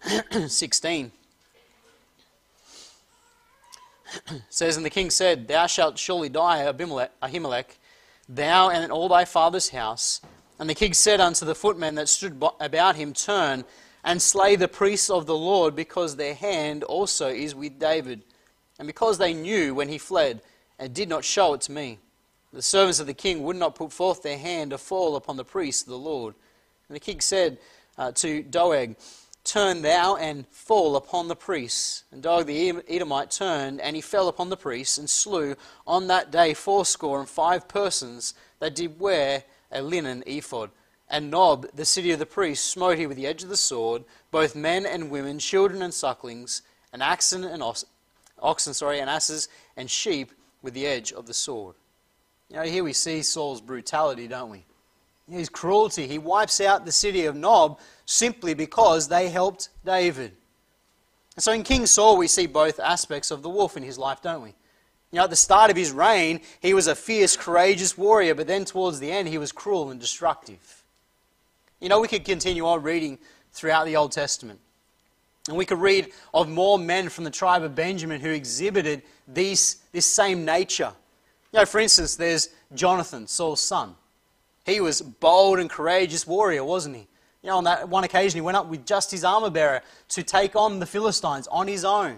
16. 0.47 1.09
says, 4.49 4.75
And 4.75 4.85
the 4.85 4.89
king 4.89 5.09
said, 5.09 5.47
Thou 5.47 5.67
shalt 5.67 5.97
surely 5.97 6.27
die, 6.27 6.65
Abimelech, 6.65 7.11
Ahimelech, 7.21 7.77
thou 8.27 8.69
and 8.69 8.91
all 8.91 9.07
thy 9.07 9.23
father's 9.23 9.69
house, 9.69 10.19
and 10.59 10.69
the 10.69 10.75
king 10.75 10.93
said 10.93 11.19
unto 11.19 11.45
the 11.45 11.55
footmen 11.55 11.95
that 11.95 12.09
stood 12.09 12.41
about 12.59 12.95
him, 12.95 13.13
Turn 13.13 13.63
and 14.03 14.21
slay 14.21 14.55
the 14.55 14.67
priests 14.67 15.09
of 15.09 15.25
the 15.25 15.35
Lord, 15.35 15.75
because 15.75 16.15
their 16.15 16.33
hand 16.33 16.83
also 16.83 17.29
is 17.29 17.55
with 17.55 17.79
David, 17.79 18.23
and 18.77 18.87
because 18.87 19.17
they 19.17 19.33
knew 19.33 19.73
when 19.73 19.87
he 19.87 19.97
fled, 19.97 20.41
and 20.77 20.93
did 20.93 21.07
not 21.07 21.23
show 21.23 21.53
it 21.53 21.61
to 21.61 21.71
me. 21.71 21.99
The 22.51 22.61
servants 22.61 22.99
of 22.99 23.07
the 23.07 23.13
king 23.13 23.43
would 23.43 23.55
not 23.55 23.75
put 23.75 23.91
forth 23.91 24.21
their 24.21 24.37
hand 24.37 24.71
to 24.71 24.77
fall 24.77 25.15
upon 25.15 25.37
the 25.37 25.45
priests 25.45 25.83
of 25.83 25.89
the 25.89 25.97
Lord. 25.97 26.35
And 26.87 26.95
the 26.95 26.99
king 26.99 27.21
said 27.21 27.57
uh, 27.97 28.11
to 28.13 28.43
Doeg, 28.43 28.95
Turn 29.43 29.81
thou 29.81 30.15
and 30.15 30.47
fall 30.47 30.95
upon 30.95 31.27
the 31.27 31.35
priests. 31.35 32.03
And 32.11 32.21
Doeg 32.21 32.45
the 32.45 32.81
Edomite 32.87 33.31
turned, 33.31 33.81
and 33.81 33.95
he 33.95 34.01
fell 34.01 34.27
upon 34.27 34.49
the 34.49 34.57
priests, 34.57 34.97
and 34.97 35.09
slew 35.09 35.55
on 35.85 36.07
that 36.07 36.31
day 36.31 36.53
fourscore 36.53 37.19
and 37.19 37.27
five 37.27 37.67
persons 37.67 38.33
that 38.59 38.75
did 38.75 38.99
wear 38.99 39.43
a 39.73 39.81
linen 39.81 40.23
ephod. 40.25 40.69
And 41.09 41.29
Nob, 41.29 41.67
the 41.75 41.85
city 41.85 42.11
of 42.11 42.19
the 42.19 42.25
priests, 42.25 42.67
smote 42.67 42.97
he 42.97 43.07
with 43.07 43.17
the 43.17 43.27
edge 43.27 43.43
of 43.43 43.49
the 43.49 43.57
sword, 43.57 44.03
both 44.31 44.55
men 44.55 44.85
and 44.85 45.11
women, 45.11 45.39
children 45.39 45.81
and 45.81 45.93
sucklings, 45.93 46.61
and 46.91 47.03
oxen 47.03 47.43
and 47.43 47.61
os- 47.61 47.85
oxen, 48.41 48.73
sorry, 48.73 48.99
and 48.99 49.09
asses 49.09 49.49
and 49.75 49.89
sheep 49.91 50.31
with 50.61 50.73
the 50.73 50.87
edge 50.87 51.11
of 51.11 51.25
the 51.25 51.33
sword. 51.33 51.75
You 52.49 52.57
know, 52.57 52.63
here 52.63 52.83
we 52.83 52.93
see 52.93 53.21
Saul's 53.21 53.61
brutality, 53.61 54.27
don't 54.27 54.49
we? 54.49 54.65
His 55.29 55.49
cruelty. 55.49 56.07
He 56.07 56.17
wipes 56.17 56.61
out 56.61 56.85
the 56.85 56.91
city 56.91 57.25
of 57.25 57.35
Nob 57.35 57.79
simply 58.05 58.53
because 58.53 59.07
they 59.07 59.29
helped 59.29 59.69
David. 59.85 60.33
So 61.37 61.51
in 61.51 61.63
King 61.63 61.85
Saul, 61.85 62.17
we 62.17 62.27
see 62.27 62.45
both 62.45 62.79
aspects 62.79 63.31
of 63.31 63.41
the 63.41 63.49
wolf 63.49 63.75
in 63.75 63.83
his 63.83 63.97
life, 63.97 64.21
don't 64.21 64.43
we? 64.43 64.53
You 65.13 65.17
know, 65.17 65.25
at 65.25 65.29
the 65.29 65.35
start 65.35 65.69
of 65.69 65.77
his 65.77 65.91
reign, 65.91 66.41
he 66.59 66.73
was 66.73 66.87
a 66.87 66.95
fierce, 66.95 67.37
courageous 67.37 67.95
warrior, 67.95 68.33
but 68.33 68.47
then 68.47 68.65
towards 68.65 68.99
the 68.99 69.11
end, 69.11 69.27
he 69.27 69.37
was 69.37 69.51
cruel 69.51 69.91
and 69.91 69.99
destructive. 69.99 70.83
You 71.79 71.87
know, 71.87 71.99
we 71.99 72.07
could 72.07 72.25
continue 72.25 72.65
on 72.65 72.81
reading 72.81 73.19
throughout 73.51 73.85
the 73.85 73.95
Old 73.95 74.11
Testament. 74.11 74.59
And 75.47 75.55
we 75.55 75.65
could 75.65 75.77
read 75.77 76.11
of 76.33 76.49
more 76.49 76.79
men 76.79 77.09
from 77.09 77.25
the 77.25 77.29
tribe 77.29 77.61
of 77.61 77.75
Benjamin 77.75 78.21
who 78.21 78.31
exhibited 78.31 79.03
these, 79.27 79.83
this 79.91 80.07
same 80.07 80.45
nature. 80.45 80.93
You 81.51 81.59
know, 81.59 81.65
for 81.67 81.79
instance, 81.79 82.15
there's 82.15 82.49
Jonathan, 82.73 83.27
Saul's 83.27 83.61
son. 83.61 83.93
He 84.65 84.81
was 84.81 84.99
bold 84.99 85.59
and 85.59 85.69
courageous 85.69 86.25
warrior, 86.25 86.63
wasn't 86.63 86.95
he? 86.95 87.07
You 87.43 87.51
know, 87.51 87.57
on 87.57 87.65
that 87.65 87.87
one 87.87 88.03
occasion, 88.03 88.37
he 88.37 88.41
went 88.41 88.57
up 88.57 88.65
with 88.65 88.83
just 88.83 89.11
his 89.11 89.23
armor 89.23 89.51
bearer 89.51 89.83
to 90.09 90.23
take 90.23 90.55
on 90.55 90.79
the 90.79 90.87
Philistines 90.87 91.45
on 91.51 91.67
his 91.67 91.85
own. 91.85 92.17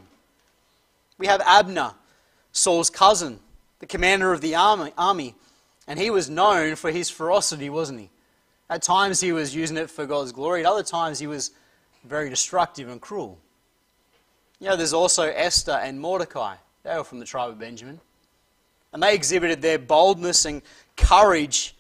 We 1.18 1.28
have 1.28 1.42
Abner, 1.42 1.92
Saul's 2.56 2.90
cousin, 2.90 3.42
the 3.80 3.86
commander 3.86 4.32
of 4.32 4.40
the 4.40 4.56
army, 4.56 5.36
and 5.88 6.00
he 6.00 6.10
was 6.10 6.30
known 6.30 6.76
for 6.76 6.90
his 6.90 7.10
ferocity, 7.10 7.70
wasn't 7.70 8.00
he? 8.00 8.10
At 8.70 8.82
times 8.82 9.20
he 9.20 9.34
was 9.34 9.54
using 9.54 9.76
it 9.76 9.90
for 9.90 10.06
God's 10.06 10.32
glory, 10.32 10.62
at 10.62 10.66
other 10.66 10.82
times 10.82 11.20
he 11.20 11.28
was 11.28 11.52
very 12.06 12.30
destructive 12.30 12.88
and 12.88 13.02
cruel. 13.02 13.38
You 14.60 14.70
know, 14.70 14.78
there's 14.78 14.94
also 14.94 15.24
Esther 15.24 15.74
and 15.84 16.00
Mordecai. 16.00 16.56
They 16.84 16.96
were 16.96 17.04
from 17.04 17.20
the 17.20 17.26
tribe 17.26 17.50
of 17.50 17.60
Benjamin. 17.60 18.00
And 18.94 19.04
they 19.04 19.14
exhibited 19.14 19.62
their 19.62 19.78
boldness 19.78 20.46
and 20.46 20.62
courage, 20.96 21.76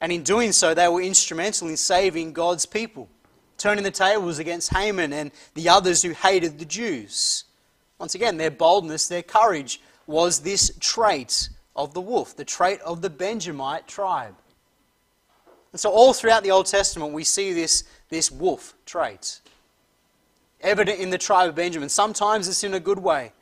and 0.00 0.10
in 0.10 0.22
doing 0.22 0.52
so, 0.52 0.72
they 0.72 0.88
were 0.88 1.02
instrumental 1.02 1.68
in 1.68 1.76
saving 1.76 2.32
God's 2.32 2.64
people, 2.64 3.10
turning 3.58 3.84
the 3.84 3.90
tables 3.90 4.38
against 4.38 4.72
Haman 4.72 5.12
and 5.12 5.32
the 5.52 5.68
others 5.68 6.00
who 6.00 6.10
hated 6.10 6.58
the 6.58 6.64
Jews. 6.64 7.44
Once 7.98 8.14
again, 8.14 8.38
their 8.38 8.50
boldness, 8.50 9.06
their 9.06 9.22
courage 9.22 9.82
was 10.06 10.40
this 10.40 10.72
trait 10.80 11.48
of 11.76 11.94
the 11.94 12.00
wolf, 12.00 12.36
the 12.36 12.44
trait 12.44 12.80
of 12.80 13.02
the 13.02 13.10
Benjamite 13.10 13.86
tribe. 13.86 14.34
And 15.72 15.80
so, 15.80 15.90
all 15.90 16.12
throughout 16.12 16.44
the 16.44 16.52
Old 16.52 16.66
Testament, 16.66 17.12
we 17.12 17.24
see 17.24 17.52
this, 17.52 17.84
this 18.08 18.30
wolf 18.30 18.74
trait. 18.86 19.40
Evident 20.60 21.00
in 21.00 21.10
the 21.10 21.18
tribe 21.18 21.48
of 21.48 21.54
Benjamin. 21.56 21.88
Sometimes 21.88 22.46
it's 22.48 22.62
in 22.62 22.74
a 22.74 22.80
good 22.80 22.98
way, 22.98 23.32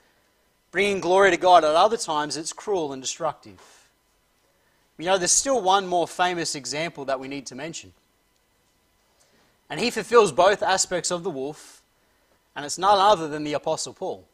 bringing 0.71 1.01
glory 1.01 1.31
to 1.31 1.37
God. 1.37 1.63
At 1.63 1.77
other 1.77 1.99
times, 1.99 2.37
it's 2.37 2.53
cruel 2.53 2.93
and 2.93 3.03
destructive. 3.03 3.61
You 4.99 5.07
know, 5.07 5.19
there's 5.19 5.33
still 5.33 5.61
one 5.61 5.87
more 5.87 6.07
famous 6.07 6.55
example 6.55 7.05
that 7.07 7.19
we 7.19 7.29
need 7.29 7.45
to 7.47 7.55
mention. 7.55 7.93
And 9.69 9.81
he 9.81 9.91
fulfills 9.91 10.33
both 10.33 10.63
aspects 10.63 11.11
of 11.11 11.25
the 11.25 11.31
wolf, 11.31 11.83
and 12.55 12.65
it's 12.65 12.79
none 12.79 12.99
other 12.99 13.27
than 13.27 13.43
the 13.43 13.55
Apostle 13.55 13.95
Paul. 13.95 14.25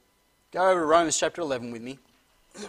Go 0.53 0.71
over 0.71 0.81
to 0.81 0.87
Romans 0.87 1.19
chapter 1.19 1.41
11 1.41 1.71
with 1.71 1.83
me. 1.83 1.99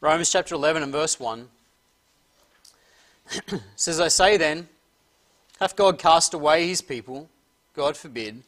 Romans 0.00 0.30
chapter 0.30 0.56
11 0.56 0.82
and 0.82 0.92
verse 0.92 1.20
1 1.20 1.48
says, 3.76 4.00
I 4.00 4.08
say 4.08 4.36
then, 4.36 4.68
hath 5.60 5.76
God 5.76 5.98
cast 5.98 6.34
away 6.34 6.66
his 6.66 6.82
people? 6.82 7.28
God 7.74 7.96
forbid. 7.96 8.42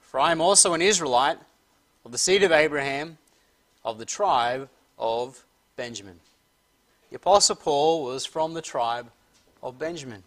For 0.00 0.18
I 0.18 0.32
am 0.32 0.40
also 0.40 0.74
an 0.74 0.82
Israelite 0.82 1.38
of 2.04 2.10
the 2.12 2.18
seed 2.18 2.42
of 2.42 2.50
Abraham, 2.50 3.18
of 3.84 3.98
the 3.98 4.06
tribe 4.06 4.70
of 4.98 5.44
Benjamin. 5.76 6.18
The 7.10 7.16
Apostle 7.16 7.56
Paul 7.56 8.04
was 8.04 8.24
from 8.24 8.54
the 8.54 8.62
tribe 8.62 9.10
of 9.62 9.78
Benjamin. 9.78 10.22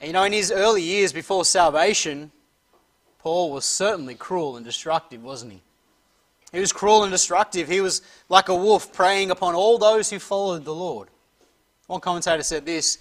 And 0.00 0.08
you 0.08 0.12
know, 0.12 0.24
in 0.24 0.32
his 0.32 0.52
early 0.52 0.82
years 0.82 1.12
before 1.12 1.44
salvation, 1.44 2.30
Paul 3.18 3.50
was 3.50 3.64
certainly 3.64 4.14
cruel 4.14 4.56
and 4.56 4.64
destructive, 4.64 5.22
wasn't 5.22 5.52
he? 5.52 5.62
He 6.52 6.60
was 6.60 6.72
cruel 6.72 7.02
and 7.02 7.12
destructive. 7.12 7.68
He 7.68 7.80
was 7.80 8.00
like 8.28 8.48
a 8.48 8.54
wolf 8.54 8.92
preying 8.92 9.30
upon 9.30 9.54
all 9.54 9.76
those 9.76 10.08
who 10.08 10.18
followed 10.18 10.64
the 10.64 10.74
Lord. 10.74 11.08
One 11.88 12.00
commentator 12.00 12.42
said 12.42 12.64
this 12.64 12.98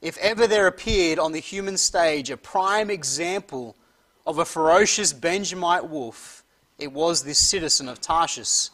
If 0.00 0.16
ever 0.18 0.46
there 0.46 0.66
appeared 0.66 1.18
on 1.18 1.32
the 1.32 1.40
human 1.40 1.76
stage 1.76 2.30
a 2.30 2.36
prime 2.36 2.90
example 2.90 3.76
of 4.26 4.38
a 4.38 4.44
ferocious 4.44 5.12
Benjamite 5.12 5.88
wolf, 5.88 6.44
it 6.78 6.92
was 6.92 7.22
this 7.22 7.38
citizen 7.38 7.88
of 7.88 8.00
Tarshish, 8.00 8.70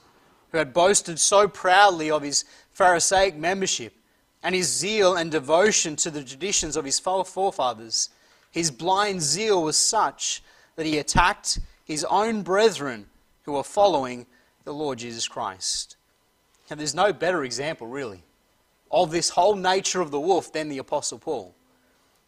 who 0.53 0.59
had 0.59 0.73
boasted 0.73 1.19
so 1.19 1.49
proudly 1.49 2.11
of 2.11 2.23
his 2.23 2.45
Pharisaic 2.73 3.35
membership 3.37 3.95
and 4.45 4.55
his 4.55 4.71
zeal 4.71 5.17
and 5.17 5.31
devotion 5.31 5.97
to 5.97 6.11
the 6.11 6.23
traditions 6.23 6.77
of 6.77 6.85
his 6.85 7.01
forefathers. 7.01 8.11
His 8.51 8.71
blind 8.71 9.23
zeal 9.23 9.63
was 9.63 9.77
such 9.77 10.43
that 10.77 10.85
he 10.85 10.99
attacked 10.99 11.59
his 11.85 12.05
own 12.05 12.43
brethren 12.43 13.07
who 13.45 13.53
were 13.53 13.65
following 13.65 14.27
the 14.65 14.75
Lord 14.75 14.99
Jesus 14.99 15.27
Christ. 15.27 15.97
And 16.69 16.79
there's 16.79 16.95
no 16.95 17.13
better 17.13 17.43
example, 17.45 17.87
really, 17.87 18.23
of 18.91 19.11
this 19.11 19.31
whole 19.31 19.57
nature 19.57 20.03
of 20.03 20.11
the 20.11 20.21
wolf 20.21 20.53
than 20.53 20.69
the 20.69 20.79
Apostle 20.79 21.19
Paul. 21.19 21.55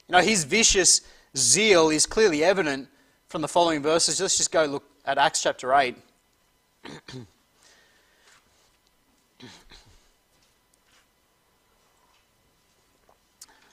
You 0.09 0.15
know, 0.15 0.21
his 0.21 0.45
vicious 0.45 1.03
zeal 1.37 1.91
is 1.91 2.07
clearly 2.07 2.43
evident 2.43 2.89
from 3.29 3.43
the 3.43 3.49
following 3.49 3.83
verses. 3.83 4.21
Let's 4.21 4.39
just 4.39 4.53
go 4.53 4.65
look 4.65 4.85
at 5.05 5.19
Acts 5.19 5.43
chapter 5.43 5.75
8. 5.75 5.97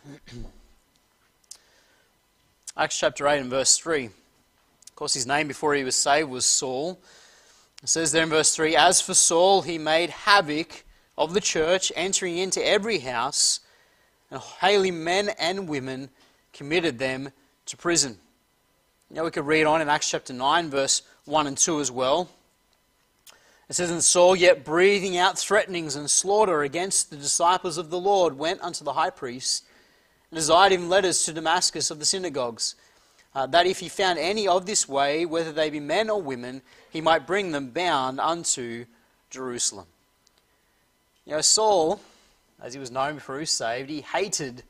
Acts 2.77 2.97
chapter 2.97 3.27
8 3.27 3.39
and 3.39 3.49
verse 3.49 3.77
3 3.77 4.05
Of 4.05 4.95
course, 4.95 5.13
his 5.13 5.25
name 5.25 5.47
before 5.47 5.75
he 5.75 5.83
was 5.83 5.95
saved 5.95 6.29
was 6.29 6.45
Saul. 6.45 6.99
It 7.81 7.89
says 7.89 8.11
there 8.11 8.23
in 8.23 8.29
verse 8.29 8.55
3 8.55 8.75
As 8.75 8.99
for 8.99 9.13
Saul, 9.13 9.61
he 9.61 9.77
made 9.77 10.09
havoc 10.09 10.83
of 11.17 11.33
the 11.33 11.41
church, 11.41 11.91
entering 11.95 12.37
into 12.37 12.65
every 12.65 12.99
house, 12.99 13.61
and 14.29 14.41
hailing 14.41 15.03
men 15.03 15.29
and 15.39 15.69
women, 15.69 16.09
committed 16.51 16.99
them 16.99 17.31
to 17.67 17.77
prison. 17.77 18.17
Now 19.09 19.23
we 19.23 19.31
could 19.31 19.45
read 19.45 19.65
on 19.65 19.81
in 19.81 19.89
Acts 19.89 20.09
chapter 20.09 20.33
9, 20.33 20.69
verse 20.69 21.03
1 21.25 21.47
and 21.47 21.57
2 21.57 21.79
as 21.79 21.91
well. 21.91 22.29
It 23.69 23.75
says, 23.75 23.89
And 23.89 24.03
Saul, 24.03 24.35
yet 24.35 24.65
breathing 24.65 25.17
out 25.17 25.37
threatenings 25.37 25.95
and 25.95 26.09
slaughter 26.09 26.63
against 26.63 27.09
the 27.09 27.15
disciples 27.15 27.77
of 27.77 27.89
the 27.89 27.99
Lord, 27.99 28.37
went 28.37 28.61
unto 28.61 28.83
the 28.83 28.93
high 28.93 29.09
priest 29.09 29.63
desired 30.35 30.71
him 30.71 30.89
letters 30.89 31.23
to 31.25 31.33
Damascus 31.33 31.91
of 31.91 31.99
the 31.99 32.05
synagogues, 32.05 32.75
uh, 33.35 33.47
that 33.47 33.65
if 33.65 33.79
he 33.79 33.89
found 33.89 34.19
any 34.19 34.47
of 34.47 34.65
this 34.65 34.87
way, 34.87 35.25
whether 35.25 35.51
they 35.51 35.69
be 35.69 35.79
men 35.79 36.09
or 36.09 36.21
women, 36.21 36.61
he 36.89 37.01
might 37.01 37.25
bring 37.25 37.51
them 37.51 37.69
bound 37.69 38.19
unto 38.19 38.85
Jerusalem. 39.29 39.87
You 41.25 41.33
know, 41.33 41.41
Saul, 41.41 41.99
as 42.61 42.73
he 42.73 42.79
was 42.79 42.91
known 42.91 43.15
before 43.15 43.35
he 43.35 43.41
was 43.41 43.51
saved, 43.51 43.89
he 43.89 44.01
hated 44.01 44.63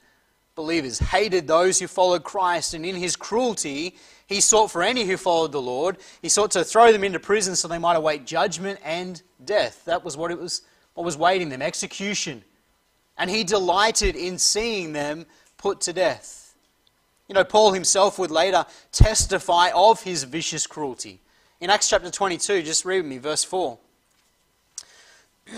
believers, 0.56 1.00
hated 1.00 1.48
those 1.48 1.80
who 1.80 1.88
followed 1.88 2.24
Christ, 2.24 2.74
and 2.74 2.86
in 2.86 2.96
his 2.96 3.16
cruelty, 3.16 3.96
he 4.28 4.40
sought 4.40 4.72
for 4.72 4.84
any 4.84 5.04
who 5.04 5.18
followed 5.18 5.52
the 5.52 5.62
Lord. 5.62 5.98
He 6.22 6.30
sought 6.30 6.52
to 6.52 6.64
throw 6.64 6.92
them 6.92 7.04
into 7.04 7.20
prison 7.20 7.56
so 7.56 7.68
they 7.68 7.80
might 7.80 7.96
await 7.96 8.26
judgment 8.26 8.80
and 8.84 9.22
death. 9.44 9.84
That 9.86 10.04
was 10.04 10.16
what 10.16 10.32
it 10.32 10.40
was 10.40 10.62
what 10.94 11.04
was 11.04 11.18
waiting 11.18 11.50
them, 11.50 11.62
execution. 11.62 12.44
And 13.18 13.30
he 13.30 13.44
delighted 13.44 14.16
in 14.16 14.38
seeing 14.38 14.94
them 14.94 15.26
put 15.64 15.80
to 15.80 15.94
death. 15.94 16.54
You 17.30 17.36
know, 17.36 17.46
Paul 17.46 17.72
himself 17.72 18.20
would 18.20 18.32
later 18.32 18.66
testify 18.92 19.70
of 19.74 20.04
his 20.04 20.26
vicious 20.26 20.68
cruelty. 20.68 21.22
In 21.62 21.70
Acts 21.70 21.90
chapter 21.90 22.12
22, 22.12 22.64
just 22.64 22.84
read 22.84 22.98
with 22.98 23.06
me, 23.06 23.18
verse 23.18 23.46
4. 23.46 23.78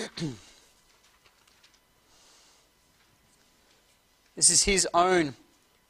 this 4.35 4.51
is 4.51 4.61
his 4.63 4.87
own 4.93 5.33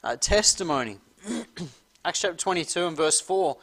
uh, 0.02 0.16
testimony. 0.16 1.00
Acts 2.06 2.22
chapter 2.22 2.38
22 2.38 2.88
and 2.88 2.96
verse 2.96 3.20
4. 3.20 3.58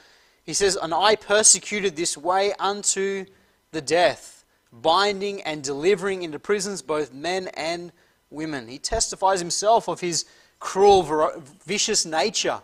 He 0.45 0.53
says, 0.53 0.77
And 0.77 0.93
I 0.93 1.17
persecuted 1.17 1.97
this 1.97 2.19
way 2.19 2.53
unto 2.59 3.25
the 3.71 3.81
death, 3.81 4.45
binding 4.71 5.41
and 5.45 5.65
delivering 5.65 6.23
into 6.23 6.39
prisons 6.39 6.83
both 6.83 7.11
men 7.15 7.49
and 7.55 7.91
women. 8.29 8.69
He 8.69 8.79
testifies 8.79 9.41
himself 9.41 9.89
of 9.89 10.01
his 10.01 10.27
cruel, 10.63 11.43
vicious 11.67 12.07
nature 12.07 12.61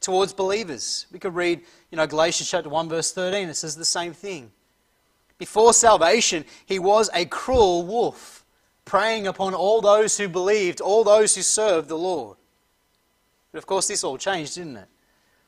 towards 0.00 0.32
believers. 0.32 1.06
We 1.12 1.18
could 1.18 1.34
read, 1.34 1.60
you 1.90 1.96
know, 1.96 2.06
Galatians 2.06 2.50
chapter 2.50 2.68
1, 2.68 2.88
verse 2.88 3.12
13. 3.12 3.48
It 3.48 3.54
says 3.54 3.76
the 3.76 3.84
same 3.84 4.12
thing. 4.12 4.50
Before 5.38 5.72
salvation, 5.72 6.44
he 6.64 6.78
was 6.78 7.10
a 7.12 7.26
cruel 7.26 7.84
wolf, 7.84 8.44
preying 8.84 9.26
upon 9.26 9.54
all 9.54 9.80
those 9.80 10.16
who 10.16 10.28
believed, 10.28 10.80
all 10.80 11.04
those 11.04 11.34
who 11.34 11.42
served 11.42 11.88
the 11.88 11.98
Lord. 11.98 12.38
But 13.52 13.58
of 13.58 13.66
course, 13.66 13.88
this 13.88 14.02
all 14.02 14.18
changed, 14.18 14.54
didn't 14.54 14.78
it? 14.78 14.88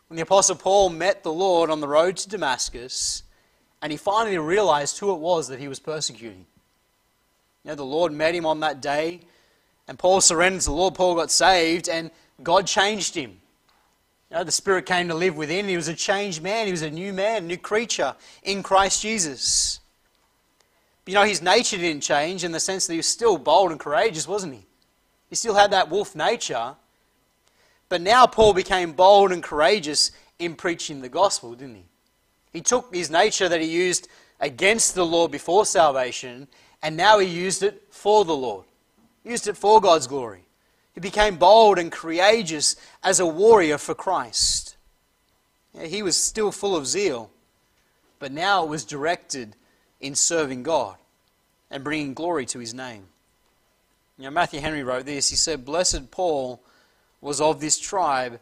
when 0.09 0.17
the 0.17 0.23
Apostle 0.23 0.57
Paul 0.57 0.91
met 0.91 1.23
the 1.23 1.33
Lord 1.33 1.71
on 1.71 1.81
the 1.81 1.89
road 1.89 2.17
to 2.17 2.29
Damascus 2.29 3.23
and 3.81 3.93
he 3.93 3.99
finally 3.99 4.39
realized 4.39 4.99
who 4.99 5.13
it 5.13 5.21
was 5.21 5.49
that 5.49 5.61
he 5.61 5.69
was 5.69 5.79
persecuting. 5.79 6.47
You 7.63 7.71
know, 7.71 7.75
the 7.75 7.85
Lord 7.85 8.13
met 8.13 8.35
him 8.35 8.47
on 8.47 8.61
that 8.61 8.81
day 8.81 9.21
and 9.89 9.99
Paul 9.99 10.21
surrendered 10.21 10.61
to 10.63 10.67
the 10.67 10.73
Lord. 10.73 10.95
Paul 10.95 11.15
got 11.17 11.31
saved 11.31 11.89
and 11.89 12.11
God 12.43 12.67
changed 12.67 13.15
him. 13.15 13.41
You 14.31 14.37
know, 14.37 14.45
the 14.45 14.53
Spirit 14.53 14.85
came 14.85 15.09
to 15.09 15.15
live 15.15 15.37
within. 15.37 15.67
He 15.67 15.77
was 15.77 15.89
a 15.89 15.95
changed 15.95 16.43
man. 16.43 16.67
He 16.67 16.73
was 16.73 16.83
a 16.83 16.91
new 16.91 17.15
man, 17.15 17.47
new 17.47 17.57
creature 17.57 18.15
in 18.43 18.63
Christ 18.63 19.01
Jesus. 19.01 19.81
You 21.07 21.15
know, 21.15 21.25
his 21.25 21.41
nature 21.41 21.79
didn't 21.79 22.03
change 22.03 22.45
in 22.45 22.53
the 22.53 22.61
sense 22.61 22.87
that 22.87 22.93
he 22.93 22.99
was 22.99 23.07
still 23.07 23.39
bold 23.39 23.71
and 23.71 23.81
courageous, 23.81 24.29
wasn't 24.29 24.53
he? 24.53 24.67
He 25.31 25.37
still 25.37 25.55
had 25.55 25.71
that 25.71 25.89
wolf 25.89 26.15
nature, 26.15 26.75
but 27.89 28.03
now 28.03 28.27
Paul 28.27 28.53
became 28.53 28.93
bold 28.93 29.33
and 29.33 29.43
courageous 29.43 30.11
in 30.39 30.55
preaching 30.55 31.01
the 31.01 31.09
gospel, 31.09 31.55
didn't 31.55 31.77
he? 31.77 31.85
He 32.53 32.61
took 32.61 32.95
his 32.95 33.11
nature 33.11 33.49
that 33.49 33.63
he 33.63 33.69
used 33.69 34.09
against 34.41 34.95
the 34.95 35.07
Lord 35.07 35.31
before 35.31 35.65
salvation, 35.65 36.47
and 36.83 36.95
now 36.95 37.19
he 37.19 37.27
used 37.27 37.63
it 37.63 37.83
for 37.91 38.27
the 38.27 38.37
Lord. 38.37 38.67
Used 39.29 39.47
it 39.47 39.59
for 39.59 39.79
God's 39.79 40.07
glory. 40.07 40.47
He 40.95 41.01
became 41.01 41.37
bold 41.37 41.79
and 41.79 41.93
courageous 41.93 42.77
as 43.03 43.21
a 43.21 43.27
warrior 43.27 43.77
for 43.77 43.95
Christ. 43.95 44.79
he 45.79 46.03
was 46.03 46.17
still 46.17 46.51
full 46.51 46.75
of 46.75 46.87
zeal, 46.87 47.31
but 48.19 48.33
now 48.33 48.65
it 48.65 48.71
was 48.71 48.87
directed 48.87 49.55
in 50.01 50.15
serving 50.15 50.63
God 50.63 50.97
and 51.71 51.85
bringing 51.85 52.15
glory 52.15 52.47
to 52.47 52.59
his 52.59 52.73
name. 52.73 53.05
You 54.17 54.25
know, 54.25 54.31
Matthew 54.31 54.61
Henry 54.61 54.83
wrote 54.83 55.05
this. 55.05 55.29
He 55.29 55.37
said, 55.37 55.63
Blessed 55.63 56.11
Paul 56.11 56.63
was 57.21 57.39
of 57.39 57.61
this 57.61 57.79
tribe, 57.79 58.41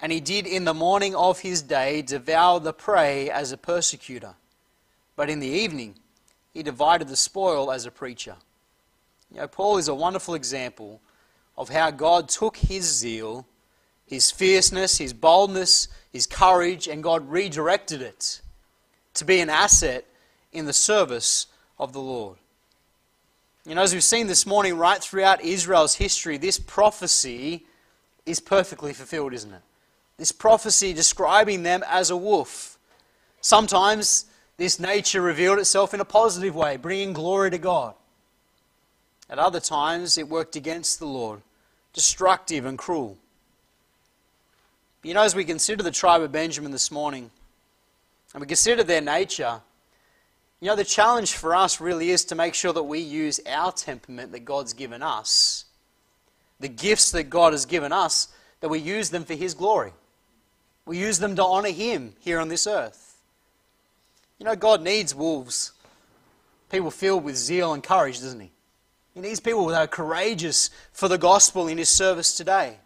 and 0.00 0.10
he 0.10 0.20
did 0.20 0.46
in 0.46 0.64
the 0.64 0.72
morning 0.72 1.14
of 1.14 1.40
his 1.40 1.60
day 1.60 2.00
devour 2.00 2.58
the 2.58 2.72
prey 2.72 3.28
as 3.28 3.52
a 3.52 3.58
persecutor. 3.58 4.34
But 5.14 5.28
in 5.28 5.40
the 5.40 5.46
evening, 5.46 5.96
he 6.54 6.62
divided 6.62 7.08
the 7.08 7.16
spoil 7.16 7.70
as 7.70 7.84
a 7.84 7.90
preacher. 7.90 8.36
You 9.32 9.40
know, 9.40 9.48
Paul 9.48 9.78
is 9.78 9.88
a 9.88 9.94
wonderful 9.94 10.34
example 10.34 11.00
of 11.56 11.70
how 11.70 11.90
God 11.90 12.28
took 12.28 12.56
his 12.56 12.84
zeal, 12.84 13.46
his 14.06 14.30
fierceness, 14.30 14.98
his 14.98 15.14
boldness, 15.14 15.88
his 16.12 16.26
courage, 16.26 16.86
and 16.86 17.02
God 17.02 17.30
redirected 17.30 18.02
it 18.02 18.42
to 19.14 19.24
be 19.24 19.40
an 19.40 19.48
asset 19.48 20.04
in 20.52 20.66
the 20.66 20.72
service 20.72 21.46
of 21.78 21.92
the 21.92 22.00
Lord. 22.00 22.36
You 23.64 23.74
know, 23.74 23.82
as 23.82 23.94
we've 23.94 24.02
seen 24.02 24.26
this 24.26 24.44
morning, 24.44 24.76
right 24.76 25.02
throughout 25.02 25.42
Israel's 25.42 25.94
history, 25.94 26.36
this 26.36 26.58
prophecy 26.58 27.64
is 28.26 28.40
perfectly 28.40 28.92
fulfilled, 28.92 29.32
isn't 29.32 29.52
it? 29.52 29.62
This 30.18 30.32
prophecy 30.32 30.92
describing 30.92 31.62
them 31.62 31.82
as 31.88 32.10
a 32.10 32.16
wolf. 32.16 32.78
Sometimes 33.40 34.26
this 34.56 34.78
nature 34.78 35.22
revealed 35.22 35.58
itself 35.58 35.94
in 35.94 36.00
a 36.00 36.04
positive 36.04 36.54
way, 36.54 36.76
bringing 36.76 37.12
glory 37.12 37.50
to 37.50 37.58
God. 37.58 37.94
At 39.32 39.38
other 39.38 39.60
times, 39.60 40.18
it 40.18 40.28
worked 40.28 40.56
against 40.56 40.98
the 40.98 41.06
Lord, 41.06 41.40
destructive 41.94 42.66
and 42.66 42.76
cruel. 42.76 43.16
You 45.02 45.14
know, 45.14 45.22
as 45.22 45.34
we 45.34 45.46
consider 45.46 45.82
the 45.82 45.90
tribe 45.90 46.20
of 46.20 46.30
Benjamin 46.30 46.70
this 46.70 46.90
morning, 46.90 47.30
and 48.34 48.42
we 48.42 48.46
consider 48.46 48.82
their 48.84 49.00
nature, 49.00 49.62
you 50.60 50.68
know, 50.68 50.76
the 50.76 50.84
challenge 50.84 51.32
for 51.32 51.54
us 51.54 51.80
really 51.80 52.10
is 52.10 52.26
to 52.26 52.34
make 52.34 52.52
sure 52.52 52.74
that 52.74 52.82
we 52.82 52.98
use 52.98 53.40
our 53.48 53.72
temperament 53.72 54.32
that 54.32 54.44
God's 54.44 54.74
given 54.74 55.02
us 55.02 55.64
the 56.60 56.68
gifts 56.68 57.10
that 57.10 57.24
God 57.24 57.54
has 57.54 57.66
given 57.66 57.90
us, 57.90 58.28
that 58.60 58.68
we 58.68 58.78
use 58.78 59.10
them 59.10 59.24
for 59.24 59.34
His 59.34 59.52
glory. 59.52 59.92
We 60.86 60.96
use 60.96 61.18
them 61.18 61.34
to 61.34 61.44
honor 61.44 61.70
Him 61.70 62.14
here 62.20 62.38
on 62.38 62.48
this 62.48 62.68
earth. 62.68 63.16
You 64.38 64.46
know, 64.46 64.54
God 64.54 64.80
needs 64.80 65.12
wolves, 65.12 65.72
people 66.70 66.92
filled 66.92 67.24
with 67.24 67.34
zeal 67.34 67.72
and 67.72 67.82
courage, 67.82 68.20
doesn't 68.20 68.38
He? 68.38 68.51
He 69.14 69.20
needs 69.20 69.40
people 69.40 69.66
that 69.66 69.80
are 69.80 69.86
courageous 69.86 70.70
for 70.92 71.08
the 71.08 71.18
gospel 71.18 71.68
in 71.68 71.78
His 71.78 71.88
service 71.88 72.36
today. 72.36 72.76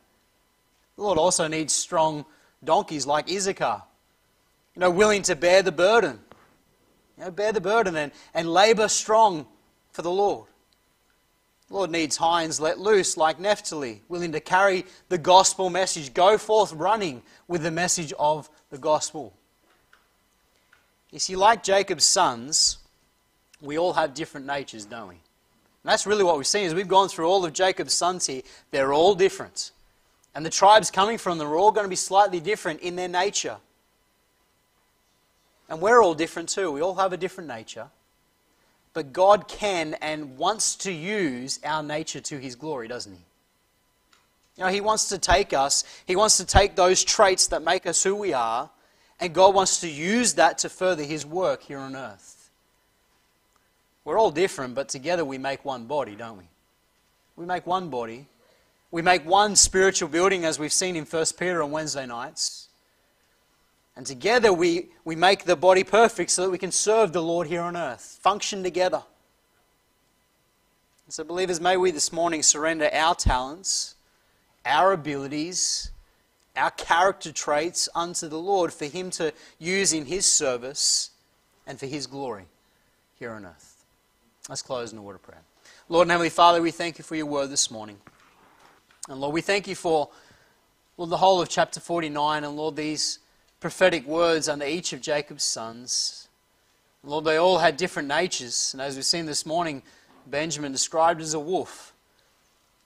The 0.96 1.02
Lord 1.02 1.18
also 1.18 1.46
needs 1.46 1.72
strong 1.72 2.24
donkeys 2.64 3.06
like 3.06 3.30
Issachar, 3.30 3.82
you 4.74 4.80
know, 4.80 4.90
willing 4.90 5.22
to 5.22 5.36
bear 5.36 5.62
the 5.62 5.72
burden. 5.72 6.20
You 7.16 7.24
know, 7.24 7.30
bear 7.30 7.52
the 7.52 7.60
burden 7.60 7.96
and, 7.96 8.12
and 8.34 8.52
labor 8.52 8.88
strong 8.88 9.46
for 9.92 10.02
the 10.02 10.10
Lord. 10.10 10.48
The 11.68 11.74
Lord 11.74 11.90
needs 11.90 12.16
hinds 12.16 12.60
let 12.60 12.78
loose 12.78 13.16
like 13.16 13.40
Naphtali, 13.40 14.02
willing 14.08 14.32
to 14.32 14.40
carry 14.40 14.84
the 15.08 15.18
gospel 15.18 15.70
message, 15.70 16.14
go 16.14 16.38
forth 16.38 16.72
running 16.72 17.22
with 17.48 17.62
the 17.62 17.70
message 17.70 18.12
of 18.18 18.48
the 18.70 18.78
gospel. 18.78 19.32
You 21.10 21.18
see, 21.18 21.36
like 21.36 21.62
Jacob's 21.62 22.04
sons, 22.04 22.78
we 23.60 23.78
all 23.78 23.94
have 23.94 24.14
different 24.14 24.46
natures, 24.46 24.84
don't 24.84 25.08
we? 25.08 25.16
And 25.86 25.92
that's 25.92 26.04
really 26.04 26.24
what 26.24 26.36
we've 26.36 26.48
seen 26.48 26.66
as 26.66 26.74
we've 26.74 26.88
gone 26.88 27.08
through 27.08 27.26
all 27.26 27.44
of 27.44 27.52
Jacob's 27.52 27.94
sons 27.94 28.26
here. 28.26 28.42
They're 28.72 28.92
all 28.92 29.14
different. 29.14 29.70
And 30.34 30.44
the 30.44 30.50
tribes 30.50 30.90
coming 30.90 31.16
from 31.16 31.38
them 31.38 31.46
are 31.46 31.54
all 31.54 31.70
going 31.70 31.84
to 31.84 31.88
be 31.88 31.94
slightly 31.94 32.40
different 32.40 32.80
in 32.80 32.96
their 32.96 33.06
nature. 33.06 33.58
And 35.68 35.80
we're 35.80 36.02
all 36.02 36.14
different 36.14 36.48
too. 36.48 36.72
We 36.72 36.80
all 36.80 36.96
have 36.96 37.12
a 37.12 37.16
different 37.16 37.46
nature. 37.46 37.86
But 38.94 39.12
God 39.12 39.46
can 39.46 39.94
and 40.02 40.36
wants 40.36 40.74
to 40.78 40.90
use 40.90 41.60
our 41.64 41.84
nature 41.84 42.20
to 42.20 42.36
His 42.36 42.56
glory, 42.56 42.88
doesn't 42.88 43.12
He? 43.12 43.24
You 44.56 44.64
know, 44.64 44.72
He 44.72 44.80
wants 44.80 45.08
to 45.10 45.18
take 45.18 45.52
us, 45.52 45.84
He 46.04 46.16
wants 46.16 46.36
to 46.38 46.44
take 46.44 46.74
those 46.74 47.04
traits 47.04 47.46
that 47.46 47.62
make 47.62 47.86
us 47.86 48.02
who 48.02 48.16
we 48.16 48.32
are, 48.32 48.70
and 49.20 49.32
God 49.32 49.54
wants 49.54 49.78
to 49.82 49.88
use 49.88 50.34
that 50.34 50.58
to 50.58 50.68
further 50.68 51.04
His 51.04 51.24
work 51.24 51.62
here 51.62 51.78
on 51.78 51.94
earth. 51.94 52.35
We're 54.06 54.20
all 54.20 54.30
different, 54.30 54.76
but 54.76 54.88
together 54.88 55.24
we 55.24 55.36
make 55.36 55.64
one 55.64 55.86
body, 55.86 56.14
don't 56.14 56.38
we? 56.38 56.44
We 57.34 57.44
make 57.44 57.66
one 57.66 57.90
body. 57.90 58.28
We 58.92 59.02
make 59.02 59.26
one 59.26 59.56
spiritual 59.56 60.08
building, 60.08 60.44
as 60.44 60.60
we've 60.60 60.72
seen 60.72 60.94
in 60.94 61.04
1 61.04 61.24
Peter 61.36 61.60
on 61.60 61.72
Wednesday 61.72 62.06
nights. 62.06 62.68
And 63.96 64.06
together 64.06 64.52
we, 64.52 64.90
we 65.04 65.16
make 65.16 65.42
the 65.42 65.56
body 65.56 65.82
perfect 65.82 66.30
so 66.30 66.44
that 66.44 66.50
we 66.50 66.56
can 66.56 66.70
serve 66.70 67.12
the 67.12 67.20
Lord 67.20 67.48
here 67.48 67.62
on 67.62 67.76
earth, 67.76 68.20
function 68.22 68.62
together. 68.62 69.02
So, 71.08 71.24
believers, 71.24 71.60
may 71.60 71.76
we 71.76 71.90
this 71.90 72.12
morning 72.12 72.44
surrender 72.44 72.88
our 72.92 73.16
talents, 73.16 73.96
our 74.64 74.92
abilities, 74.92 75.90
our 76.56 76.70
character 76.70 77.32
traits 77.32 77.88
unto 77.92 78.28
the 78.28 78.38
Lord 78.38 78.72
for 78.72 78.84
Him 78.84 79.10
to 79.10 79.32
use 79.58 79.92
in 79.92 80.06
His 80.06 80.26
service 80.26 81.10
and 81.66 81.76
for 81.76 81.86
His 81.86 82.06
glory 82.06 82.44
here 83.18 83.32
on 83.32 83.44
earth. 83.44 83.65
Let's 84.48 84.62
close 84.62 84.92
in 84.92 84.98
a 84.98 85.02
word 85.02 85.16
of 85.16 85.22
prayer. 85.22 85.42
Lord 85.88 86.04
and 86.04 86.12
Heavenly 86.12 86.30
Father, 86.30 86.62
we 86.62 86.70
thank 86.70 86.98
you 86.98 87.04
for 87.04 87.16
your 87.16 87.26
word 87.26 87.50
this 87.50 87.68
morning. 87.68 87.98
And 89.08 89.20
Lord, 89.20 89.34
we 89.34 89.40
thank 89.40 89.66
you 89.66 89.74
for 89.74 90.08
Lord, 90.96 91.10
the 91.10 91.16
whole 91.16 91.40
of 91.42 91.48
chapter 91.48 91.80
49, 91.80 92.44
and 92.44 92.56
Lord, 92.56 92.76
these 92.76 93.18
prophetic 93.58 94.06
words 94.06 94.48
under 94.48 94.64
each 94.64 94.92
of 94.92 95.00
Jacob's 95.00 95.42
sons. 95.42 96.28
Lord, 97.02 97.24
they 97.24 97.36
all 97.36 97.58
had 97.58 97.76
different 97.76 98.06
natures, 98.06 98.72
and 98.72 98.80
as 98.80 98.94
we've 98.94 99.04
seen 99.04 99.26
this 99.26 99.44
morning, 99.44 99.82
Benjamin 100.28 100.70
described 100.70 101.20
as 101.20 101.34
a 101.34 101.40
wolf. 101.40 101.92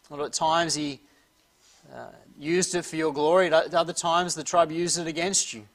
Lord, 0.08 0.24
at 0.24 0.32
times 0.32 0.74
he 0.74 1.00
uh, 1.94 2.06
used 2.38 2.74
it 2.74 2.86
for 2.86 2.96
your 2.96 3.12
glory, 3.12 3.52
at 3.52 3.74
other 3.74 3.92
times 3.92 4.34
the 4.34 4.42
tribe 4.42 4.72
used 4.72 4.98
it 4.98 5.06
against 5.06 5.52
you. 5.52 5.66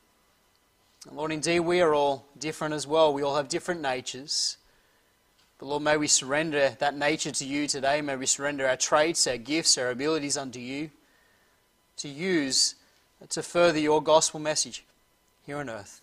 And 1.07 1.15
Lord, 1.15 1.31
indeed, 1.31 1.59
we 1.59 1.79
are 1.79 1.93
all 1.93 2.25
different 2.39 2.73
as 2.73 2.87
well. 2.87 3.13
We 3.13 3.21
all 3.21 3.35
have 3.35 3.47
different 3.47 3.81
natures. 3.81 4.57
But 5.57 5.67
Lord, 5.67 5.83
may 5.83 5.97
we 5.97 6.07
surrender 6.07 6.75
that 6.79 6.97
nature 6.97 7.31
to 7.31 7.45
you 7.45 7.67
today. 7.67 8.01
May 8.01 8.15
we 8.15 8.25
surrender 8.25 8.67
our 8.67 8.75
traits, 8.75 9.25
our 9.25 9.37
gifts, 9.37 9.77
our 9.77 9.89
abilities 9.89 10.37
unto 10.37 10.59
you 10.59 10.91
to 11.97 12.09
use 12.09 12.75
to 13.29 13.41
further 13.41 13.79
your 13.79 14.03
gospel 14.03 14.39
message 14.39 14.83
here 15.45 15.57
on 15.57 15.69
earth. 15.69 16.01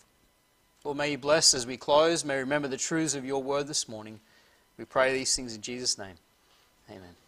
Lord, 0.83 0.97
may 0.97 1.11
you 1.11 1.17
bless 1.17 1.53
as 1.53 1.65
we 1.65 1.77
close. 1.77 2.25
May 2.25 2.35
we 2.35 2.41
remember 2.41 2.67
the 2.67 2.77
truths 2.77 3.15
of 3.15 3.23
your 3.23 3.41
word 3.41 3.67
this 3.67 3.87
morning. 3.87 4.19
We 4.77 4.85
pray 4.85 5.13
these 5.13 5.35
things 5.35 5.55
in 5.55 5.61
Jesus' 5.61 5.97
name. 5.97 6.15
Amen. 6.89 7.22